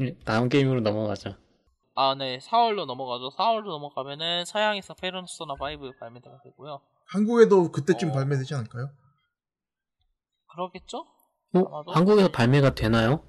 예, 0.00 0.14
다음 0.24 0.48
게임으로 0.48 0.80
넘어가자. 0.80 1.38
아, 2.00 2.14
네. 2.14 2.38
4월로 2.38 2.86
넘어가죠. 2.86 3.30
4월로 3.36 3.66
넘어가면은 3.66 4.44
서양에서 4.44 4.94
페르소나 4.94 5.54
5 5.54 5.58
발매가 5.98 6.40
되고요. 6.44 6.80
한국에도 7.06 7.72
그때쯤 7.72 8.10
어. 8.10 8.12
발매되지 8.12 8.54
않을까요? 8.54 8.90
그러겠죠? 10.52 10.98
어? 11.54 11.82
한국에서 11.92 12.28
발매가 12.30 12.76
되나요? 12.76 13.24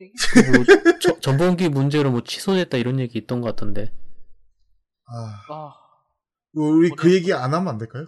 얘기? 0.00 0.12
뭐 0.56 0.64
저- 1.00 1.18
전범기 1.18 1.70
문제로 1.70 2.12
뭐 2.12 2.20
취소됐다 2.22 2.76
이런 2.76 3.00
얘기 3.00 3.18
있던 3.18 3.40
것 3.40 3.48
같던데. 3.48 3.92
아, 5.06 5.52
아, 5.52 5.74
우리 6.54 6.90
그 6.90 7.12
얘기 7.12 7.32
안 7.32 7.52
하면 7.52 7.66
안 7.68 7.78
될까요? 7.78 8.06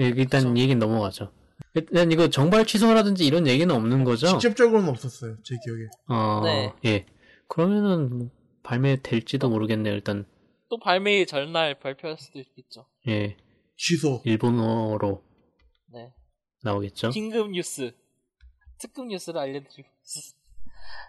예, 0.00 0.08
일단 0.08 0.42
그쵸. 0.42 0.56
얘기는 0.56 0.78
넘어가죠. 0.78 1.32
일단 1.74 2.12
이거 2.12 2.28
정발 2.28 2.66
취소라든지 2.66 3.24
이런 3.26 3.46
얘기는 3.46 3.74
없는 3.74 4.04
거죠? 4.04 4.26
직접적으로는 4.26 4.90
없었어요, 4.90 5.36
제 5.42 5.56
기억에. 5.64 5.86
어, 6.08 6.40
네. 6.44 6.74
예. 6.84 7.06
그러면은 7.48 8.18
뭐 8.18 8.30
발매될지도 8.62 9.48
모르겠네요. 9.48 9.94
일단 9.94 10.26
또 10.68 10.78
발매 10.78 11.24
전날 11.24 11.78
발표할 11.78 12.18
수도 12.18 12.38
있겠죠. 12.38 12.86
예, 13.08 13.36
취소. 13.76 14.22
일본어로 14.24 15.22
네. 15.92 16.12
나오겠죠. 16.62 17.10
긴급 17.10 17.50
뉴스, 17.50 17.92
특급 18.78 19.06
뉴스를 19.06 19.40
알려드리고 19.40 19.88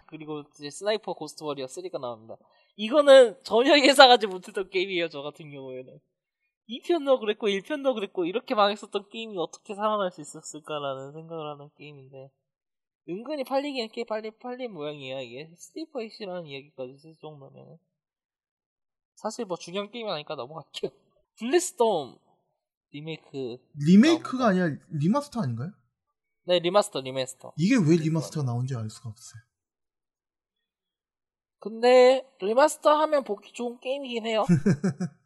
그리고 0.06 0.42
이제 0.58 0.70
스나이퍼 0.70 1.14
고스트 1.14 1.44
워리어 1.44 1.66
3가 1.66 2.00
나옵니다. 2.00 2.36
이거는 2.76 3.36
전혀 3.44 3.78
예상하지 3.78 4.26
못했던 4.26 4.68
게임이에요, 4.68 5.08
저 5.08 5.22
같은 5.22 5.50
경우에는. 5.50 6.00
2편도 6.68 7.20
그랬고 7.20 7.48
1편도 7.48 7.94
그랬고 7.94 8.24
이렇게 8.24 8.54
망했었던 8.54 9.08
게임이 9.10 9.36
어떻게 9.38 9.74
살아날 9.74 10.10
수 10.10 10.20
있었을까라는 10.20 11.12
생각을 11.12 11.46
하는 11.52 11.70
게임인데 11.76 12.30
은근히 13.08 13.44
팔리긴 13.44 13.88
꽤 13.92 14.04
빨리 14.04 14.30
팔린 14.30 14.72
모양이에요 14.72 15.20
이게. 15.20 15.50
스티퍼 15.56 16.02
이시라는 16.02 16.46
이야기까지 16.46 16.98
쓸 16.98 17.16
정도면 17.20 17.78
사실 19.16 19.44
뭐 19.44 19.56
중요한 19.56 19.90
게임이 19.90 20.10
아니까 20.10 20.34
넘어갈게요. 20.34 20.90
불릿스톰 21.38 22.18
리메이크. 22.92 23.58
리메이크가 23.86 24.48
아니라 24.48 24.76
remaster 24.90 25.40
아닌가요? 25.40 25.72
네 26.44 26.58
remaster 26.58 27.00
remaster. 27.00 27.52
이게 27.56 27.76
왜 27.76 27.96
remaster가 27.96 28.44
나온지 28.44 28.74
알 28.74 28.90
수가 28.90 29.08
없어요. 29.08 29.42
근데 31.58 32.28
remaster 32.40 32.90
하면 33.02 33.22
보기 33.22 33.52
좋은 33.52 33.78
게임이긴 33.78 34.26
해요. 34.26 34.44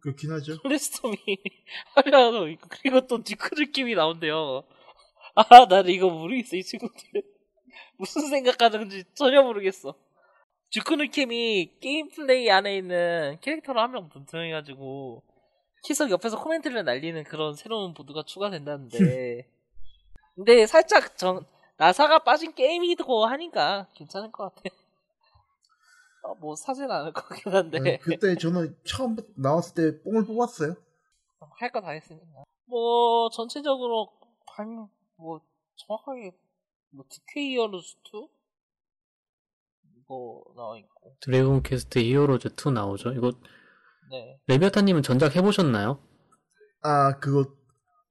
그렇긴 0.00 0.30
하죠. 0.32 0.60
불릿스톰이 0.62 1.16
있고 2.52 2.68
그리고 2.70 3.06
또 3.06 3.22
듀크 3.22 3.54
느낌이 3.54 3.94
나온대요 3.94 4.62
아 5.34 5.66
나는 5.66 5.90
이거 5.90 6.08
모르겠어 6.10 6.56
이 6.56 6.62
친구들. 6.62 7.22
무슨 7.98 8.28
생각하는지 8.28 9.04
전혀 9.14 9.42
모르겠어. 9.42 9.94
느낌이 10.96 11.78
게임 11.80 12.08
플레이 12.08 12.50
안에 12.50 12.76
있는 12.78 13.38
캐릭터로 13.40 13.80
한 13.80 13.92
명 13.92 14.08
분통해가지고 14.08 15.22
키석 15.84 16.10
옆에서 16.10 16.40
코멘트를 16.40 16.84
날리는 16.84 17.24
그런 17.24 17.54
새로운 17.54 17.92
보드가 17.94 18.22
추가된다는데. 18.26 19.48
근데 20.34 20.66
살짝 20.66 21.16
전 21.18 21.44
나사가 21.76 22.20
빠진 22.20 22.54
게임이고 22.54 23.26
하니까 23.26 23.86
괜찮을 23.94 24.30
것 24.32 24.54
같아요 24.54 24.72
어, 26.24 26.34
뭐 26.36 26.54
사진 26.54 26.90
않을 26.90 27.12
것 27.12 27.26
같긴 27.28 27.52
한데. 27.52 27.80
네, 27.80 27.98
그때 27.98 28.36
저는 28.36 28.76
처음 28.84 29.16
나왔을 29.36 29.74
때 29.74 30.02
뽕을 30.02 30.24
뽑았어요. 30.24 30.76
할 31.58 31.70
거 31.72 31.80
다 31.80 31.90
했으니까. 31.90 32.44
뭐 32.66 33.28
전체적으로 33.30 34.10
반, 34.46 34.88
뭐 35.22 35.40
정확하게 35.76 36.32
뭐 36.90 37.04
DQ 37.08 37.54
히어로즈 37.54 37.96
2 38.12 38.28
이거 39.96 40.42
나와 40.56 40.76
있고. 40.78 41.16
드래곤 41.20 41.62
퀘스트 41.62 42.00
히어로즈 42.00 42.48
2 42.48 42.72
나오죠. 42.72 43.12
이거 43.12 43.32
네. 44.10 44.40
레비아타님은 44.48 45.02
전작 45.02 45.36
해보셨나요? 45.36 46.02
아, 46.82 47.18
그거 47.20 47.54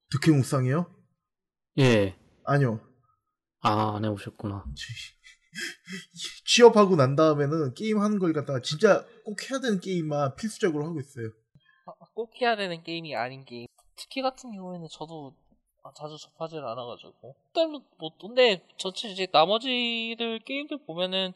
드퀘 0.10 0.36
무쌍이요? 0.36 0.90
예. 1.80 2.18
아니요. 2.46 2.80
아, 3.62 3.96
안 3.96 4.06
해보셨구나. 4.06 4.66
취업하고 6.46 6.96
난 6.96 7.16
다음에는 7.16 7.74
게임 7.74 8.00
하는 8.00 8.18
걸 8.18 8.32
갖다가 8.34 8.62
진짜 8.62 9.06
꼭 9.26 9.38
해야 9.50 9.60
되는 9.60 9.80
게임만 9.80 10.36
필수적으로 10.36 10.86
하고 10.86 11.00
있어요. 11.00 11.30
아, 11.86 11.92
꼭 12.14 12.32
해야 12.42 12.56
되는 12.56 12.82
게임이 12.82 13.16
아닌 13.16 13.44
게임. 13.46 13.68
드퀘 13.96 14.22
같은 14.22 14.52
경우에는 14.54 14.88
저도 14.90 15.36
아, 15.38 15.41
자주 15.96 16.18
접하지 16.18 16.58
않아가지고. 16.58 17.36
일단 17.48 17.82
뭐 17.98 18.12
근데 18.20 18.62
전체 18.78 19.10
이제 19.10 19.28
나머지들 19.32 20.40
게임들 20.46 20.86
보면은 20.86 21.34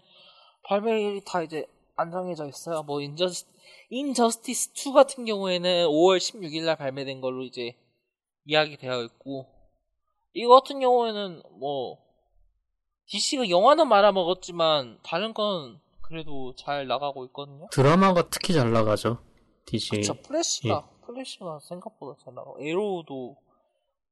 발매일이 0.63 1.21
다 1.25 1.41
이제 1.41 1.65
안 1.95 2.11
정해져 2.11 2.47
있어요. 2.47 2.83
뭐 2.83 3.01
인저스 3.01 3.45
인저스티스 3.89 4.71
2 4.89 4.93
같은 4.93 5.25
경우에는 5.25 5.87
5월 5.87 6.17
16일 6.17 6.65
날 6.65 6.75
발매된 6.75 7.21
걸로 7.21 7.43
이제 7.43 7.75
이야기되어 8.45 9.03
있고 9.03 9.47
이거 10.33 10.55
같은 10.55 10.79
경우에는 10.79 11.41
뭐 11.59 11.97
DC가 13.07 13.49
영화는 13.49 13.87
말아먹었지만 13.87 14.99
다른 15.03 15.33
건 15.33 15.79
그래도 16.01 16.53
잘 16.55 16.87
나가고 16.87 17.25
있거든요. 17.25 17.67
드라마가 17.71 18.29
특히 18.29 18.53
잘 18.53 18.71
나가죠. 18.71 19.19
DC. 19.65 19.97
그쵸, 19.97 20.13
플래시가, 20.21 20.87
플래시가 21.05 21.59
생각보다 21.61 22.19
잘 22.23 22.35
나가고, 22.35 22.57
애로우도 22.61 23.35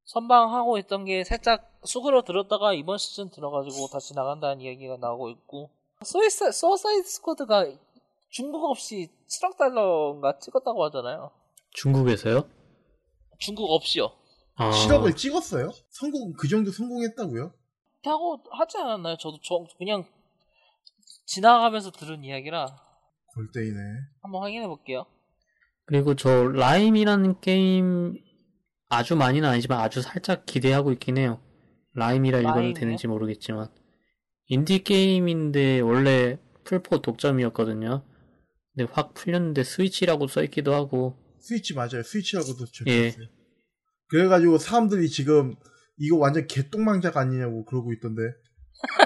선방하고 0.04 0.78
있던 0.78 1.04
게 1.04 1.24
살짝 1.24 1.70
수그러 1.84 2.22
들었다가 2.22 2.72
이번 2.72 2.98
시즌 2.98 3.30
들어가지고 3.30 3.88
다시 3.88 4.14
나간다는 4.14 4.60
이야기가 4.60 4.98
나오고 4.98 5.30
있고, 5.30 5.70
수어사, 6.04 6.50
수어사이드 6.50 7.08
스쿼드가 7.08 7.66
중국 8.30 8.64
없이 8.64 9.08
7억 9.28 9.56
달러인가 9.56 10.38
찍었다고 10.38 10.84
하잖아요. 10.84 11.30
중국에서요? 11.70 12.48
중국 13.38 13.70
없이요. 13.70 14.10
아, 14.56 14.70
7억을 14.70 15.16
찍었어요? 15.16 15.70
성공, 15.90 16.32
그 16.34 16.48
정도 16.48 16.70
성공했다고요? 16.70 17.52
하고 18.04 18.38
하지 18.50 18.78
않았나요? 18.78 19.16
저도 19.16 19.38
저 19.42 19.64
그냥 19.78 20.04
지나가면서 21.26 21.90
들은 21.90 22.22
이야기라 22.22 22.66
골때리네. 23.34 23.78
한번 24.22 24.42
확인해 24.42 24.66
볼게요. 24.66 25.06
그리고 25.86 26.14
저 26.14 26.44
라임이라는 26.48 27.40
게임 27.40 28.22
아주 28.94 29.16
많이는 29.16 29.48
아니지만 29.48 29.80
아주 29.80 30.02
살짝 30.02 30.46
기대하고 30.46 30.92
있긴 30.92 31.18
해요. 31.18 31.40
라임이라 31.94 32.40
읽어도 32.40 32.56
라임이요? 32.56 32.74
되는지 32.74 33.06
모르겠지만 33.06 33.68
인디 34.46 34.82
게임인데 34.82 35.80
원래 35.80 36.38
플포 36.64 37.00
독점이었거든요. 37.02 38.02
근데 38.74 38.90
확 38.92 39.14
풀렸는데 39.14 39.62
스위치라고 39.64 40.26
써있기도 40.26 40.74
하고 40.74 41.16
스위치 41.40 41.74
맞아요. 41.74 42.02
스위치라고도 42.02 42.64
예. 42.86 43.10
적혀있어요. 43.10 43.26
그래가지고 44.08 44.58
사람들이 44.58 45.08
지금 45.08 45.54
이거 45.98 46.16
완전 46.16 46.46
개똥망작 46.46 47.16
아니냐고 47.16 47.64
그러고 47.64 47.92
있던데. 47.92 48.22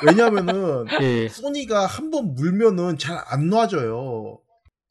왜냐면은 0.06 0.86
예 1.02 1.28
소니가 1.28 1.86
한 1.86 2.10
번 2.10 2.34
물면은 2.34 2.96
잘 2.98 3.16
안 3.26 3.48
놔져요. 3.48 4.40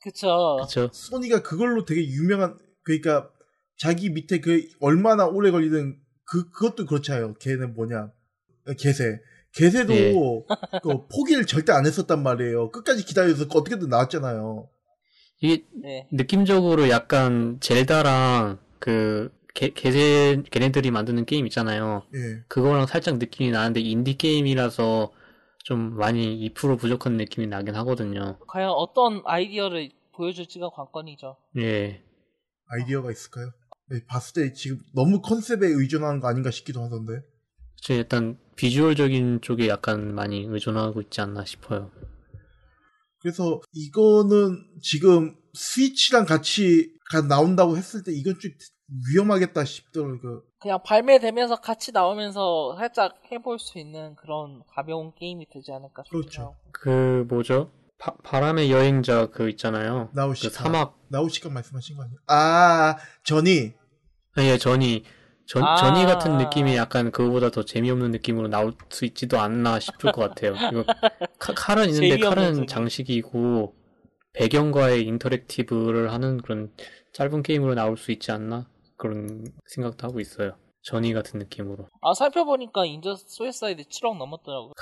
그쵸. 0.01 0.57
그쵸 0.61 0.89
소니가 0.93 1.41
그걸로 1.41 1.83
되게 1.85 2.05
유명한 2.07 2.57
그러니까 2.83 3.29
자기 3.78 4.09
밑에 4.09 4.39
그 4.39 4.67
얼마나 4.80 5.25
오래 5.25 5.51
걸리든 5.51 5.97
그 6.25 6.49
그것도 6.49 6.86
그렇잖아요. 6.86 7.36
걔는 7.36 7.73
뭐냐 7.75 8.11
개세 8.80 9.19
개세도 9.53 9.93
예. 9.93 10.13
그 10.84 11.07
포기를 11.07 11.45
절대 11.45 11.71
안 11.71 11.86
했었단 11.86 12.21
말이에요. 12.21 12.71
끝까지 12.71 13.05
기다려서 13.05 13.45
어떻게든 13.45 13.89
나왔잖아요. 13.89 14.69
이게 15.39 15.65
네. 15.82 16.07
느낌적으로 16.11 16.89
약간 16.89 17.57
젤다랑 17.59 18.59
그 18.80 19.32
개, 19.53 19.69
걔네, 19.69 20.43
걔네들이 20.51 20.91
만드는 20.91 21.25
게임 21.25 21.47
있잖아요. 21.47 22.03
예. 22.13 22.43
그거랑 22.47 22.86
살짝 22.86 23.17
느낌이 23.17 23.51
나는데 23.51 23.80
인디 23.80 24.17
게임이라서 24.17 25.11
좀 25.63 25.97
많이 25.97 26.47
2% 26.53 26.80
부족한 26.80 27.17
느낌이 27.17 27.47
나긴 27.47 27.75
하거든요. 27.75 28.38
과연 28.47 28.69
어떤 28.69 29.21
아이디어를 29.25 29.89
보여줄지가 30.13 30.69
관건이죠. 30.69 31.38
예. 31.57 32.03
아이디어가 32.69 33.11
있을까요? 33.11 33.51
네, 33.89 34.03
봤을 34.07 34.33
때 34.49 34.53
지금 34.53 34.79
너무 34.93 35.21
컨셉에 35.21 35.67
의존하는 35.67 36.19
거 36.19 36.27
아닌가 36.27 36.51
싶기도 36.51 36.81
하던데. 36.83 37.21
저 37.81 37.93
일단 37.93 38.38
비주얼적인 38.55 39.41
쪽에 39.41 39.67
약간 39.69 40.13
많이 40.13 40.43
의존하고 40.43 41.01
있지 41.01 41.21
않나 41.21 41.45
싶어요. 41.45 41.91
그래서 43.21 43.61
이거는 43.73 44.65
지금 44.81 45.35
스위치랑 45.53 46.25
같이 46.25 46.93
가- 47.11 47.21
나온다고 47.21 47.77
했을 47.77 48.03
때 48.03 48.11
이건 48.13 48.38
좀 48.39 48.51
위험하겠다 49.13 49.63
싶더라고요. 49.65 50.43
그냥 50.59 50.79
발매되면서 50.83 51.57
같이 51.57 51.91
나오면서 51.91 52.75
살짝 52.77 53.15
해볼 53.31 53.59
수 53.59 53.79
있는 53.79 54.15
그런 54.15 54.63
가벼운 54.75 55.13
게임이 55.15 55.47
되지 55.49 55.71
않을까 55.71 56.03
싶어요. 56.05 56.21
그렇죠. 56.21 56.55
그 56.71 57.25
뭐죠? 57.29 57.71
바, 57.97 58.15
바람의 58.23 58.71
여행자 58.71 59.27
그 59.27 59.49
있잖아요. 59.49 60.09
그 60.13 60.19
나우시카. 60.19 60.49
사막 60.53 60.99
나우시카 61.09 61.49
말씀하신 61.49 61.97
거 61.97 62.03
아니에요? 62.03 62.19
아, 62.27 62.97
전이. 63.23 63.73
예, 64.39 64.57
전이 64.57 65.03
전, 65.47 65.63
아. 65.63 65.75
전이 65.77 66.05
같은 66.05 66.37
느낌이 66.37 66.75
약간 66.75 67.09
그거보다 67.11 67.49
더 67.49 67.63
재미없는 67.63 68.11
느낌으로 68.11 68.49
나올 68.49 68.73
수 68.89 69.05
있지도 69.05 69.39
않나 69.39 69.79
싶을 69.79 70.11
것 70.11 70.21
같아요. 70.29 70.53
이거 70.71 70.83
칼- 71.39 71.55
칼은 71.55 71.89
있는데 71.89 72.17
칼은. 72.19 72.67
장식이고 72.67 73.73
배경과의 74.33 75.03
인터랙티브를 75.07 76.11
하는 76.11 76.37
그런 76.41 76.71
짧은 77.13 77.41
게임으로 77.43 77.73
나올 77.75 77.97
수 77.97 78.11
있지 78.11 78.31
않나 78.31 78.67
그런 78.97 79.45
생각도 79.67 80.05
하고 80.07 80.19
있어요. 80.19 80.55
전이 80.83 81.13
같은 81.13 81.39
느낌으로. 81.39 81.87
아 82.01 82.13
살펴보니까 82.13 82.85
이제 82.85 83.15
수어사이드 83.15 83.83
7억 83.83 84.17
넘었더라고 84.17 84.67
요. 84.69 84.73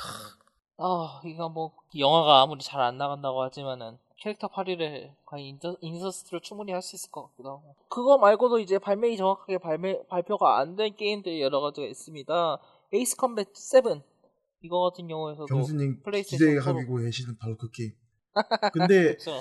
아, 0.77 1.21
이거 1.25 1.49
뭐 1.49 1.71
영화가 1.97 2.41
아무리 2.41 2.61
잘 2.61 2.81
안 2.81 2.97
나간다고 2.97 3.41
하지만은 3.43 3.97
캐릭터 4.17 4.47
팔이를 4.47 5.11
과연 5.25 5.45
인더, 5.45 5.77
인서 5.81 6.11
스트를 6.11 6.41
충분히 6.41 6.71
할 6.71 6.81
수 6.81 6.95
있을 6.95 7.11
것 7.11 7.27
같기도 7.29 7.49
하고. 7.49 7.75
그거 7.89 8.17
말고도 8.17 8.59
이제 8.59 8.77
발매이 8.79 9.17
정확하게 9.17 9.57
발매 9.59 10.03
발표가 10.07 10.59
안 10.59 10.75
된 10.75 10.95
게임들이 10.95 11.41
여러 11.41 11.61
가지가 11.61 11.87
있습니다. 11.87 12.57
에이스 12.93 13.15
컴뱃 13.17 13.53
7 13.53 14.01
이거 14.61 14.89
같은 14.89 15.07
경우에서도 15.07 15.45
경수님 15.45 16.01
플레이스테이션 16.03 16.47
기대하고 16.77 16.95
계시는 16.97 17.37
바로 17.37 17.55
그 17.57 17.69
게임. 17.71 17.91
근데 18.73 19.15
그렇죠. 19.15 19.39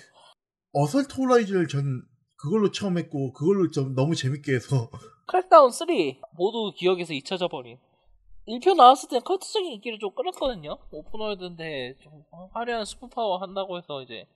어설트 0.73 1.21
호라이즌을 1.21 1.67
전 1.69 2.03
그걸로 2.37 2.71
처음 2.71 2.99
했고 2.99 3.33
그걸로 3.33 3.71
좀 3.71 3.95
너무 3.95 4.15
재밌게 4.15 4.55
해서 4.55 4.91
크랙다운 5.27 5.71
3 5.71 5.89
모두 6.37 6.73
기억에서 6.77 7.13
잊혀져 7.15 7.49
버린 7.49 7.79
1편 8.47 8.77
나왔을 8.77 9.09
때 9.09 9.21
컬트적인 9.21 9.73
인기를 9.73 9.99
좀 9.99 10.15
끌었거든요. 10.15 10.79
오픈월드인데 10.91 11.97
좀 12.03 12.25
화려한 12.53 12.85
슈퍼파워 12.85 13.39
한다고 13.39 13.79
해서 13.79 14.03
이제 14.03 14.27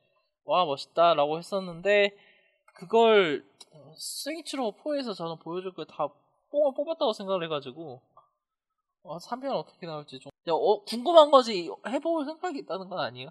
와 0.45 0.65
멋있다 0.65 1.13
라고 1.15 1.37
했었는데 1.39 2.17
그걸 2.75 3.45
스위치로 3.97 4.73
4에서 4.83 5.15
저는 5.15 5.37
보여줄 5.39 5.73
걸 5.75 5.85
다 5.87 6.09
뽕을 6.51 6.73
뽑았다고 6.75 7.13
생각을 7.13 7.45
해가지고 7.45 8.01
어, 9.03 9.19
3편 9.19 9.53
어떻게 9.55 9.87
나올지 9.87 10.19
좀 10.19 10.31
어, 10.51 10.83
궁금한 10.85 11.31
거지. 11.31 11.71
해볼 11.87 12.25
생각이 12.25 12.59
있다는 12.61 12.89
건 12.89 13.01
아니에요. 13.01 13.29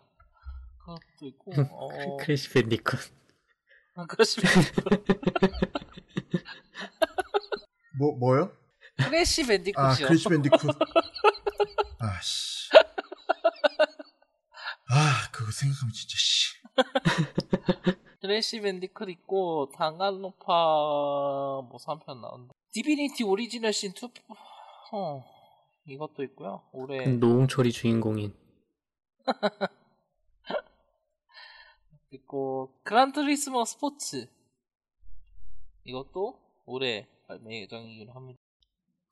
그것도 0.80 1.26
있고 1.26 1.52
어... 1.72 1.90
크래시 2.18 2.54
밴디컷. 2.54 3.00
아, 3.96 4.06
그렇습니다 4.06 4.54
뭐 8.00 8.16
뭐요? 8.18 8.52
크래시 8.98 9.44
아 9.44 9.48
밴디쿠시요 9.48 10.08
크래시 10.08 10.30
밴디쿠. 10.30 10.58
아 12.00 12.20
씨. 12.22 12.70
아 14.90 15.30
그거 15.32 15.52
생각하면 15.52 15.94
진짜 15.94 16.16
씨. 16.18 16.56
크래시 18.22 18.60
밴디컷 18.62 19.10
있고 19.10 19.70
단간론파 19.76 20.46
뭐 20.48 21.78
3편 21.80 22.20
나온다 22.22 22.54
디비니티 22.72 23.24
오리지널 23.24 23.74
신 23.74 23.92
2, 23.96 24.10
어, 24.94 25.24
이것도 25.86 26.24
있고요 26.24 26.64
올해 26.72 27.06
노홍철이 27.08 27.72
주인공인. 27.72 28.36
있고 32.12 32.80
그란트리스모 32.84 33.66
스포츠 33.66 34.28
이것도 35.84 36.40
올해 36.66 37.08
발매 37.28 37.62
예정이긴 37.62 38.10
합니다 38.12 38.40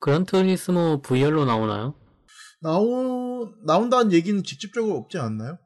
그란트리스모 0.00 1.00
VR로 1.02 1.44
나오나요? 1.44 1.94
나오 2.60 3.48
나온다는 3.64 4.12
얘기는 4.12 4.42
직접적으로 4.42 4.96
없지 4.96 5.18
않나요? 5.18 5.58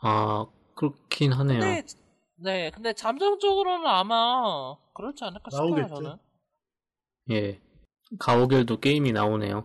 아, 0.00 0.46
그렇긴 0.76 1.32
하네요. 1.32 1.60
근데 1.60 1.84
네 2.36 2.70
근데 2.70 2.92
잠정적으로는 2.92 3.86
아마 3.86 4.74
그렇지 4.94 5.24
않을까 5.24 5.50
싶어요 5.50 5.68
나오겠죠. 5.68 5.94
저는 5.94 6.16
예. 7.30 7.60
가오갤도 8.18 8.80
게임이 8.80 9.12
나오네요. 9.12 9.64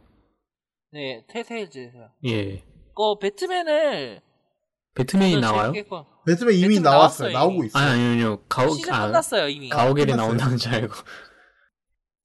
네 0.91 1.25
테테일즈에서요 1.28 2.11
예. 2.25 2.63
그 2.95 3.17
배트맨을 3.19 4.21
배트맨이 4.95 5.39
나와요? 5.39 5.71
배트맨 6.25 6.53
이미 6.55 6.75
배트맨 6.75 6.84
나왔어요. 6.84 7.30
나왔어요, 7.30 7.34
나오고 7.34 7.53
이미. 7.55 7.67
있어요. 7.67 7.84
아니, 7.84 7.91
아니, 7.91 8.03
아니요. 8.13 8.43
가오, 8.49 8.69
시즌 8.71 8.93
아, 8.93 9.05
끝났어요 9.07 9.47
이미 9.47 9.69
가오갤이. 9.69 10.15
나온다는 10.15 10.57
줄 10.57 10.73
알고. 10.73 10.93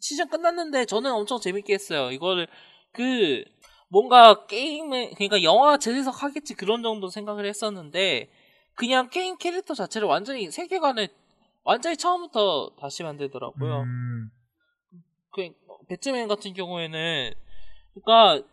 시즌 0.03 0.28
끝났는데 0.28 0.84
저는 0.86 1.12
엄청 1.12 1.38
재밌게 1.40 1.72
했어요. 1.74 2.11
이거를 2.11 2.48
그 2.92 3.44
뭔가 3.88 4.46
게임에 4.46 5.12
그러니까 5.14 5.42
영화 5.44 5.78
재해석 5.78 6.22
하겠지 6.24 6.55
그런 6.55 6.82
정도 6.82 7.09
생각을 7.09 7.46
했었는데 7.46 8.30
그냥 8.74 9.09
게임 9.11 9.36
캐릭터 9.38 9.74
자체를 9.74 10.09
완전히 10.09 10.50
세계관을 10.50 11.09
완전히 11.64 11.96
처음부터 11.96 12.72
다시 12.80 13.05
만들더라고요. 13.05 13.82
음, 13.82 14.30
그 15.30 15.50
배트맨 15.88 16.26
같은 16.28 16.53
경우에는 16.55 17.32
그러니까 17.94 18.46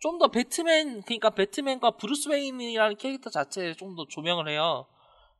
좀 0.00 0.18
더 0.18 0.28
배트맨 0.28 1.02
그러니까 1.02 1.30
배트맨과 1.30 1.92
브루스 1.92 2.28
웨인이라는 2.30 2.96
캐릭터 2.96 3.30
자체를 3.30 3.76
좀 3.76 3.94
더 3.96 4.06
조명을 4.08 4.48
해요. 4.48 4.86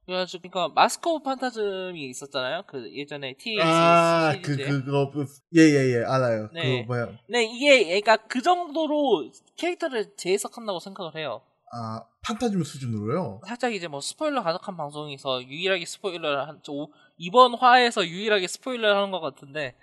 그래가지고 0.06 0.48
그러니까 0.48 0.72
마스크 0.74 1.10
오브 1.10 1.24
판타즘이 1.24 2.08
있었잖아요. 2.10 2.62
그 2.66 2.90
예전에 2.94 3.34
TX 3.34 3.62
아그. 3.62 4.56
그거 4.56 5.10
예예예 5.54 6.04
알아요. 6.04 6.48
네. 6.52 6.82
그거 6.82 6.86
뭐야? 6.86 7.18
네, 7.28 7.44
이게 7.44 7.84
그러니까 7.84 8.16
그 8.16 8.40
정도로 8.40 9.30
캐릭터를 9.56 10.14
재해석한다고 10.16 10.78
생각을 10.78 11.16
해요. 11.16 11.42
아 11.72 12.04
판타즘 12.22 12.62
수준으로요. 12.62 13.40
살짝 13.46 13.74
이제 13.74 13.88
뭐 13.88 14.00
스포일러 14.00 14.42
가득한 14.44 14.76
방송에서 14.76 15.42
유일하게 15.42 15.84
스포일러를 15.84 16.46
한 16.46 16.60
저, 16.62 16.72
이번 17.18 17.54
화에서 17.54 18.06
유일하게 18.06 18.46
스포일러를 18.46 18.96
하는 18.96 19.10
것 19.10 19.20
같은데 19.20 19.74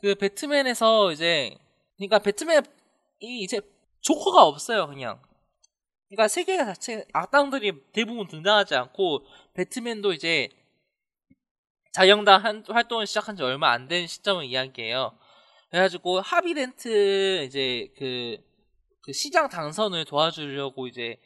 그 0.00 0.14
배트맨에서 0.14 1.12
이제 1.12 1.54
그러니까 1.98 2.20
배트맨 2.20 2.62
이 3.20 3.42
이제 3.42 3.60
조커가 4.00 4.44
없어요, 4.44 4.86
그냥. 4.86 5.20
그러니까 6.08 6.28
세계 6.28 6.56
자체 6.56 7.04
악당들이 7.12 7.72
대부분 7.92 8.26
등장하지 8.28 8.74
않고 8.74 9.26
배트맨도 9.54 10.12
이제 10.14 10.48
자영당 11.92 12.44
한- 12.44 12.64
활동을 12.68 13.06
시작한 13.06 13.36
지 13.36 13.42
얼마 13.42 13.70
안 13.72 13.88
된 13.88 14.06
시점을 14.06 14.44
이야기해요. 14.44 15.18
그래가지고 15.70 16.20
하비덴트 16.20 17.44
이제 17.44 17.92
그, 17.98 18.38
그 19.02 19.12
시장 19.12 19.48
당선을 19.48 20.04
도와주려고 20.06 20.86
이제 20.86 21.20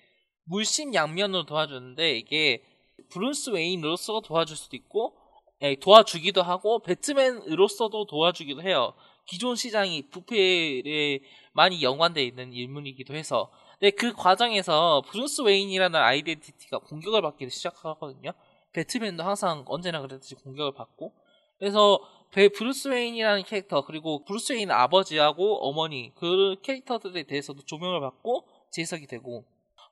물심 0.44 0.94
양면으로 0.94 1.44
도와주는데 1.46 2.16
이게 2.18 2.64
브루스 3.10 3.50
웨인으로서 3.50 4.20
도와줄 4.22 4.56
수도 4.56 4.76
있고 4.76 5.16
예, 5.62 5.76
도와주기도 5.76 6.42
하고 6.42 6.80
배트맨으로서도 6.82 8.06
도와주기도 8.06 8.62
해요. 8.62 8.94
기존 9.26 9.54
시장이 9.54 10.08
부패에 10.10 11.20
많이 11.52 11.80
연관되어 11.82 12.24
있는 12.24 12.52
인물이기도 12.52 13.14
해서 13.14 13.52
근데 13.82 13.90
그 13.96 14.12
과정에서 14.12 15.02
브루스 15.08 15.42
웨인이라는 15.42 15.98
아이덴티티가 15.98 16.78
공격을 16.78 17.20
받기 17.20 17.50
시작하거든요. 17.50 18.30
배트맨도 18.72 19.24
항상 19.24 19.64
언제나 19.66 20.00
그랬듯이 20.00 20.36
공격을 20.36 20.72
받고 20.74 21.12
그래서 21.58 21.98
배 22.30 22.48
브루스 22.48 22.88
웨인이라는 22.90 23.42
캐릭터 23.42 23.84
그리고 23.84 24.24
브루스 24.24 24.52
웨인 24.52 24.70
아버지하고 24.70 25.66
어머니 25.66 26.12
그 26.14 26.54
캐릭터들에 26.62 27.24
대해서도 27.24 27.64
조명을 27.64 28.00
받고 28.00 28.46
재해석이 28.70 29.08
되고 29.08 29.44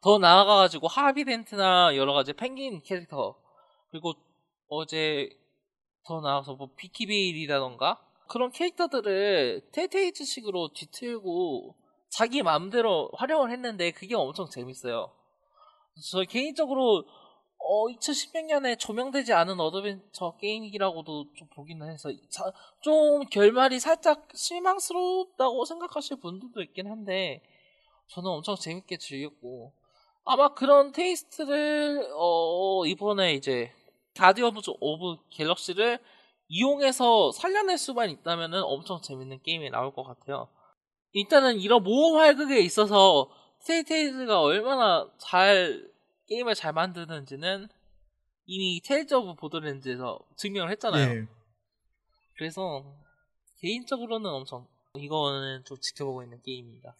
더 0.02 0.18
나아가가지고 0.18 0.86
하비 0.86 1.24
덴트나 1.24 1.96
여러 1.96 2.12
가지 2.12 2.32
펭귄 2.32 2.82
캐릭터 2.82 3.34
그리고 3.90 4.12
이제 4.68 5.30
더 6.04 6.20
나아가서 6.20 6.54
뭐 6.54 6.68
비키베일이라던가 6.76 8.00
그런 8.28 8.52
캐릭터들을 8.52 9.62
텔테일즈식으로 9.72 10.68
뒤틀고 10.74 11.79
자기 12.10 12.42
마음대로 12.42 13.10
활용을 13.14 13.50
했는데 13.52 13.92
그게 13.92 14.14
엄청 14.14 14.48
재밌어요. 14.50 15.12
저 16.10 16.22
개인적으로 16.24 17.04
어 17.58 17.88
2016년에 17.90 18.76
조명되지 18.76 19.32
않은 19.34 19.60
어드벤처 19.60 20.36
게임이라고도 20.38 21.34
좀 21.34 21.48
보기는 21.48 21.86
해서 21.90 22.10
자- 22.30 22.52
좀 22.80 23.24
결말이 23.26 23.78
살짝 23.80 24.28
실망스럽다고 24.34 25.64
생각하실 25.66 26.20
분들도 26.20 26.62
있긴 26.62 26.86
한데 26.88 27.42
저는 28.08 28.30
엄청 28.30 28.56
재밌게 28.56 28.98
즐겼고 28.98 29.72
아마 30.24 30.54
그런 30.54 30.92
taste를 30.92 32.08
어 32.16 32.84
이번에 32.86 33.34
이제 33.34 33.72
가디언즈 34.16 34.72
오브 34.80 35.22
갤럭시를 35.30 35.98
이용해서 36.48 37.32
살려낼 37.32 37.78
수만 37.78 38.10
있다면은 38.10 38.62
엄청 38.64 39.00
재밌는 39.02 39.42
게임이 39.42 39.70
나올 39.70 39.92
것 39.94 40.02
같아요. 40.04 40.48
일단은 41.12 41.58
이런 41.58 41.82
모험 41.82 42.18
활극에 42.18 42.60
있어서 42.60 43.30
텔테일즈가 43.66 44.40
얼마나 44.40 45.08
잘 45.18 45.90
게임을 46.28 46.54
잘 46.54 46.72
만드는지는 46.72 47.68
이미 48.46 48.80
테일즈 48.84 49.14
오브 49.14 49.34
보더랜드에서 49.34 50.18
증명을 50.36 50.70
했잖아요. 50.72 51.10
예. 51.10 51.26
그래서 52.36 52.84
개인적으로는 53.60 54.30
엄청 54.30 54.66
이거는 54.94 55.64
좀 55.64 55.76
지켜보고 55.80 56.22
있는 56.22 56.40
게임입니다. 56.42 56.94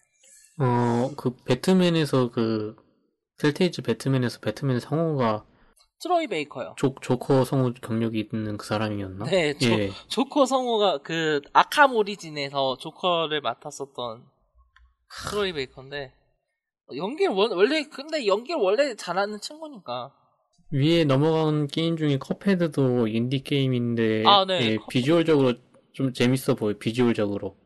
어, 0.59 1.11
그 1.17 1.35
배트맨에서 1.43 2.31
그 2.31 2.75
텔테일즈 3.37 3.81
배트맨에서 3.81 4.39
배트맨 4.39 4.79
성우가 4.79 5.45
트로이 6.01 6.27
베이커요. 6.27 6.75
조, 6.77 6.95
조커 6.99 7.45
성우 7.45 7.73
경력이 7.75 8.29
있는 8.33 8.57
그 8.57 8.65
사람이었나? 8.65 9.25
네, 9.25 9.53
조, 9.57 9.69
예. 9.71 9.91
조커 10.07 10.45
성우가 10.45 10.99
그 10.99 11.41
아캄 11.53 11.95
오리진에서 11.95 12.77
조커를 12.77 13.41
맡았었던 13.41 14.25
트로이 15.29 15.53
베이커인데 15.53 16.13
연기를 16.95 17.33
원, 17.33 17.51
원래 17.51 17.83
근데 17.83 18.25
연기를 18.25 18.59
원래 18.59 18.95
잘하는 18.95 19.39
친구니까 19.39 20.13
위에 20.71 21.03
넘어간 21.03 21.67
게임 21.67 21.97
중에 21.97 22.17
컵헤드도 22.17 23.07
인디 23.07 23.43
게임인데 23.43 24.23
아, 24.25 24.45
네. 24.45 24.61
예. 24.61 24.77
비주얼적으로 24.89 25.53
좀 25.91 26.13
재밌어 26.13 26.55
보여. 26.55 26.73
비주얼적으로. 26.77 27.57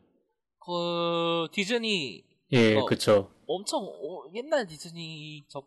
그 0.60 1.48
디즈니 1.52 2.24
예, 2.52 2.76
어. 2.76 2.86
그쵸. 2.86 3.32
엄청 3.48 3.84
어, 3.84 4.24
옛날 4.34 4.66
디즈니 4.66 5.44
저 5.48 5.62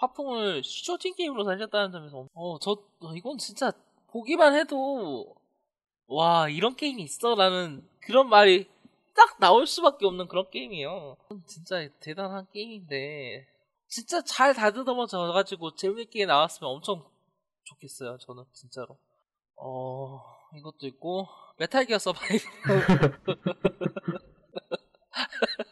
화풍을 0.00 0.62
슈팅 0.64 1.14
게임으로 1.14 1.44
살렸다는 1.44 1.92
점에서 1.92 2.26
어 2.34 2.58
저 2.58 2.76
이건 3.14 3.38
진짜 3.38 3.70
보기만 4.08 4.54
해도 4.54 5.34
와 6.06 6.48
이런 6.48 6.74
게임이 6.74 7.02
있어라는 7.02 7.86
그런 8.00 8.28
말이 8.28 8.68
딱 9.14 9.38
나올 9.38 9.66
수밖에 9.66 10.06
없는 10.06 10.26
그런 10.28 10.50
게임이에요. 10.50 11.16
진짜 11.46 11.86
대단한 12.00 12.46
게임인데 12.52 13.46
진짜 13.88 14.22
잘 14.22 14.54
다듬어져 14.54 15.32
가지고 15.32 15.74
재밌게 15.74 16.26
나왔으면 16.26 16.70
엄청 16.70 17.04
좋겠어요. 17.64 18.18
저는 18.18 18.44
진짜로. 18.52 18.96
어 19.56 20.22
이것도 20.56 20.86
있고 20.86 21.28
메탈 21.58 21.84
기어 21.84 21.98
서바이브 21.98 22.44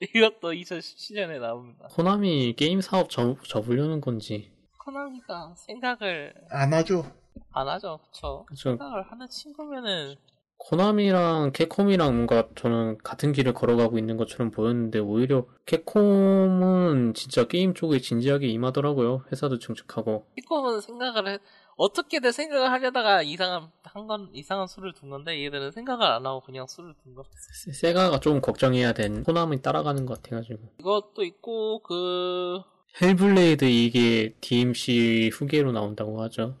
이것도 0.14 0.52
2017년에 0.52 1.40
나옵니다. 1.40 1.88
코나미 1.90 2.54
게임 2.56 2.80
사업 2.80 3.10
접, 3.10 3.36
접으려는 3.44 4.00
건지. 4.00 4.52
코나미가 4.78 5.54
생각을 5.56 6.34
안 6.50 6.72
하죠. 6.72 7.04
안 7.52 7.68
하죠, 7.68 7.98
그쵸? 8.04 8.46
그쵸. 8.48 8.70
생각을 8.70 9.10
하는 9.10 9.28
친구면은 9.28 10.14
코나미랑 10.58 11.52
캡콤이랑 11.52 12.14
뭔가 12.14 12.48
저는 12.56 12.98
같은 12.98 13.32
길을 13.32 13.54
걸어가고 13.54 13.96
있는 13.98 14.16
것처럼 14.16 14.50
보였는데 14.50 14.98
오히려 14.98 15.46
캡콤은 15.66 17.14
진짜 17.14 17.44
게임 17.46 17.74
쪽에 17.74 18.00
진지하게 18.00 18.48
임하더라고요. 18.48 19.24
회사도 19.30 19.58
증축하고. 19.60 20.26
캡콤은 20.34 20.80
생각을 20.80 21.28
해, 21.28 21.38
어떻게든 21.78 22.32
생각을 22.32 22.70
하려다가 22.70 23.22
이상한 23.22 23.70
한 23.84 24.06
건 24.06 24.30
이상한 24.34 24.66
수를 24.66 24.92
둔 24.92 25.10
건데 25.10 25.42
얘들은 25.44 25.70
생각을 25.72 26.06
안 26.06 26.26
하고 26.26 26.40
그냥 26.40 26.66
수를 26.66 26.94
둔 27.02 27.14
거. 27.14 27.24
세- 27.64 27.72
세가가 27.72 28.20
좀 28.20 28.40
걱정해야 28.40 28.92
된 28.92 29.22
코나미 29.22 29.62
따라가는 29.62 30.04
것 30.06 30.20
같아가지고. 30.22 30.60
이것도 30.80 31.24
있고 31.24 31.80
그 31.82 32.60
헬블레이드 33.00 33.64
이게 33.64 34.34
DMC 34.40 35.30
후계로 35.32 35.72
나온다고 35.72 36.20
하죠. 36.22 36.56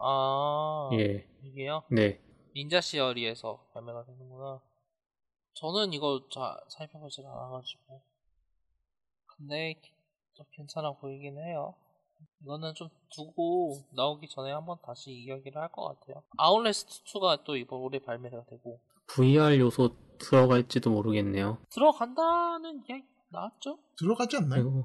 아, 0.00 0.90
예. 0.94 1.26
이게요? 1.42 1.82
네. 1.90 2.20
닌자 2.54 2.80
시어리에서 2.80 3.66
발매가 3.74 4.04
되는구나. 4.04 4.60
저는 5.54 5.92
이거 5.92 6.22
자, 6.32 6.56
살펴보질 6.68 7.26
않아가지고. 7.26 8.02
근데 9.26 9.74
좀 10.34 10.46
괜찮아 10.52 10.92
보이긴 10.92 11.38
해요. 11.38 11.74
이거는 12.42 12.74
좀 12.74 12.88
두고 13.10 13.82
나오기 13.94 14.28
전에 14.28 14.52
한번 14.52 14.76
다시 14.84 15.10
이야기를 15.12 15.60
할 15.60 15.68
것 15.72 15.84
같아요. 16.00 16.22
아웃레스트 16.36 17.04
2가 17.04 17.44
또 17.44 17.56
이번 17.56 17.80
올해 17.80 17.98
발매가 17.98 18.44
되고 18.48 18.80
VR 19.08 19.58
요소 19.58 20.18
들어갈지도 20.18 20.90
모르겠네요. 20.90 21.58
들어간다는 21.70 22.82
이야기 22.88 23.04
나왔죠? 23.30 23.78
들어가지 23.98 24.36
않나요? 24.36 24.60
아이고. 24.60 24.84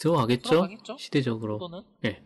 들어가겠죠? 0.00 0.48
들어가겠죠? 0.48 0.96
시대적으로. 0.98 1.56
이거는 1.56 1.82
예. 2.04 2.22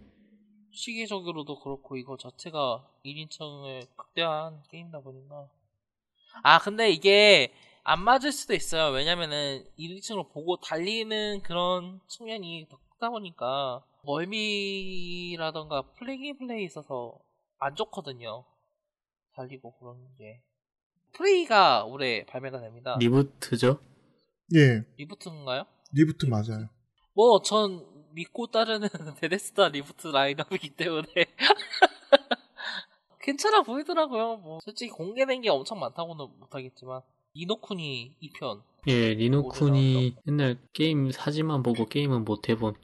시기적으로도 0.72 1.60
그렇고 1.60 1.96
이거 1.96 2.16
자체가 2.16 2.86
1인칭을 3.04 3.86
극대화한 3.96 4.62
게임이다 4.70 5.00
보니까 5.00 5.48
아 6.42 6.58
근데 6.58 6.90
이게 6.90 7.52
안 7.82 8.02
맞을 8.02 8.30
수도 8.30 8.52
있어요 8.54 8.92
왜냐면은 8.92 9.64
1인칭으로 9.78 10.30
보고 10.32 10.58
달리는 10.60 11.40
그런 11.42 12.00
측면이 12.08 12.66
더 12.68 12.78
크다 12.90 13.08
보니까 13.10 13.82
멀미라던가 14.06 15.82
플래기 15.98 16.38
플레이 16.38 16.64
있어서 16.64 17.18
안 17.58 17.74
좋거든요 17.74 18.44
달리고 19.34 19.76
그러는 19.78 20.00
게 20.18 20.42
프레이가 21.12 21.84
올해 21.84 22.24
발매가 22.26 22.60
됩니다 22.60 22.96
리부트죠? 22.98 23.80
예, 24.54 24.84
리부트인가요? 24.96 25.64
리부트 25.92 26.26
맞아요. 26.26 26.68
뭐 27.14 27.42
전 27.42 27.84
믿고 28.12 28.46
따르는 28.48 28.88
베데스다 29.20 29.68
리부트 29.68 30.08
라인업이기 30.08 30.70
때문에 30.76 31.06
괜찮아 33.20 33.62
보이더라고요. 33.62 34.36
뭐 34.36 34.60
솔직히 34.64 34.90
공개된 34.90 35.40
게 35.42 35.50
엄청 35.50 35.80
많다고는 35.80 36.38
못하겠지만 36.38 37.00
이노쿤이 37.34 38.14
2편 38.22 38.62
예, 38.88 39.14
리노쿤이 39.14 40.14
옛날 40.28 40.58
게임 40.72 41.10
사진만 41.10 41.62
보고 41.62 41.86
게임은 41.86 42.24
못 42.24 42.48
해본. 42.48 42.74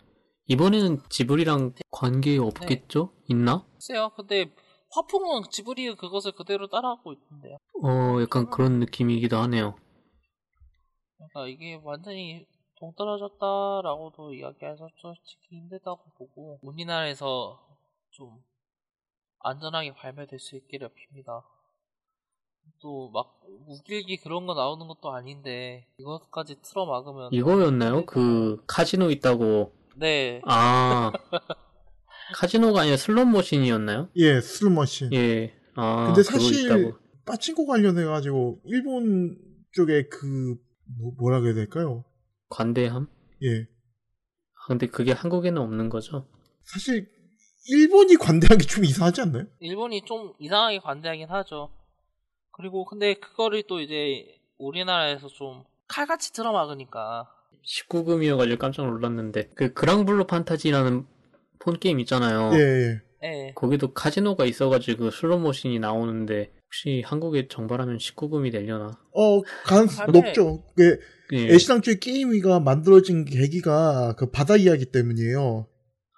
이번에는 0.52 1.00
지브리랑 1.08 1.72
관계 1.90 2.38
없겠죠? 2.38 3.12
있나? 3.28 3.64
글쎄요. 3.74 4.10
근데 4.16 4.52
화풍은 4.90 5.44
지브리 5.50 5.94
그것을 5.96 6.32
그대로 6.32 6.68
따라하고 6.68 7.12
있던데요. 7.14 7.56
어, 7.82 8.20
약간 8.20 8.50
그런 8.50 8.78
느낌이기도 8.80 9.36
하네요. 9.38 9.74
그러니까 11.16 11.46
이게 11.48 11.80
완전히 11.82 12.46
동떨어졌다라고도 12.78 14.34
이야기해서 14.34 14.88
솔직히 15.00 15.56
힘들다고 15.56 16.02
보고 16.18 16.58
우리나라에서 16.62 17.58
좀 18.10 18.42
안전하게 19.40 19.94
발매될 19.94 20.38
수 20.38 20.56
있기를 20.56 20.88
빕니다. 20.90 21.42
또 22.80 23.10
막 23.12 23.40
우길기 23.68 24.18
그런 24.18 24.46
거 24.46 24.54
나오는 24.54 24.86
것도 24.88 25.10
아닌데 25.12 25.86
이것까지 25.98 26.60
틀어 26.62 26.86
막으면 26.86 27.32
이거였나요? 27.32 28.04
그 28.06 28.62
카지노 28.66 29.10
있다고. 29.10 29.72
네 29.96 30.40
아, 30.46 31.12
카지노가 32.34 32.82
아니라 32.82 32.96
슬롯 32.96 33.26
머신이었나요? 33.28 34.08
예, 34.16 34.40
슬머신. 34.40 35.12
예. 35.12 35.54
아, 35.76 36.06
근데 36.06 36.22
사실. 36.22 36.94
빠친코 37.24 37.66
관련해 37.66 38.04
가지고 38.04 38.60
일본 38.64 39.36
쪽에 39.72 40.08
그 40.08 40.56
뭐, 40.98 41.12
뭐라 41.18 41.40
그래야 41.40 41.54
될까요? 41.54 42.04
관대함? 42.48 43.06
예, 43.44 43.60
아, 43.62 44.66
근데 44.66 44.86
그게 44.86 45.12
한국에는 45.12 45.60
없는 45.62 45.88
거죠? 45.88 46.28
사실 46.64 47.08
일본이 47.68 48.16
관대한 48.16 48.58
게 48.58 48.66
좀 48.66 48.84
이상하지 48.84 49.20
않나요? 49.20 49.44
일본이 49.60 50.04
좀 50.04 50.32
이상하게 50.40 50.80
관대하긴 50.80 51.28
하죠. 51.28 51.70
그리고 52.50 52.84
근데 52.84 53.14
그거를 53.14 53.62
또 53.68 53.80
이제 53.80 54.26
우리나라에서 54.58 55.28
좀 55.28 55.64
칼같이 55.88 56.32
틀어 56.32 56.52
막으니까 56.52 57.31
19금이어가지고 57.66 58.58
깜짝 58.58 58.86
놀랐는데. 58.86 59.50
그 59.54 59.72
Granblue 59.72 60.26
Fantasy라는 60.26 61.04
폰 61.58 61.78
게임 61.78 62.00
있잖아요. 62.00 62.50
예, 62.54 62.58
예. 62.60 63.00
예. 63.24 63.52
거기도 63.54 63.92
카지노가 63.92 64.44
있어가지고 64.46 65.10
슬롯 65.10 65.40
머신이 65.40 65.78
나오는데 65.78 66.52
혹시 66.66 67.02
한국에 67.06 67.46
정발하면 67.48 67.98
19금이 67.98 68.50
되려나? 68.50 68.98
어, 69.14 69.42
가능성 69.64 70.06
발매- 70.06 70.12
높죠. 70.12 70.64
그 70.74 70.98
예. 71.34 71.54
애시당초에 71.54 71.96
게임위가 72.00 72.60
만들어진 72.60 73.24
계기가 73.24 74.16
그 74.18 74.30
바다 74.30 74.56
이야기 74.56 74.86
때문이에요. 74.86 75.68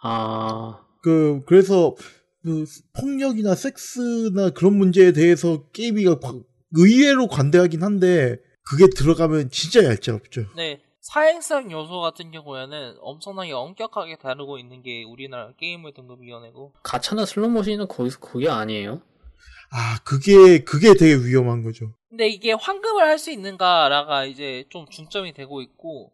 아, 0.02 0.80
그 1.02 1.42
그래서 1.46 1.94
그 2.42 2.64
폭력이나 2.98 3.54
섹스나 3.54 4.50
그런 4.50 4.76
문제에 4.76 5.12
대해서 5.12 5.66
게임위가 5.72 6.20
과- 6.20 6.40
의외로 6.76 7.28
관대하긴 7.28 7.82
한데 7.82 8.38
그게 8.68 8.86
들어가면 8.88 9.50
진짜 9.50 9.84
얄짤없죠. 9.84 10.46
네. 10.56 10.80
사행성 11.04 11.70
요소 11.70 12.00
같은 12.00 12.30
경우에는 12.30 12.96
엄청나게 13.00 13.52
엄격하게 13.52 14.16
다루고 14.16 14.56
있는 14.58 14.82
게 14.82 15.04
우리나라 15.04 15.52
게임을 15.58 15.92
등급위원회고 15.92 16.72
가차나 16.82 17.26
슬롯 17.26 17.50
머신은 17.50 17.88
거기서 17.88 18.20
그게 18.20 18.48
아니에요? 18.48 19.02
아 19.70 19.98
그게 20.02 20.64
그게 20.64 20.94
되게 20.94 21.14
위험한 21.22 21.62
거죠. 21.62 21.92
근데 22.08 22.28
이게 22.28 22.52
환급을 22.52 23.02
할 23.02 23.18
수 23.18 23.30
있는가라가 23.30 24.24
이제 24.24 24.64
좀 24.70 24.86
중점이 24.88 25.34
되고 25.34 25.60
있고 25.60 26.10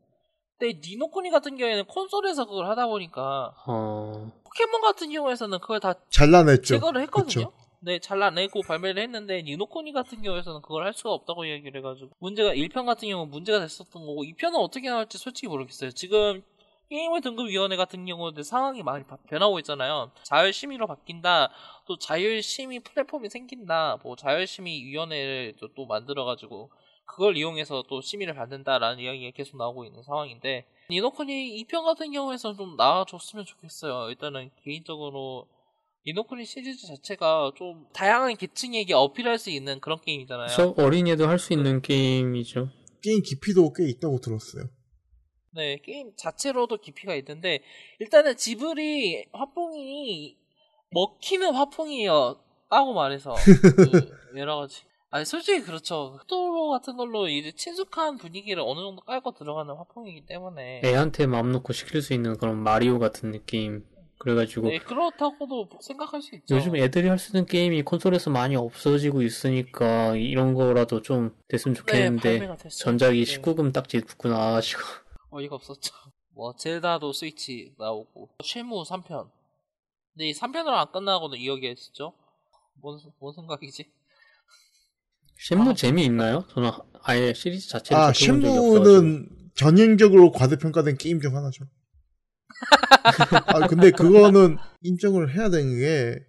근데 0.58 0.80
니노코니 0.84 1.30
같은 1.30 1.56
경우에는 1.56 1.84
콘솔에서 1.86 2.46
그걸 2.46 2.66
하다 2.66 2.88
보니까 2.88 3.54
어, 3.68 4.32
포켓몬 4.44 4.80
같은 4.82 5.12
경우에서는 5.12 5.60
그걸 5.60 5.78
다 5.78 5.94
잘라냈죠. 6.10 6.62
제거를 6.74 7.02
했거든요. 7.02 7.50
그쵸. 7.50 7.52
네, 7.82 7.98
잘라내고 7.98 8.60
발매를 8.62 9.02
했는데 9.02 9.42
니노코니 9.42 9.92
같은 9.92 10.20
경우에서는 10.22 10.60
그걸 10.60 10.84
할 10.84 10.92
수가 10.92 11.12
없다고 11.12 11.48
얘기를 11.48 11.78
해가지고 11.80 12.10
문제가 12.18 12.52
1편 12.52 12.84
같은 12.84 13.08
경우는 13.08 13.30
문제가 13.30 13.58
됐었던 13.60 14.04
거고 14.04 14.22
2편은 14.24 14.56
어떻게 14.56 14.90
나올지 14.90 15.16
솔직히 15.16 15.48
모르겠어요. 15.48 15.90
지금 15.92 16.42
게임의 16.90 17.22
등급위원회 17.22 17.76
같은 17.76 18.04
경우는 18.04 18.42
상황이 18.42 18.82
많이 18.82 19.04
바- 19.06 19.16
변하고 19.28 19.58
있잖아요. 19.60 20.10
자율심의로 20.24 20.86
바뀐다, 20.88 21.50
또 21.86 21.96
자율심의 21.96 22.80
플랫폼이 22.80 23.30
생긴다, 23.30 23.98
뭐 24.02 24.14
자율심의 24.16 24.84
위원회를 24.84 25.54
또, 25.60 25.68
또 25.74 25.86
만들어가지고 25.86 26.70
그걸 27.06 27.36
이용해서 27.36 27.84
또 27.88 28.00
심의를 28.02 28.34
받는다라는 28.34 28.98
이야기가 29.02 29.30
계속 29.36 29.56
나오고 29.56 29.84
있는 29.84 30.02
상황인데 30.02 30.66
니노코니 30.90 31.64
2편 31.64 31.84
같은 31.84 32.12
경우에서는 32.12 32.56
좀 32.56 32.76
나아졌으면 32.76 33.44
좋겠어요. 33.46 34.10
일단은 34.10 34.50
개인적으로 34.64 35.46
니노코니 36.06 36.44
시리즈 36.46 36.86
자체가 36.86 37.52
좀 37.56 37.86
다양한 37.92 38.36
계층에게 38.36 38.94
어필할 38.94 39.38
수 39.38 39.50
있는 39.50 39.80
그런 39.80 40.00
게임이잖아요. 40.00 40.48
저 40.48 40.74
어린이도 40.78 41.26
할 41.26 41.38
수 41.38 41.52
있는 41.52 41.82
게임이죠. 41.82 42.70
게임 43.02 43.22
깊이도 43.22 43.72
꽤 43.74 43.88
있다고 43.88 44.20
들었어요. 44.20 44.64
네, 45.52 45.78
게임 45.82 46.12
자체로도 46.16 46.78
깊이가 46.78 47.14
있는데 47.16 47.60
일단은 47.98 48.36
지브리 48.36 49.26
화풍이 49.32 50.36
먹히는 50.92 51.54
화풍이에요. 51.54 52.40
따고 52.70 52.94
말해서 52.94 53.34
그 53.76 54.38
여러 54.38 54.58
가지 54.58 54.82
아니 55.10 55.24
솔직히 55.24 55.60
그렇죠. 55.62 56.16
토토로 56.20 56.70
같은 56.70 56.96
걸로 56.96 57.28
이제 57.28 57.50
친숙한 57.50 58.16
분위기를 58.16 58.62
어느 58.64 58.78
정도 58.78 59.02
깔고 59.02 59.32
들어가는 59.32 59.74
화풍이기 59.74 60.24
때문에 60.26 60.82
애한테 60.84 61.26
마음 61.26 61.50
놓고 61.50 61.72
시킬 61.72 62.00
수 62.00 62.14
있는 62.14 62.38
그런 62.38 62.56
마리오 62.58 62.98
같은 63.00 63.32
느낌. 63.32 63.84
그래가지고 64.20 64.68
네, 64.68 64.78
그렇다고도 64.78 65.70
생각할 65.80 66.20
수 66.20 66.34
있죠. 66.34 66.54
요즘 66.54 66.76
애들이 66.76 67.08
할 67.08 67.18
수 67.18 67.30
있는 67.30 67.46
게임이 67.46 67.82
콘솔에서 67.82 68.28
많이 68.28 68.54
없어지고 68.54 69.22
있으니까 69.22 70.14
이런 70.14 70.52
거라도 70.52 71.00
좀 71.00 71.34
됐으면 71.48 71.74
네, 71.74 71.78
좋겠는데 71.80 72.38
됐어요. 72.38 72.68
전작이 72.68 73.24
네. 73.24 73.40
19금 73.40 73.72
딱지 73.72 73.98
붙고 74.00 74.28
나와가지고 74.28 74.82
어이가 75.30 75.54
없었죠. 75.56 75.94
뭐 76.34 76.54
젤다도 76.54 77.14
스위치 77.14 77.74
나오고 77.78 78.28
쉐무 78.44 78.84
3편. 78.84 79.30
근데 80.12 80.28
이 80.28 80.32
3편으로 80.34 80.68
안 80.68 80.92
끝나고는 80.92 81.38
이야기했었죠. 81.38 82.12
뭔, 82.74 83.00
뭔 83.18 83.34
생각이지? 83.34 83.90
쉔무 85.48 85.70
아. 85.70 85.74
재미있나요? 85.74 86.44
저는 86.50 86.70
아예 87.02 87.32
시리즈 87.32 87.70
자체를 87.70 88.02
아, 88.02 88.12
쉔무는 88.12 89.30
전형적으로 89.54 90.30
과대평가된 90.30 90.98
게임 90.98 91.20
중 91.20 91.34
하나죠. 91.36 91.64
아, 93.46 93.66
근데 93.66 93.90
그거는 93.90 94.58
인정을 94.82 95.34
해야 95.36 95.50
되는 95.50 95.78
게, 95.78 96.24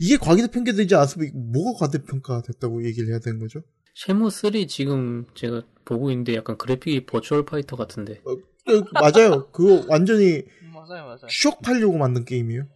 이게 0.00 0.16
과대평가되지 0.16 0.94
않았으면 0.94 1.52
뭐가 1.52 1.78
과대평가 1.86 2.42
됐다고 2.42 2.84
얘기를 2.84 3.08
해야 3.10 3.18
되는 3.18 3.38
거죠? 3.40 3.62
쉔무 3.94 4.30
3 4.30 4.66
지금 4.68 5.26
제가 5.34 5.62
보고 5.84 6.10
있는데 6.10 6.34
약간 6.34 6.56
그래픽이 6.56 7.04
Virtua 7.06 7.44
Fighter 7.44 7.76
같은데 7.76 8.20
그, 8.64 8.84
맞아요. 8.92 9.48
그거 9.50 9.84
완전히 9.88 10.44
음, 10.62 10.72
맞아요, 10.72 11.04
맞아요. 11.04 11.26
쇼 11.28 11.58
팔려고 11.58 11.98
만든 11.98 12.24
게임이에요. 12.24 12.66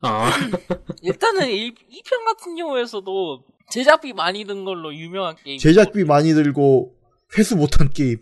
아 0.00 0.30
일단은 1.02 1.48
1, 1.50 1.74
2편 1.74 2.24
같은 2.24 2.56
경우에서도 2.56 3.44
제작비 3.70 4.12
많이 4.12 4.44
든 4.44 4.64
걸로 4.64 4.94
유명한 4.94 5.36
게임. 5.44 5.58
제작비 5.58 6.04
많이 6.04 6.32
들고 6.32 6.94
회수 7.36 7.56
못한 7.56 7.90
게임. 7.90 8.18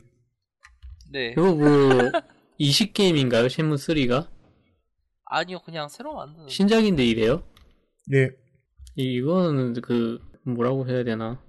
네. 1.12 1.31
이거 1.33 1.55
뭐 1.55 1.68
이식 2.59 2.94
게임인가요? 2.94 3.48
쉐무 3.48 3.74
3가 3.76 4.28
아니요, 5.26 5.59
그냥 5.64 5.88
새로 5.88 6.14
만든. 6.14 6.48
신작인데 6.48 7.04
이래요? 7.04 7.42
네. 8.09 8.30
이- 8.94 9.14
이거는 9.16 9.80
그 9.82 10.20
뭐라고 10.44 10.88
해야 10.88 11.04
되나 11.04 11.42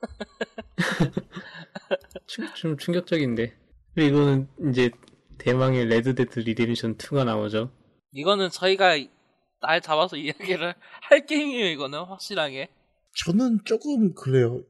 충- 2.26 2.52
좀 2.54 2.76
충격적인데 2.76 3.56
그리고 3.94 4.16
이거는 4.16 4.48
이제 4.70 4.90
대망의 5.38 5.86
Red 5.86 6.09
Dead 6.09 6.40
Redemption 6.40 6.96
2가 6.96 7.24
나오죠 7.24 7.70
이거는 8.12 8.50
저희가 8.50 8.96
날 9.60 9.80
잡아서 9.80 10.16
이야기를 10.16 10.74
할 11.02 11.26
게임이에요, 11.26 11.66
이거는 11.70 12.00
확실하게. 12.04 12.68
저는 13.24 13.60
조금 13.64 14.14
그래요. 14.14 14.62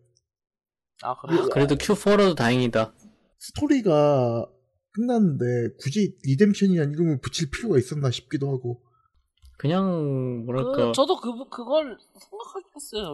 아, 1.03 1.15
그래요? 1.17 1.49
그래도 1.53 1.75
Q4라도 1.75 2.37
다행이다 2.37 2.95
스토리가 3.41 4.47
끝났는데 4.95 5.75
굳이 5.81 6.17
Redemption이란 6.25 6.93
이름을 6.93 7.21
붙일 7.21 7.51
필요가 7.51 7.79
있었나 7.79 8.11
싶기도 8.11 8.49
하고. 8.51 8.81
그냥 9.57 10.45
뭐랄까 10.47 10.87
그, 10.89 10.93
저도 10.93 11.21
그, 11.21 11.49
그걸. 11.49 11.97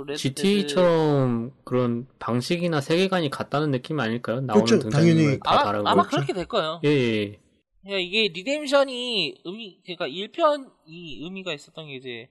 Red 0.06 0.18
GTA처럼 0.18 1.52
그런 1.64 2.06
방식이나 2.18 2.80
세계관이 2.80 3.30
같다는 3.30 3.70
느낌 3.70 4.00
아닐까요? 4.00 4.40
나오는 4.40 4.64
그렇죠. 4.64 4.88
당연히. 4.88 5.10
등장인물 5.14 5.40
다 5.40 5.50
아마, 5.52 5.64
다르고 5.64 5.88
아마 5.88 6.02
그렇죠. 6.02 6.16
그렇게 6.16 6.32
될 6.32 6.46
거예요. 6.46 6.80
예, 6.84 6.88
예. 6.88 7.38
그러니까 7.82 8.00
이게 8.00 8.28
Redemption이 8.28 9.42
의미, 9.44 9.80
그러니까 9.84 10.06
1편이 10.08 10.66
의미가 10.86 11.52
있었던 11.54 11.86
게 11.86 11.96
이제 11.96 12.28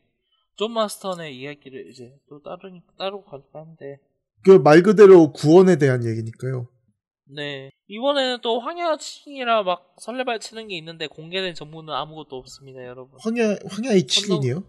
존 0.55 0.73
마스턴의 0.73 1.37
이야기를 1.39 1.89
이제 1.89 2.13
또 2.29 2.41
따르니, 2.41 2.81
따로 2.97 3.23
가니까 3.23 3.59
한데, 3.61 3.99
그 4.43 4.59
말 4.59 4.81
그대로 4.83 5.31
구원에 5.33 5.77
대한 5.77 6.05
얘기니까요. 6.05 6.67
네. 7.31 7.69
이번에는 7.87 8.41
또 8.41 8.59
황야의 8.59 9.14
칠인이라 9.14 9.63
막 9.63 9.95
설레발 9.99 10.39
치는 10.39 10.67
게 10.67 10.77
있는데 10.77 11.07
공개된 11.07 11.53
정보는 11.53 11.93
아무것도 11.93 12.35
없습니다, 12.37 12.83
여러분. 12.83 13.19
황야, 13.21 13.55
황야의 13.69 14.07
칠인이요? 14.07 14.63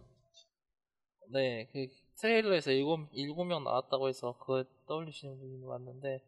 네, 1.33 1.69
그 1.73 1.87
트레일러에서 2.19 2.73
일곱, 2.73 3.09
일곱 3.13 3.45
명 3.45 3.65
나왔다고 3.65 4.09
해서 4.09 4.37
그걸 4.39 4.67
떠올리시는 4.87 5.39
분이 5.39 5.65
많는데, 5.65 6.23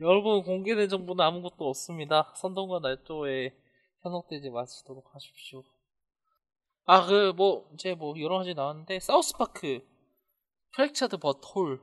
여러분 0.00 0.42
공개된 0.42 0.88
정보는 0.88 1.24
아무것도 1.24 1.66
없습니다. 1.68 2.34
선동과 2.36 2.80
날조에 2.80 3.54
현혹되지 4.02 4.50
마시도록 4.50 5.14
하십시오. 5.14 5.62
아, 6.84 7.06
그, 7.06 7.32
뭐, 7.34 7.70
이제 7.72 7.94
뭐, 7.94 8.14
여러 8.20 8.38
가지 8.38 8.52
나왔는데, 8.52 9.00
사우스파크, 9.00 9.80
프랙처드 10.74 11.16
버톨. 11.16 11.80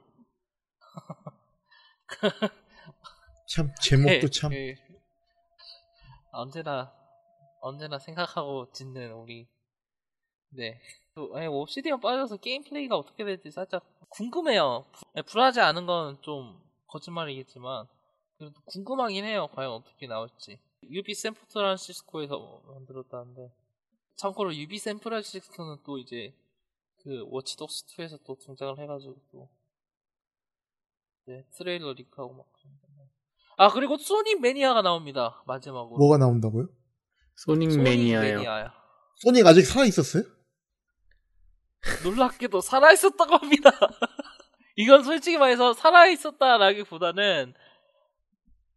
참, 3.54 3.72
제목도 3.82 4.30
참. 4.30 4.50
그, 4.52 4.76
언제나, 6.32 6.94
언제나 7.62 8.00
생각하고 8.00 8.72
짓는 8.72 9.14
우리. 9.14 9.48
네. 10.50 10.80
또, 11.14 11.36
아니, 11.36 11.48
옵시디언 11.48 12.00
빠져서 12.00 12.38
게임 12.38 12.64
플레이가 12.64 12.98
어떻게 12.98 13.24
될지 13.24 13.52
살짝 13.52 13.84
궁금해요. 14.10 14.86
부- 14.92 15.24
불하지 15.24 15.60
않은 15.62 15.86
건 15.86 16.22
좀 16.22 16.62
거짓말이겠지만, 16.88 17.88
궁금하긴 18.66 19.24
해요. 19.26 19.48
과연 19.54 19.72
어떻게 19.72 20.08
나올지. 20.08 20.60
유비 20.84 21.14
샌프란시스코에서 21.14 22.64
만들었다는데. 22.68 23.52
참고로 24.16 24.54
유비 24.56 24.78
샌프란시스코는 24.78 25.78
또 25.84 25.98
이제, 25.98 26.34
그, 26.98 27.26
워치독스 27.30 27.86
2에서 27.88 28.18
또 28.26 28.36
등장을 28.36 28.78
해가지고 28.80 29.16
또, 29.32 29.50
네, 31.26 31.46
트레일러 31.52 31.94
리크하고 31.94 32.34
막 32.34 32.52
그런 32.54 32.80
거. 32.82 32.91
아, 33.58 33.70
그리고 33.70 33.98
소닉 33.98 34.42
매니아가 34.42 34.82
나옵니다. 34.82 35.44
마지막으로. 35.46 35.98
뭐가 35.98 36.18
나온다고요? 36.18 36.68
소닉 37.36 37.72
소닉 37.72 37.84
매니아요. 37.84 38.36
매니아요. 38.38 38.70
소닉 39.18 39.46
아직 39.46 39.64
살아 39.64 39.86
있었어요? 39.86 40.24
놀랍게도 42.04 42.62
살아 42.62 42.92
있었다고 42.92 43.36
합니다. 43.38 43.72
이건 44.76 45.04
솔직히 45.04 45.38
말해서 45.38 45.74
살아 45.74 46.08
있었다라기보다는 46.08 47.54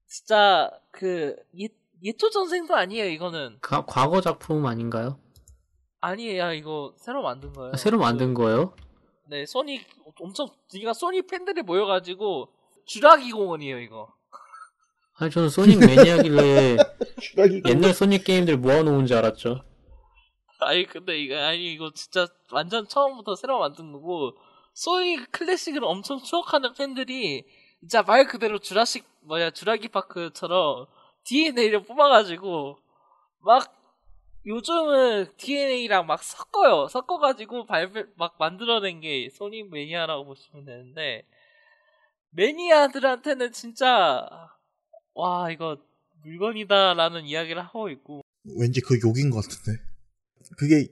진짜 0.07 0.71
그 0.91 1.37
예, 1.61 1.69
예초 2.03 2.31
전생도 2.31 2.75
아니에요. 2.75 3.07
이거는 3.11 3.59
가- 3.61 3.85
과거 3.87 4.21
작품 4.21 4.67
아닌가요? 4.67 5.19
아니에요. 6.01 6.53
이거 6.53 6.95
새로 6.99 7.23
만든 7.23 7.53
거예요. 7.53 7.73
아, 7.75 7.77
새로 7.77 7.99
만든 7.99 8.35
그, 8.35 8.43
거예요? 8.43 8.75
네, 9.29 9.47
소닉 9.47 9.87
엄청 10.21 10.49
그러니까 10.71 10.93
소닉 10.93 11.27
팬들이 11.27 11.63
모여가지고 11.63 12.53
주라기 12.87 13.33
공원이에요. 13.33 13.79
이거. 13.81 14.14
아니 15.17 15.31
저는 15.31 15.49
소닉 15.49 15.79
매니아길래 15.79 16.77
옛날 17.69 17.95
소닉 17.95 18.25
게임들 18.25 18.57
모아놓은 18.57 19.07
줄 19.07 19.17
알았죠. 19.17 19.63
아니 20.59 20.87
근데 20.87 21.19
이거 21.19 21.37
아니 21.37 21.73
이거 21.73 21.93
진짜 21.95 22.27
완전 22.51 22.89
처음부터 22.89 23.37
새로 23.37 23.61
만든 23.61 23.93
거고 23.93 24.37
소닉 24.73 25.31
클래식을 25.31 25.85
엄청 25.85 26.19
추억하는 26.21 26.75
팬들이 26.75 27.45
진짜 27.81 28.03
말 28.03 28.27
그대로 28.27 28.59
주라식 28.59 29.07
뭐야 29.21 29.51
주라기 29.51 29.89
파크처럼 29.89 30.87
DNA를 31.25 31.85
뽑아가지고 31.85 32.79
막 33.41 33.73
요즘은 34.47 35.33
DNA랑 35.37 36.07
막 36.07 36.23
섞어요 36.25 36.89
섞어가지고 36.89 37.67
발매 37.67 38.05
막 38.17 38.35
만들어낸 38.39 39.01
게 39.01 39.29
소닉 39.31 39.71
매니아라고 39.71 40.25
보시면 40.25 40.65
되는데 40.65 41.25
매니아들한테는 42.31 43.53
진짜 43.53 44.51
와 45.15 45.51
이거 45.51 45.79
물건이다라는 46.23 47.25
이야기를 47.25 47.63
하고 47.63 47.89
있고 47.91 48.21
왠지 48.59 48.81
그 48.81 48.99
욕인 49.05 49.31
것 49.31 49.43
같은데. 49.43 49.81
그게 50.59 50.89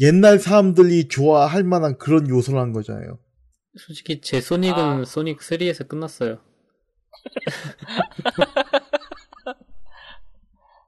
옛날 0.00 0.38
사람들이 0.38 1.08
좋아할 1.08 1.64
만한 1.64 1.98
그런 1.98 2.28
요소라는 2.28 2.72
거잖아요. 2.72 3.18
솔직히 3.76 4.20
제 4.20 4.40
소닉은 4.40 4.78
아. 4.78 5.04
소닉 5.04 5.38
3에서 5.38 5.86
끝났어요. 5.88 6.38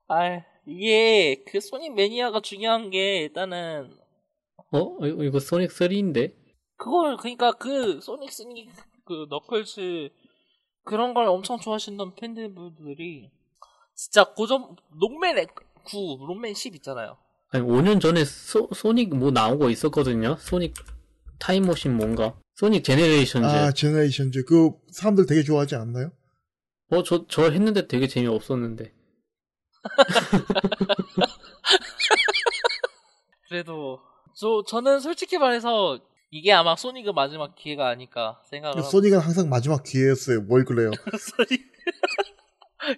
아, 0.08 0.42
이게 0.66 1.42
그 1.46 1.60
소닉 1.60 1.94
매니아가 1.94 2.40
중요한 2.40 2.90
게 2.90 3.22
일단은 3.22 3.96
어? 4.72 5.06
이거, 5.06 5.24
이거 5.24 5.38
소닉 5.40 5.70
3인데? 5.70 6.34
그걸 6.76 7.16
그러니까 7.16 7.52
그 7.52 8.00
Sonic 8.00 8.32
Sonic 8.32 8.70
그 9.04 9.26
Knuckles 9.28 10.10
그런 10.84 11.14
걸 11.14 11.26
엄청 11.26 11.58
좋아하시는 11.58 12.14
팬들분들이 12.14 13.30
진짜 13.94 14.24
고전 14.24 14.76
Rockman 14.98 15.46
9, 15.84 16.18
Rockman 16.26 16.54
10 16.54 16.74
있잖아요. 16.76 17.16
아니 17.50 17.64
5년 17.64 18.00
전에 18.00 18.24
소, 18.24 18.68
Sonic 18.74 19.14
뭐 19.14 19.30
나온 19.30 19.58
거 19.58 19.70
있었거든요. 19.70 20.36
Sonic 20.38 20.74
타임머신 21.38 21.96
뭔가. 21.96 22.34
Sonic 22.54 22.84
Generations. 22.84 23.46
아, 23.46 23.72
Generations. 23.72 24.44
그 24.44 24.72
사람들 24.90 25.26
되게 25.26 25.42
좋아하지 25.42 25.76
않나요? 25.76 26.12
어, 26.90 27.02
저, 27.02 27.26
저 27.28 27.50
했는데 27.50 27.86
되게 27.86 28.06
재미 28.06 28.26
없었는데. 28.26 28.92
그래도 33.48 34.00
저 34.34 34.62
저는 34.66 35.00
솔직히 35.00 35.38
말해서 35.38 35.98
이게 36.32 36.50
아마 36.50 36.74
소니가 36.74 37.12
마지막 37.12 37.54
기회가 37.54 37.88
아닐까 37.88 38.40
생각을 38.46 38.78
하고 38.78 38.88
소니가 38.90 39.18
항상 39.18 39.50
마지막 39.50 39.82
기회였어요. 39.82 40.40
뭘 40.40 40.64
그래요? 40.64 40.90
소니 41.20 41.60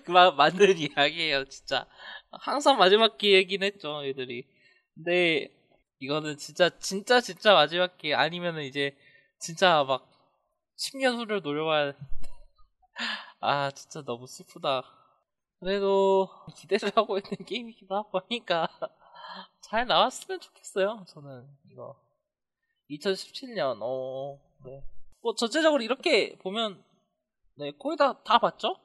그만 0.05 0.36
만든 0.36 0.78
이야기예요 0.78 1.44
진짜. 1.47 1.85
항상 2.31 2.78
마지막 2.78 3.19
기회긴 3.19 3.65
했죠 3.65 4.05
애들이. 4.05 4.47
근데 4.94 5.52
이거는 5.98 6.36
진짜 6.36 6.70
진짜 6.78 7.20
진짜 7.20 7.55
마지막 7.55 7.98
기회 7.98 8.15
아니면은 8.15 8.62
이제 8.62 8.97
진짜 9.40 9.82
막 9.82 10.09
10년 10.77 11.16
후를 11.16 11.43
노려봐야 11.43 11.93
아 13.40 13.70
진짜 13.73 14.02
너무 14.02 14.28
슬프다. 14.28 14.85
그래도 15.59 16.28
기대를 16.56 16.93
하고 16.94 17.19
있는 17.19 17.31
게임이기도 17.44 17.97
하고 17.97 18.20
하니까 18.20 18.69
잘 19.61 19.86
나왔으면 19.89 20.39
좋겠어요 20.39 21.05
저는 21.09 21.48
이거 21.73 21.97
2017년 22.90 23.78
어 23.82 24.39
네. 24.65 24.82
뭐 25.23 25.35
전체적으로 25.35 25.82
이렇게 25.82 26.36
보면 26.39 26.82
네 27.56 27.73
거의 27.78 27.97
다 27.97 28.23
다 28.24 28.39
봤죠? 28.39 28.77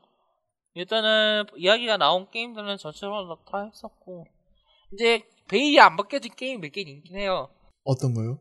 일단은 0.73 1.45
이야기가 1.57 1.97
나온 1.97 2.29
게임들은 2.29 2.77
전체적으로 2.77 3.37
다 3.45 3.65
했었고 3.65 4.25
이제 4.93 5.23
베일이 5.47 5.79
안 5.79 5.95
벗겨진 5.97 6.31
게임 6.35 6.61
몇 6.61 6.71
개 6.71 6.81
있긴 6.81 7.17
해요. 7.17 7.49
어떤 7.83 8.13
거요? 8.13 8.39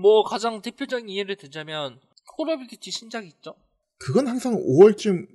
뭐 0.00 0.22
가장 0.22 0.62
대표적인 0.62 1.10
예를 1.14 1.36
들자면 1.36 2.00
Call 2.36 2.50
of 2.50 2.66
Duty 2.68 2.90
신작이 2.90 3.26
있죠. 3.28 3.54
그건 3.98 4.26
항상 4.28 4.54
5월쯤 4.54 5.26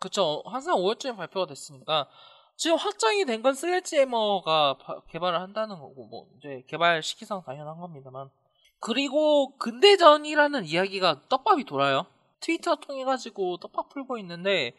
그쵸. 0.00 0.42
항상 0.46 0.76
5월쯤에 0.76 1.16
발표가 1.16 1.46
됐으니까 1.46 2.08
지금 2.56 2.76
확정이 2.76 3.24
된 3.24 3.42
건 3.42 3.54
슬래지해머가 3.54 4.78
바- 4.78 5.00
개발을 5.10 5.40
한다는 5.40 5.78
거고 5.78 6.06
뭐 6.06 6.28
이제 6.38 6.62
개발 6.68 7.02
시기상 7.02 7.42
당연한 7.44 7.78
겁니다만 7.78 8.30
그리고 8.80 9.56
근대전이라는 9.58 10.64
이야기가 10.66 11.22
떡밥이 11.28 11.64
돌아요. 11.64 12.06
트위터 12.40 12.76
통해 12.76 13.04
가지고 13.04 13.56
떡밥 13.58 13.88
풀고 13.90 14.18
있는데 14.18 14.74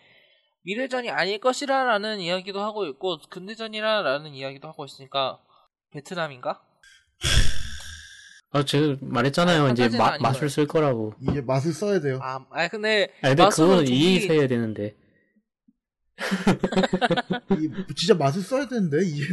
미래전이 0.63 1.09
아닐 1.09 1.39
것이라라는 1.39 2.19
이야기도 2.19 2.61
하고 2.61 2.85
있고 2.87 3.17
근대전이라라는 3.29 4.33
이야기도 4.33 4.67
하고 4.67 4.85
있으니까 4.85 5.39
베트남인가? 5.91 6.61
아, 8.51 8.63
제가 8.63 8.97
말했잖아요. 9.01 9.65
아, 9.65 9.69
이제 9.71 9.89
마, 9.89 10.17
맛을. 10.19 10.49
쓸 10.49 10.65
거라고. 10.67 11.13
이제 11.29 11.41
맛을 11.41 11.73
써야 11.73 11.99
돼요. 11.99 12.19
아, 12.21 12.45
아 12.51 12.67
근데 12.67 13.11
아, 13.21 13.29
근데 13.29 13.49
그거는 13.49 13.85
좀비- 13.85 13.89
EA에서 13.91 14.33
해야 14.33 14.47
되는데. 14.47 14.95
이- 17.59 17.93
진짜 17.95 18.13
맛을 18.15 18.41
써야 18.41 18.67
되는데 18.67 19.03
이게 19.05 19.25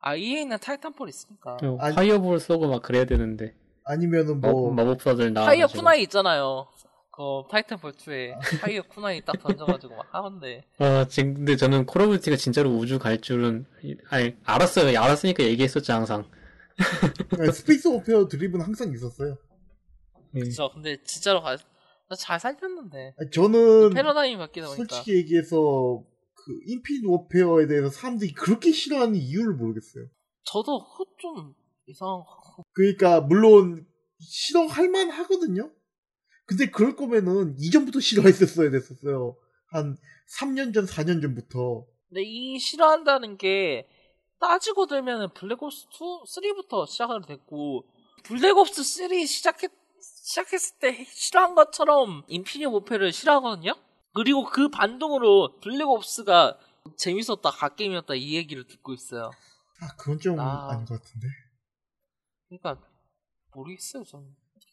아 0.00 0.16
EA는 0.16 0.58
타이탄폴 0.58 1.08
있으니까 1.08 1.56
어, 1.62 1.76
아니- 1.80 1.94
파이어볼 1.94 2.40
쏘고 2.40 2.68
막 2.68 2.82
그래야 2.82 3.04
되는데. 3.04 3.54
아니면은 3.84 4.40
마, 4.40 4.50
뭐 4.50 4.70
마 4.72 4.84
법사들 4.84 5.32
나. 5.32 5.44
파이어 5.44 5.66
쿠나이 5.66 6.02
있잖아요. 6.04 6.66
그 7.12 7.42
타이탄폴 7.50 7.92
2에 7.92 8.60
파이어 8.60 8.82
쿠나이 8.82 9.20
딱 9.24 9.38
던져가지고 9.40 9.94
막 9.94 10.06
하는데 10.12 10.64
아, 10.78 11.06
지금 11.08 11.34
근데 11.34 11.54
저는 11.56 11.86
콜 11.86 12.02
오브 12.02 12.16
듀티가 12.18 12.36
진짜로 12.36 12.70
우주 12.70 12.98
갈 12.98 13.20
줄은 13.20 13.66
아니 14.10 14.34
알았어요. 14.44 14.98
알았으니까 14.98 15.44
얘기했었죠 15.44 15.92
항상. 15.92 16.24
space 17.52 17.86
warfare 17.88 18.26
드립은 18.26 18.60
항상 18.60 18.92
있었어요. 18.92 19.36
예. 20.34 20.40
그쵸. 20.40 20.70
근데 20.72 21.00
진짜로 21.04 21.40
가, 21.40 21.56
잘 22.18 22.40
살폈는데 22.40 23.14
저는 23.32 23.90
패러다임이 23.94 24.36
바뀌다 24.38 24.66
보니까 24.68 24.84
솔직히 24.96 25.16
얘기해서 25.18 26.02
그 26.34 26.52
Infinite 26.66 27.06
Warfare에 27.06 27.66
대해서 27.68 27.90
사람들이 27.90 28.32
그렇게 28.32 28.72
싫어하는 28.72 29.14
이유를 29.14 29.54
모르겠어요. 29.54 30.06
저도 30.42 30.84
좀 31.18 31.54
이상하고 31.86 32.24
그러니까 32.72 33.20
물론 33.20 33.86
싫어할 34.20 34.88
만 34.88 35.10
하거든요. 35.10 35.70
근데 36.46 36.70
그럴 36.70 36.94
거면은 36.96 37.54
이전부터 37.58 38.00
싫어했었어야 38.00 38.70
됐었어요. 38.70 39.36
한 39.68 39.96
3년 40.38 40.74
전, 40.74 40.86
4년 40.86 41.22
전부터. 41.22 41.86
근데 42.08 42.22
이 42.22 42.58
싫어한다는 42.58 43.38
게 43.38 43.88
따지고 44.40 44.86
들면은 44.86 45.32
Black 45.34 45.66
Ops 45.66 45.86
2, 45.90 46.24
3부터 46.26 46.86
시작을 46.86 47.22
됐고 47.22 47.86
Black 48.24 48.60
Ops 48.60 48.82
3 48.84 49.26
시작했 49.26 49.70
시작했을 50.00 50.78
때 50.78 51.04
싫어한 51.08 51.54
것처럼 51.54 52.24
Infinite 52.28 52.68
Warfare를 52.68 53.12
싫어하거든요. 53.12 53.74
그리고 54.14 54.44
그 54.44 54.68
반동으로 54.68 55.58
Black 55.60 56.09
Ops가 56.09 56.58
재밌었다, 56.96 57.50
갓게임이었다 57.50 58.14
이 58.14 58.34
얘기를 58.34 58.66
듣고 58.66 58.92
있어요. 58.92 59.30
아, 59.80 59.96
그건 59.96 60.18
좀 60.20 60.38
아. 60.38 60.68
아... 60.70 60.76
닌 60.76 60.84
것 60.84 61.02
같은데. 61.02 61.26
그러니까 62.58 62.86
모르겠어요, 63.52 64.04
저는. 64.04 64.26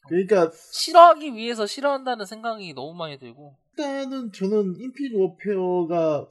그러니까 0.08 0.52
싫어하기 0.52 1.36
위해서 1.36 1.66
싫어한다는 1.66 2.26
생각이 2.26 2.74
너무 2.74 2.94
많이 2.94 3.20
들고 3.20 3.56
일단은 3.72 4.32
저는 4.32 4.76
Infinite 4.80 5.16
Warfare가 5.16 6.30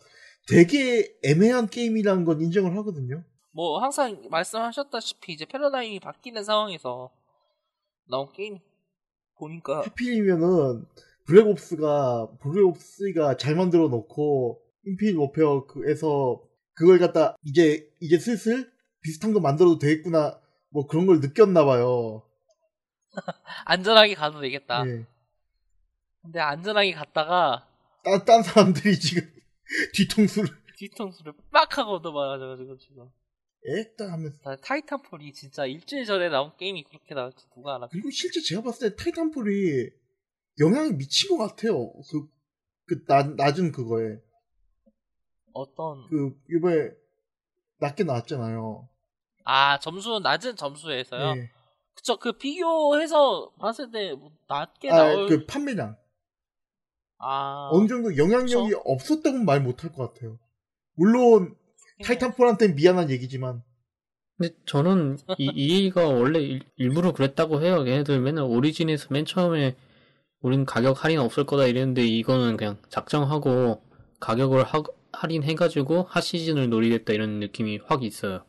되게 0.48 1.16
애매한 1.22 1.68
게임이라는 1.68 2.24
건 2.24 2.40
인정을 2.40 2.77
하거든요. 2.78 3.22
뭐 3.52 3.81
항상 3.81 4.28
말씀하셨다시피 4.31 5.32
이제 5.32 5.44
패러다임이 5.44 6.01
바뀌는 6.01 6.44
상황에서 6.44 7.10
나온 8.09 8.32
게임 8.32 8.59
보니까 9.36 9.82
하필이면은 9.82 10.85
블랙옵스가 11.27 12.39
블랙옵스가 12.40 13.36
잘 13.36 13.55
만들어 13.55 13.89
놓고 13.89 14.60
Infinite 14.85 15.16
Warfare에서 15.16 16.43
그걸 16.74 16.98
갖다 16.98 17.36
이제 17.44 17.89
이제 18.01 18.18
슬슬 18.18 18.70
비슷한 19.01 19.32
거 19.32 19.40
만들어도 19.40 19.78
되겠구나 19.78 20.40
뭐 20.70 20.86
그런 20.86 21.06
걸 21.06 21.20
느꼈나 21.20 21.64
봐요. 21.64 22.22
안전하게 23.66 24.14
가도 24.14 24.40
되겠다. 24.40 24.84
예. 24.86 25.06
근데 26.22 26.38
안전하게 26.38 26.92
갔다가 26.92 27.66
딴, 28.05 28.24
딴 28.24 28.42
사람들이 28.42 28.98
지금 28.98 29.22
뒤통수를 29.94 30.48
뒤통수를 30.76 31.32
빡 31.51 31.76
하고 31.78 31.92
얻어맞아가지고 31.94 32.78
지금 32.78 33.09
에따 33.64 34.10
하면서 34.12 34.38
다- 34.42 34.56
타이탄폴이 34.56 35.32
진짜 35.32 35.66
일주일 35.66 36.05
전에 36.05 36.28
나온 36.28 36.52
게임이 36.56 36.84
그렇게 36.84 37.14
나올지 37.14 37.47
누가 37.55 37.76
알아? 37.76 37.88
그리고 37.88 38.10
실제 38.10 38.40
제가 38.40 38.62
봤을 38.62 38.90
때 38.90 38.97
타이탄폴이 39.02 39.90
영향이 40.60 40.92
미친 40.92 41.36
것 41.36 41.48
같아요. 41.48 41.92
그, 41.92 42.28
그 42.86 43.05
낮, 43.06 43.34
낮은 43.34 43.72
그거에 43.72 44.18
어떤 45.52 46.06
그 46.09 46.38
이번에 46.51 46.90
낮게 47.78 48.05
나왔잖아요. 48.05 48.88
아 49.45 49.79
점수 49.79 50.21
낮은 50.21 50.57
점수에서요. 50.57 51.37
예. 51.37 51.51
그쵸 51.95 52.17
그 52.17 52.33
비교해서 52.33 53.51
봤을 53.59 53.91
때뭐 53.91 54.31
낮게 54.49 54.89
나올 54.91 55.25
아, 55.25 55.27
그 55.29 55.47
판매량 55.47 55.97
아 57.19 57.69
어느 57.73 57.87
정도 57.89 58.17
영향력이 58.17 58.71
그쵸. 58.71 58.83
없었다고는 58.85 59.45
말 59.45 59.61
못할 59.61 59.93
것 59.93 60.12
같아요. 60.12 60.39
물론 60.95 61.55
타이탄폴한테는 62.03 62.75
미안한 62.75 63.11
얘기지만 63.11 63.62
근데 64.39 64.55
저는 64.65 65.19
이 65.37 65.51
EA가 65.55 66.09
원래 66.09 66.41
일, 66.41 66.62
일부러 66.77 67.12
그랬다고 67.12 67.61
해요. 67.61 67.85
걔네들 67.85 68.21
맨날 68.21 68.45
오리진에서 68.45 69.09
맨 69.11 69.27
처음에 69.27 69.77
우린 70.41 70.65
가격 70.65 71.05
할인 71.05 71.19
없을 71.19 71.45
거다 71.45 71.67
이랬는데 71.67 72.07
이거는 72.07 72.57
그냥 72.57 72.79
작정하고 72.89 73.83
가격을 74.19 74.65
하, 74.65 74.83
할인해가지고 75.12 76.05
핫 76.09 76.23
시즌을 76.23 76.71
노리겠다 76.71 77.12
이런 77.12 77.41
느낌이 77.41 77.81
확 77.85 78.03
있어요. 78.03 78.45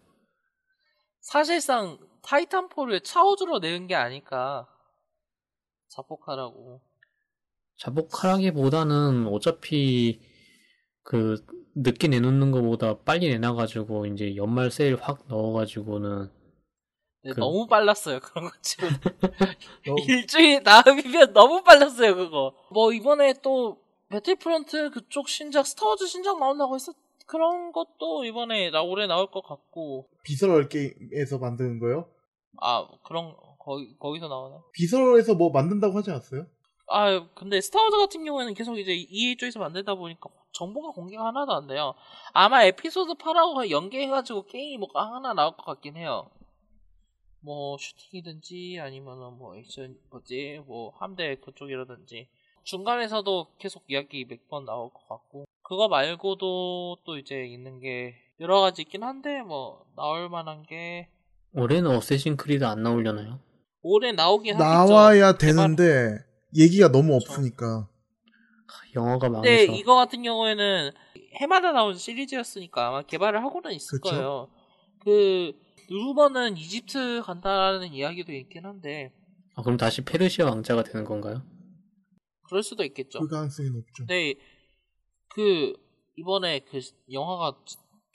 사실상 1.22 1.98
타이탄폴을 2.24 3.02
차우주로 3.02 3.60
내은 3.60 3.88
게 3.88 3.96
아닐까 3.96 4.68
자폭하라고. 5.90 6.82
자복하라기보다는 7.78 9.28
어차피 9.28 10.22
그 11.04 11.44
늦게 11.76 12.08
내놓는 12.10 12.52
것보다 12.52 13.00
빨리 13.00 13.30
내놔가지고 13.30 14.06
이제 14.08 14.36
연말 14.36 14.70
세일 14.72 14.98
확 15.02 15.26
넣어가지고는 15.28 16.30
근데 17.22 17.34
그- 17.36 17.40
너무 17.40 17.68
빨랐어요 17.68 18.20
그런 18.20 18.46
거 18.50 18.52
지금. 18.62 18.88
너- 19.86 19.96
일주일 20.08 20.64
다음이면 20.64 21.34
너무 21.34 21.64
빨랐어요 21.64 22.16
그거. 22.16 22.54
뭐 22.72 22.94
이번에 22.94 23.34
또 23.42 23.80
Battlefront 24.10 24.92
그쪽 24.92 25.28
신작 25.30 25.66
Star 25.66 25.86
Wars 25.86 26.06
신작 26.08 26.40
나온다고 26.40 26.76
했었 26.76 26.96
그런 27.32 27.72
것도 27.72 28.26
이번에 28.26 28.72
나 28.72 28.82
올해 28.84 29.08
나올 29.08 29.32
것 29.32 29.42
같고. 29.42 30.10
Visceral 30.24 30.68
게임에서 30.68 31.38
만드는 31.40 31.80
거요? 31.80 32.10
아 32.60 32.86
그런 33.06 33.34
거기 33.58 33.96
거기서 33.98 34.28
나오나? 34.28 34.62
Visceral에서 34.74 35.36
뭐 35.36 35.50
만든다고 35.50 35.98
하지 35.98 36.12
않았어요? 36.12 36.46
아 36.90 37.26
근데 37.34 37.62
Star 37.62 37.79
Wars 37.79 37.96
같은 37.96 38.26
경우에는 38.26 38.54
계속 38.54 38.78
이제 38.78 38.92
EA 38.94 39.38
쪽에서 39.38 39.60
만들다 39.60 39.96
보니까 39.96 40.30
정보가 40.52 40.92
공개가 40.92 41.26
하나도 41.28 41.54
안 41.54 41.68
돼요. 41.68 41.94
아마 42.34 42.66
에피소드 42.66 43.14
8하고 43.14 43.70
연계해가지고 43.70 44.48
게임이 44.48 44.78
뭐가 44.80 45.14
하나 45.16 45.34
나올 45.34 45.56
것 45.56 45.64
같긴 45.64 45.96
해요. 45.96 46.30
뭐 47.40 47.78
슈팅이든지 47.78 48.80
아니면은 48.82 49.38
뭐 49.38 49.56
액션 49.56 49.98
뭐지? 50.10 50.64
뭐 50.68 50.92
함대 51.00 51.36
그쪽이라든지. 51.38 52.28
중간에서도 52.64 53.48
계속 53.58 53.84
이야기 53.88 54.26
몇 54.26 54.38
번 54.50 54.66
나올 54.66 54.90
것 54.92 55.08
같고 55.08 55.46
그거 55.72 55.88
말고도 55.88 56.98
또 57.06 57.18
이제 57.18 57.46
있는 57.46 57.80
게 57.80 58.14
여러 58.42 58.60
가지 58.60 58.82
있긴 58.82 59.04
한데 59.04 59.42
뭐 59.42 59.86
나올 59.96 60.28
만한 60.28 60.64
게 60.64 61.08
올해는 61.54 61.90
어쌔신 61.92 62.36
크리드 62.36 62.66
안 62.66 62.84
나오려나요? 62.84 63.40
올해 63.82 64.12
나오긴 64.12 64.56
하겠죠. 64.56 64.68
나와야 64.94 65.38
개발- 65.38 65.38
되는데 65.78 66.18
얘기가 66.58 66.92
너무 66.92 67.12
그렇죠. 67.20 67.32
없으니까 67.32 67.88
영화가 68.96 69.30
근데 69.30 69.50
망해서 69.66 69.72
이거 69.72 69.96
같은 69.96 70.24
경우에는 70.24 70.92
해마다 71.40 71.72
나오는 71.72 71.98
시리즈였으니까 71.98 72.90
아마 72.90 73.02
개발을 73.04 73.42
하고는 73.42 73.72
있을 73.72 74.02
그쵸. 74.02 74.14
거예요. 74.14 74.48
그 75.00 75.54
루머는 75.90 76.58
이집트 76.58 77.22
간다라는 77.24 77.94
이야기도 77.94 78.34
있긴 78.34 78.66
한데 78.66 79.14
아, 79.56 79.62
그럼 79.62 79.78
다시 79.78 80.02
페르시아 80.04 80.48
왕자가 80.48 80.84
되는 80.84 81.06
건가요? 81.06 81.42
그럴 82.50 82.62
수도 82.62 82.84
있겠죠. 82.84 83.22
그 83.22 83.30
가능성이 83.30 83.70
높죠. 83.70 84.06
근데 84.06 84.36
그 85.34 85.74
이번에 86.18 86.60
그 86.60 86.80
영화가 87.12 87.58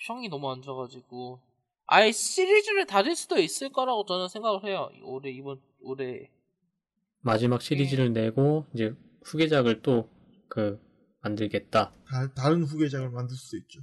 평이 0.07 0.29
너무 0.29 0.51
안 0.51 0.63
좋아가지고 0.63 1.41
아예 1.87 2.13
시리즈를 2.13 2.87
다릴 2.87 3.17
수도 3.17 3.39
있을 3.39 3.71
거라고 3.71 4.05
저는 4.05 4.29
생각을 4.29 4.65
해요. 4.65 4.91
올해 5.03 5.31
이번 5.31 5.61
올해 5.81 6.31
마지막 7.21 7.63
시리즈를 7.63 8.13
내고 8.13 8.67
이제 8.75 8.95
후계작을 9.25 9.83
또 9.83 10.09
그 10.49 10.81
만들겠다. 11.23 11.93
다, 12.07 12.33
다 12.35 12.49
른 12.49 12.63
후계작을 12.63 13.11
만들 13.11 13.35
수도 13.37 13.57
있죠. 13.57 13.81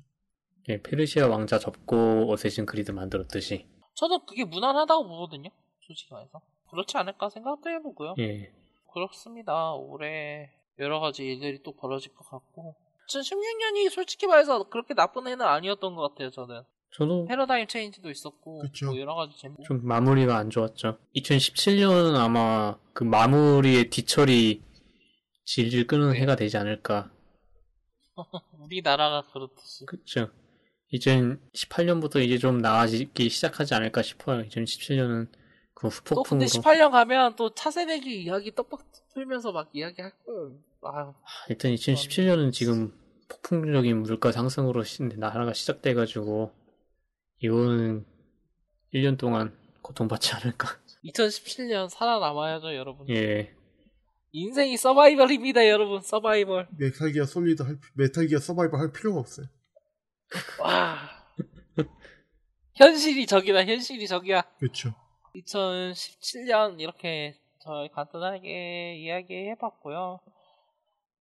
예, 0.69 0.81
페르시아 0.81 1.27
왕자 1.27 1.60
접고 1.60 2.31
어쌔신 2.31 2.65
크리드 2.65 2.91
만들었듯이. 2.91 3.68
저는 3.95 4.19
그게 4.26 4.45
무난하다고 4.45 5.05
보거든요. 5.07 5.49
솔직히 5.85 6.14
말해서 6.14 6.39
그렇지 6.69 6.97
않을까 6.97 7.30
생각도 7.30 7.69
해보고요. 7.69 8.15
예. 8.19 8.53
그렇습니다. 8.93 9.73
올해 9.73 10.51
여러 10.80 11.01
가지 11.01 11.26
일들이 11.26 11.61
또 11.64 11.76
벌어질 11.76 12.14
것 12.14 12.26
같고 12.30 12.76
2016년이 13.09 13.89
솔직히 13.89 14.27
말해서 14.27 14.69
그렇게 14.69 14.93
나쁜 14.93 15.27
해는 15.27 15.45
아니었던 15.45 15.95
것 15.95 16.09
같아요. 16.09 16.31
저는 16.31 16.63
저도 16.95 17.25
패러다임 17.25 17.67
체인지도 17.67 18.09
있었고 18.11 18.59
그쵸. 18.59 18.88
뭐 18.88 18.99
여러 18.99 19.15
가지 19.15 19.35
재밌고 19.38 19.63
좀 19.63 19.81
마무리가 19.84 20.38
안 20.38 20.49
좋았죠. 20.49 20.99
2017년은 21.15 22.15
아마 22.15 22.77
그 22.93 23.03
마무리의 23.03 23.89
뒤처리 23.89 24.61
질질 25.45 25.88
끄는 25.88 26.13
네. 26.13 26.21
해가 26.21 26.35
되지 26.35 26.57
않을까. 26.57 27.11
우리나라가 28.59 29.23
그렇듯이 29.31 29.85
그쵸. 29.85 30.30
2018년부터 30.93 32.23
이제 32.23 32.38
좀 32.38 32.59
나아지기 32.59 33.30
시작하지 33.30 33.73
않을까 33.73 34.03
싶어요. 34.03 34.43
2017년은 34.43 35.31
그또 35.73 36.23
근데 36.23 36.45
후폭풍으로. 36.45 36.47
18년 36.47 36.91
가면 36.91 37.35
또 37.35 37.53
차세대기 37.53 38.23
이야기 38.23 38.53
떡밥 38.53 38.81
풀면서 39.13 39.51
막 39.51 39.69
이야기할 39.73 40.11
거예요. 40.25 40.59
아유, 40.85 41.14
일단 41.49 41.72
2017년은 41.73 42.51
지금 42.51 42.93
폭풍적인 43.30 44.01
물가 44.03 44.31
상승으로 44.31 44.84
시- 44.84 45.03
나라가 45.03 45.53
시작돼가지고 45.53 46.51
이거는 47.39 48.05
1년 48.93 49.18
동안 49.18 49.57
고통받지 49.81 50.34
않을까. 50.35 50.69
2017년 51.05 51.89
살아남아야죠, 51.89 52.76
여러분. 52.76 53.10
예. 53.10 53.53
인생이 54.31 54.77
서바이벌입니다, 54.77 55.68
여러분. 55.68 56.01
서바이벌. 56.01 56.68
메탈기어 56.77 57.26
솔리드 57.26 57.64
할, 57.64 57.76
피- 57.80 57.88
메탈기어 57.95 58.39
서바이벌 58.39 58.80
할 58.80 58.91
필요가 58.91 59.19
없어요. 59.19 59.45
와. 60.60 60.97
현실이 62.76 63.27
적이다, 63.27 63.65
현실이 63.65 64.07
적이야. 64.07 64.41
그렇죠. 64.60 64.93
2017년 65.35 66.80
이렇게 66.80 67.39
저희 67.60 67.89
간단하게 67.89 68.97
이야기해봤고요. 68.97 70.19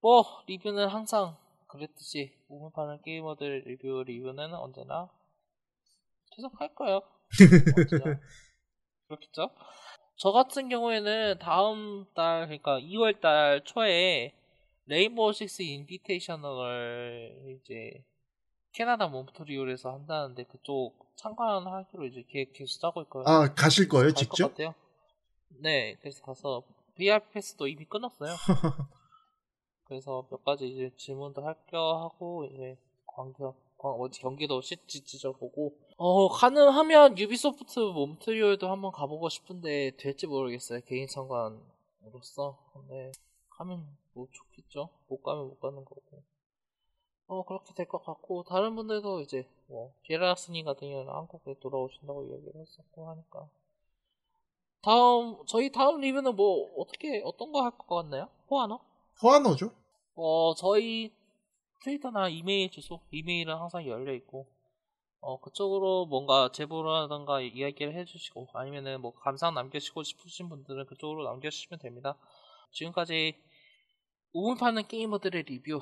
뭐 0.02 0.42
리뷰는 0.48 0.88
항상 0.88 1.36
그랬듯이 1.68 2.36
우물파는 2.48 3.02
게이머들 3.02 3.62
리뷰 3.66 4.02
리뷰는 4.04 4.52
언제나 4.52 5.08
계속 6.32 6.60
할 6.60 6.74
거예요. 6.74 7.00
그렇겠죠? 9.06 9.50
저 10.16 10.32
같은 10.32 10.68
경우에는 10.68 11.38
다음 11.38 12.04
달 12.14 12.46
그러니까 12.46 12.80
2월 12.80 13.20
달 13.20 13.62
초에 13.64 14.34
레인보우 14.86 15.32
식스 15.32 15.62
인비테이셔널을 15.62 17.60
이제 17.60 18.04
캐나다 18.72 19.06
몬트리올에서 19.06 19.92
한다는데 19.92 20.44
그쪽 20.44 20.96
참관하기로 21.14 22.06
이제 22.06 22.24
계획 22.28 22.52
계속 22.54 22.80
짜고 22.80 23.02
있고요. 23.02 23.24
아 23.26 23.54
가실 23.54 23.88
거예요 23.88 24.12
직접? 24.12 24.52
네, 25.60 25.94
그래서 26.00 26.24
가서 26.24 26.64
VR 26.96 27.20
패스도 27.30 27.68
이미 27.68 27.84
끊었어요. 27.84 28.34
그래서 29.93 30.27
몇 30.31 30.43
가지 30.43 30.66
이제 30.69 30.90
질문도 30.97 31.43
할겨 31.44 31.98
하고 32.02 32.47
이제 32.47 32.78
광교 33.06 33.55
광 33.77 33.90
어디 34.01 34.20
경기도 34.20 34.62
시지지저 34.62 35.32
보고 35.32 35.77
어 35.98 36.28
가능하면 36.28 37.19
유비소프트 37.19 37.78
몬트리올도 37.78 38.70
한번 38.70 38.90
가보고 38.90 39.28
싶은데 39.28 39.90
될지 39.98 40.27
모르겠어요 40.27 40.81
개인 40.86 41.06
참관으로서 41.09 42.56
근데 42.73 43.12
가면 43.51 43.86
뭐 44.14 44.27
좋겠죠 44.32 44.89
못 45.09 45.23
가면 45.23 45.48
못 45.48 45.60
가는 45.60 45.85
거고 45.85 46.01
어 47.27 47.44
그렇게 47.44 47.74
될 47.74 47.86
것 47.86 48.02
같고 48.02 48.44
다른 48.44 48.74
분들도 48.74 49.20
이제 49.20 49.47
뭐 49.66 49.93
게라스님 50.05 50.64
같은 50.64 50.89
경우는 50.89 51.12
한국에 51.12 51.55
돌아오신다고 51.60 52.24
이야기를 52.24 52.60
했었고 52.62 53.10
하니까 53.10 53.47
다음 54.82 55.44
저희 55.47 55.70
다음 55.70 56.01
리뷰는 56.01 56.35
뭐 56.35 56.73
어떻게 56.81 57.20
어떤 57.24 57.52
거 57.52 57.60
할 57.62 57.70
것 57.77 57.86
같나요? 57.97 58.28
호하나? 58.51 58.78
허아너죠? 59.23 59.70
어 60.14 60.55
저희 60.55 61.12
트위터나 61.82 62.28
이메일 62.28 62.70
주소 62.70 63.01
이메일은 63.10 63.55
항상 63.56 63.86
열려 63.86 64.12
있고 64.14 64.47
어 65.20 65.40
그쪽으로 65.40 66.06
뭔가 66.06 66.51
제보라든가 66.52 67.40
이야기를 67.40 67.94
해주시고 67.94 68.48
아니면은 68.55 69.01
뭐 69.01 69.14
감상 69.14 69.55
남겨주시고 69.55 70.02
싶으신 70.02 70.48
분들은 70.48 70.86
그쪽으로 70.86 71.24
남겨주시면 71.24 71.80
됩니다. 71.80 72.18
지금까지 72.72 73.36
우물 74.32 74.56
파는 74.59 74.89
게이머들의 74.89 75.43
리뷰 75.44 75.80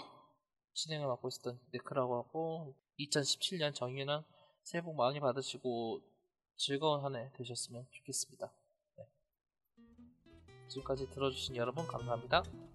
진행을 0.75 1.07
맡고 1.09 1.29
있었던 1.29 1.61
네크라고 1.73 2.17
하고 2.19 2.75
2017년 2.99 3.75
정유는 3.75 4.23
새해 4.63 4.83
복 4.83 4.95
많이 4.97 5.21
받으시고 5.21 6.01
즐거운 6.57 7.05
한 7.05 7.17
해 7.17 7.31
되셨으면 7.37 7.87
좋겠습니다. 7.91 8.53
네. 8.99 9.05
지금까지 10.69 11.09
들어주신 11.11 11.57
여러분 11.57 11.87
감사합니다. 11.87 12.70